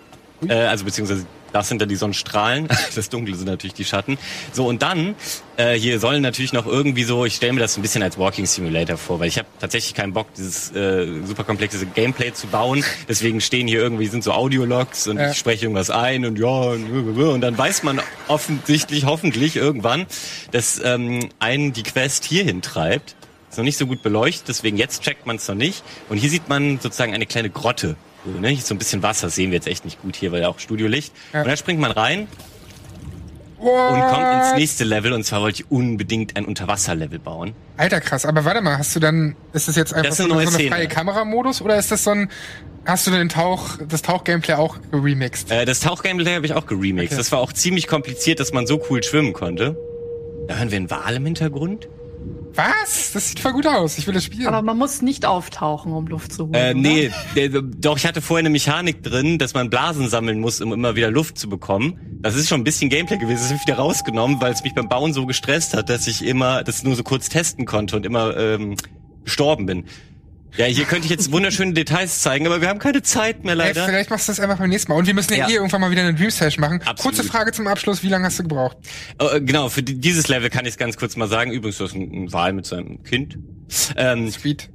Äh, 0.49 0.55
also 0.55 0.85
beziehungsweise 0.85 1.27
das 1.53 1.69
sind 1.69 1.81
dann 1.81 1.89
die 1.89 1.95
Sonnenstrahlen, 1.95 2.67
das 2.97 3.09
Dunkle 3.11 3.37
sind 3.37 3.47
natürlich 3.47 3.75
die 3.75 3.85
Schatten. 3.85 4.19
So 4.53 4.67
und 4.67 4.83
dann 4.83 5.15
äh, 5.57 5.75
hier 5.79 6.01
sollen 6.01 6.21
natürlich 6.21 6.53
noch 6.53 6.67
irgendwie 6.67 7.05
so, 7.05 7.25
ich 7.25 7.37
stelle 7.37 7.53
mir 7.53 7.61
das 7.61 7.77
ein 7.77 7.83
bisschen 7.83 8.03
als 8.03 8.19
Walking 8.19 8.45
Simulator 8.45 8.97
vor, 8.97 9.21
weil 9.21 9.29
ich 9.29 9.39
habe 9.39 9.47
tatsächlich 9.61 9.95
keinen 9.95 10.13
Bock, 10.13 10.27
dieses 10.37 10.73
äh, 10.73 11.07
super 11.25 11.45
komplexe 11.45 11.87
Gameplay 11.87 12.33
zu 12.33 12.49
bauen. 12.49 12.85
Deswegen 13.09 13.41
stehen 13.41 13.69
hier 13.69 13.79
irgendwie 13.81 14.09
sind 14.09 14.25
so 14.25 14.33
Audiologs 14.33 15.07
und 15.07 15.19
Ja. 15.19 15.31
ich 15.31 15.39
spreche 15.39 15.67
irgendwas 15.67 15.91
ein 15.91 16.27
und 16.27 16.39
ja 16.41 16.49
und, 16.49 17.17
und 17.19 17.41
dann 17.41 17.57
weiß 17.57 17.85
man 17.85 18.01
offensichtlich, 18.27 19.05
hoffentlich 19.05 19.55
irgendwann, 19.55 20.07
dass 20.51 20.81
ähm, 20.85 21.29
einen 21.39 21.73
die 21.73 21.85
Quest 21.85 22.25
hierhin 22.25 22.63
treibt. 22.63 23.15
Ist 23.55 23.59
noch 23.59 23.65
nicht 23.65 23.79
so 23.79 23.87
gut 23.87 24.03
beleuchtet, 24.03 24.49
deswegen 24.49 24.77
jetzt 24.77 25.03
checkt 25.03 25.27
man 25.27 25.37
es 25.37 25.47
noch 25.47 25.55
nicht. 25.55 25.85
Und 26.09 26.17
hier 26.17 26.29
sieht 26.29 26.49
man 26.49 26.81
sozusagen 26.81 27.15
eine 27.15 27.25
kleine 27.25 27.51
Grotte. 27.51 27.95
So, 28.27 28.41
ne? 28.41 28.49
Hier 28.49 28.59
ist 28.59 28.67
so 28.67 28.75
ein 28.75 28.79
bisschen 28.79 29.05
Wasser, 29.05 29.29
das 29.29 29.37
sehen 29.37 29.53
wir 29.53 29.59
jetzt 29.59 29.69
echt 29.69 29.85
nicht 29.85 30.03
gut 30.03 30.17
hier, 30.17 30.33
weil 30.33 30.43
ja 30.43 30.49
auch 30.49 30.59
Studiolicht. 30.59 31.13
Ja. 31.33 31.43
Und 31.43 31.47
dann 31.47 31.57
springt 31.57 31.79
man 31.79 31.93
rein 31.93 32.27
und 33.59 34.01
kommt 34.01 34.43
ins 34.43 34.57
nächste 34.57 34.83
Level. 34.83 35.13
Und 35.13 35.23
zwar 35.23 35.41
wollte 35.41 35.63
ich 35.63 35.71
unbedingt 35.71 36.37
ein 36.37 36.47
Unterwasserlevel 36.47 37.21
bauen. 37.21 37.55
Alter, 37.77 38.01
krass. 38.01 38.27
Aber 38.27 38.45
warte 38.45 38.61
mal, 38.61 38.77
hast 38.77 38.97
du 38.97 38.99
dann, 38.99 39.37
ist 39.53 39.69
das 39.69 39.77
jetzt 39.77 39.95
einfach 39.95 40.09
Das 40.09 40.17
so, 40.17 40.25
eine 40.25 40.51
so 40.51 40.59
eine 40.59 40.69
freie 40.69 40.89
Kameramodus 40.89 41.63
oder 41.63 41.79
ist 41.79 41.93
das 41.93 42.03
so 42.03 42.11
ein, 42.11 42.33
hast 42.85 43.07
du 43.07 43.13
den 43.13 43.29
Tauch, 43.29 43.79
das 43.89 44.03
Tauchgameplay 44.03 44.55
auch 44.55 44.79
remixed? 44.93 45.53
Äh, 45.53 45.65
das 45.65 45.79
Tauchgameplay 45.79 46.35
habe 46.35 46.47
ich 46.47 46.55
auch 46.55 46.67
geremixed. 46.67 47.13
Okay. 47.13 47.19
Das 47.19 47.31
war 47.31 47.39
auch 47.39 47.53
ziemlich 47.53 47.87
kompliziert, 47.87 48.41
dass 48.41 48.53
man 48.53 48.67
so 48.67 48.83
cool 48.91 49.01
schwimmen 49.05 49.33
konnte. 49.33 49.77
Da 50.49 50.57
hören 50.57 50.73
wir 50.73 50.77
einen 50.79 50.91
Wal 50.91 51.15
im 51.15 51.25
Hintergrund. 51.25 51.87
Was? 52.55 53.13
Das 53.13 53.29
sieht 53.29 53.41
voll 53.41 53.53
gut 53.53 53.67
aus. 53.67 53.99
Ich 53.99 54.07
will 54.07 54.15
das 54.15 54.25
spielen. 54.25 54.47
Aber 54.47 54.63
man 54.63 54.79
muss 54.79 55.03
nicht 55.03 55.27
auftauchen, 55.27 55.93
um 55.93 56.07
Luft 56.07 56.33
zu 56.33 56.45
holen. 56.45 56.55
Äh, 56.55 56.71
oder? 56.71 56.75
nee, 56.75 57.11
doch, 57.79 57.97
ich 57.97 58.07
hatte 58.07 58.23
vorher 58.23 58.41
eine 58.41 58.51
Mechanik 58.51 59.03
drin, 59.03 59.39
dass 59.39 59.55
man 59.55 59.71
Blasen 59.71 60.09
sammeln 60.09 60.41
muss, 60.41 60.61
um 60.61 60.73
immer 60.73 60.97
wieder 60.97 61.11
Luft 61.11 61.39
zu 61.39 61.49
bekommen. 61.49 62.19
Das 62.21 62.37
ist 62.37 62.49
schon 62.49 62.61
ein 62.61 62.65
bisschen 62.65 62.91
Gameplay 62.91 63.19
gewesen, 63.19 63.41
das 63.41 63.49
habe 63.49 63.57
ich 63.57 63.67
wieder 63.67 63.77
rausgenommen, 63.77 64.41
weil 64.41 64.53
es 64.53 64.63
mich 64.63 64.75
beim 64.75 64.89
Bauen 64.89 65.13
so 65.13 65.27
gestresst 65.27 65.75
hat, 65.75 65.91
dass 65.91 66.07
ich 66.07 66.25
immer 66.25 66.63
das 66.63 66.83
nur 66.83 66.95
so 66.95 67.03
kurz 67.03 67.29
testen 67.29 67.67
konnte 67.67 67.97
und 67.97 68.07
immer 68.07 68.37
ähm, 68.37 68.77
gestorben 69.25 69.67
bin. 69.67 69.85
Ja, 70.57 70.67
hier 70.67 70.85
könnte 70.85 71.07
ich 71.07 71.11
jetzt 71.11 71.33
wunderschöne 71.33 71.73
Details 71.73 72.21
zeigen, 72.21 72.47
aber 72.47 72.61
wir 72.61 72.69
haben 72.69 72.79
keine 72.79 73.03
Zeit 73.03 73.43
mehr 73.43 73.53
Ey, 73.55 73.59
leider. 73.59 73.87
vielleicht 73.87 74.11
machst 74.11 74.29
du 74.29 74.33
das 74.33 74.39
einfach 74.41 74.59
beim 74.59 74.71
nächsten 74.71 74.93
Mal. 74.93 74.99
Und 74.99 75.07
wir 75.07 75.15
müssen 75.15 75.33
ja, 75.33 75.41
Ja. 75.41 75.49
eh 75.49 75.55
irgendwann 75.55 75.81
mal 75.81 75.91
wieder 75.91 76.03
eine 76.03 76.15
Dream 76.15 76.31
Session 76.31 76.61
machen. 76.61 76.81
Absolut. 76.85 77.17
Kurze 77.17 77.25
Frage 77.25 77.51
zum 77.53 77.67
Abschluss. 77.67 78.03
Wie 78.05 78.09
lange 78.09 78.27
hast 78.27 78.39
du 78.39 78.45
gebraucht? 78.45 78.77
Oh, 79.21 79.27
äh, 79.35 79.41
genau, 79.41 79.69
für 79.69 79.83
di- 79.83 79.97
dieses 79.99 80.29
Level 80.29 80.51
kann 80.51 80.65
ich 80.65 80.73
es 80.73 80.77
ganz 80.79 80.97
kurz 80.97 81.17
mal 81.17 81.29
sagen. 81.29 81.51
Übrigens, 81.51 81.79
du 81.79 81.85
hast 81.85 81.95
ein, 81.95 82.03
ein 82.25 82.33
Wal 82.33 82.53
mit 82.53 82.67
seinem 82.67 83.03
Kind. 83.03 83.37
Ähm, 83.97 84.31
Sweet. 84.31 84.71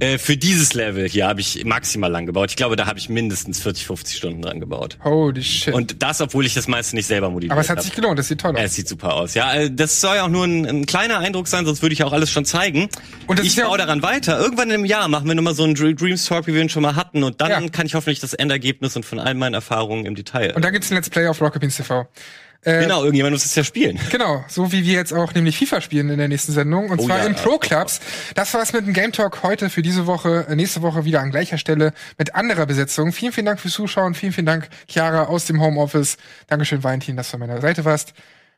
Äh, 0.00 0.18
für 0.18 0.36
dieses 0.36 0.74
Level 0.74 1.08
hier 1.08 1.26
habe 1.26 1.40
ich 1.40 1.64
maximal 1.64 2.10
lang 2.10 2.26
gebaut. 2.26 2.50
Ich 2.50 2.56
glaube, 2.56 2.76
da 2.76 2.86
habe 2.86 2.98
ich 2.98 3.08
mindestens 3.08 3.60
40, 3.60 3.86
50 3.86 4.16
Stunden 4.16 4.42
dran 4.42 4.60
gebaut. 4.60 4.98
Holy 5.04 5.42
shit. 5.42 5.72
Und 5.74 6.02
das, 6.02 6.20
obwohl 6.20 6.44
ich 6.46 6.54
das 6.54 6.68
meiste 6.68 6.96
nicht 6.96 7.06
selber 7.06 7.30
modelliert 7.30 7.52
Aber 7.52 7.60
es 7.60 7.68
hat 7.70 7.76
habe. 7.78 7.84
sich 7.86 7.94
gelohnt. 7.94 8.18
Das 8.18 8.28
sieht 8.28 8.40
toll 8.40 8.56
aus. 8.56 8.62
es 8.62 8.74
sieht 8.74 8.88
super 8.88 9.14
aus. 9.14 9.34
Ja, 9.34 9.52
äh, 9.54 9.70
das 9.70 10.00
soll 10.00 10.16
ja 10.16 10.24
auch 10.24 10.28
nur 10.28 10.44
ein, 10.44 10.66
ein 10.66 10.86
kleiner 10.86 11.18
Eindruck 11.18 11.48
sein, 11.48 11.64
sonst 11.66 11.82
würde 11.82 11.92
ich 11.92 12.02
auch 12.04 12.12
alles 12.12 12.30
schon 12.30 12.44
zeigen. 12.44 12.88
Und 13.26 13.40
ich 13.40 13.56
ja 13.56 13.66
baue 13.66 13.78
daran 13.78 14.02
weiter. 14.02 14.38
Irgendwann 14.38 14.70
im 14.70 14.84
Jahr 14.84 15.08
machen 15.08 15.26
wir 15.28 15.34
nochmal 15.34 15.54
so 15.54 15.64
einen 15.64 15.74
Dr- 15.74 15.94
Dreams 15.94 16.24
Talk, 16.26 16.46
wie 16.46 16.54
wir 16.54 16.60
ihn 16.62 16.68
schon 16.68 16.82
mal 16.82 16.96
hatten. 16.96 17.22
Und 17.24 17.40
dann 17.40 17.50
Ja. 17.50 17.68
kann 17.68 17.86
ich 17.86 17.94
hoffentlich 17.94 18.20
das 18.20 18.34
Endergebnis 18.34 18.96
und 18.96 19.04
von 19.04 19.18
all 19.18 19.34
meinen 19.34 19.54
Erfahrungen 19.54 20.06
im 20.06 20.14
Detail. 20.14 20.54
Und 20.54 20.64
dann 20.64 20.72
gibt's 20.72 20.90
ein 20.90 20.94
Let's 20.94 21.10
Play 21.10 21.26
auf 21.28 21.40
Rocket 21.40 21.60
Beans 21.60 21.76
TV. 21.76 22.06
Äh, 22.64 22.80
genau, 22.80 23.00
irgendjemand 23.00 23.32
muss 23.34 23.44
es 23.44 23.54
ja 23.54 23.62
spielen. 23.62 23.98
Genau, 24.10 24.44
so 24.48 24.72
wie 24.72 24.84
wir 24.84 24.94
jetzt 24.94 25.12
auch 25.12 25.34
nämlich 25.34 25.58
FIFA 25.58 25.80
spielen 25.80 26.08
in 26.08 26.18
der 26.18 26.28
nächsten 26.28 26.52
Sendung. 26.52 26.90
Und 26.90 27.00
Oh 27.00 27.06
zwar 27.06 27.18
ja, 27.18 27.24
in. 27.26 27.34
Pro 27.34 27.58
Clubs. 27.58 28.00
Das 28.34 28.54
war's 28.54 28.72
mit 28.72 28.86
dem 28.86 28.94
Game 28.94 29.12
Talk 29.12 29.42
heute 29.42 29.68
für 29.68 29.82
diese 29.82 30.06
Woche. 30.06 30.46
Nächste 30.54 30.80
Woche 30.82 31.04
wieder 31.04 31.20
an 31.20 31.30
gleicher 31.30 31.58
Stelle 31.58 31.92
mit 32.16 32.34
anderer 32.34 32.66
Besetzung. 32.66 33.12
Vielen, 33.12 33.32
vielen 33.32 33.46
Dank 33.46 33.60
fürs 33.60 33.74
Zuschauen. 33.74 34.14
Vielen, 34.14 34.32
vielen 34.32 34.46
Dank, 34.46 34.68
Chiara 34.88 35.24
aus 35.24 35.44
dem 35.44 35.60
Homeoffice. 35.60 36.16
Dankeschön, 36.46 36.82
Valentin, 36.82 37.16
dass 37.16 37.30
du 37.30 37.34
an 37.34 37.40
meiner 37.40 37.60
Seite 37.60 37.84
warst. 37.84 38.14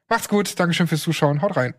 Macht's 0.09 0.29
gut. 0.29 0.59
Dankeschön 0.59 0.87
fürs 0.87 1.03
Zuschauen. 1.03 1.43
Haut 1.43 1.57
rein. 1.57 1.75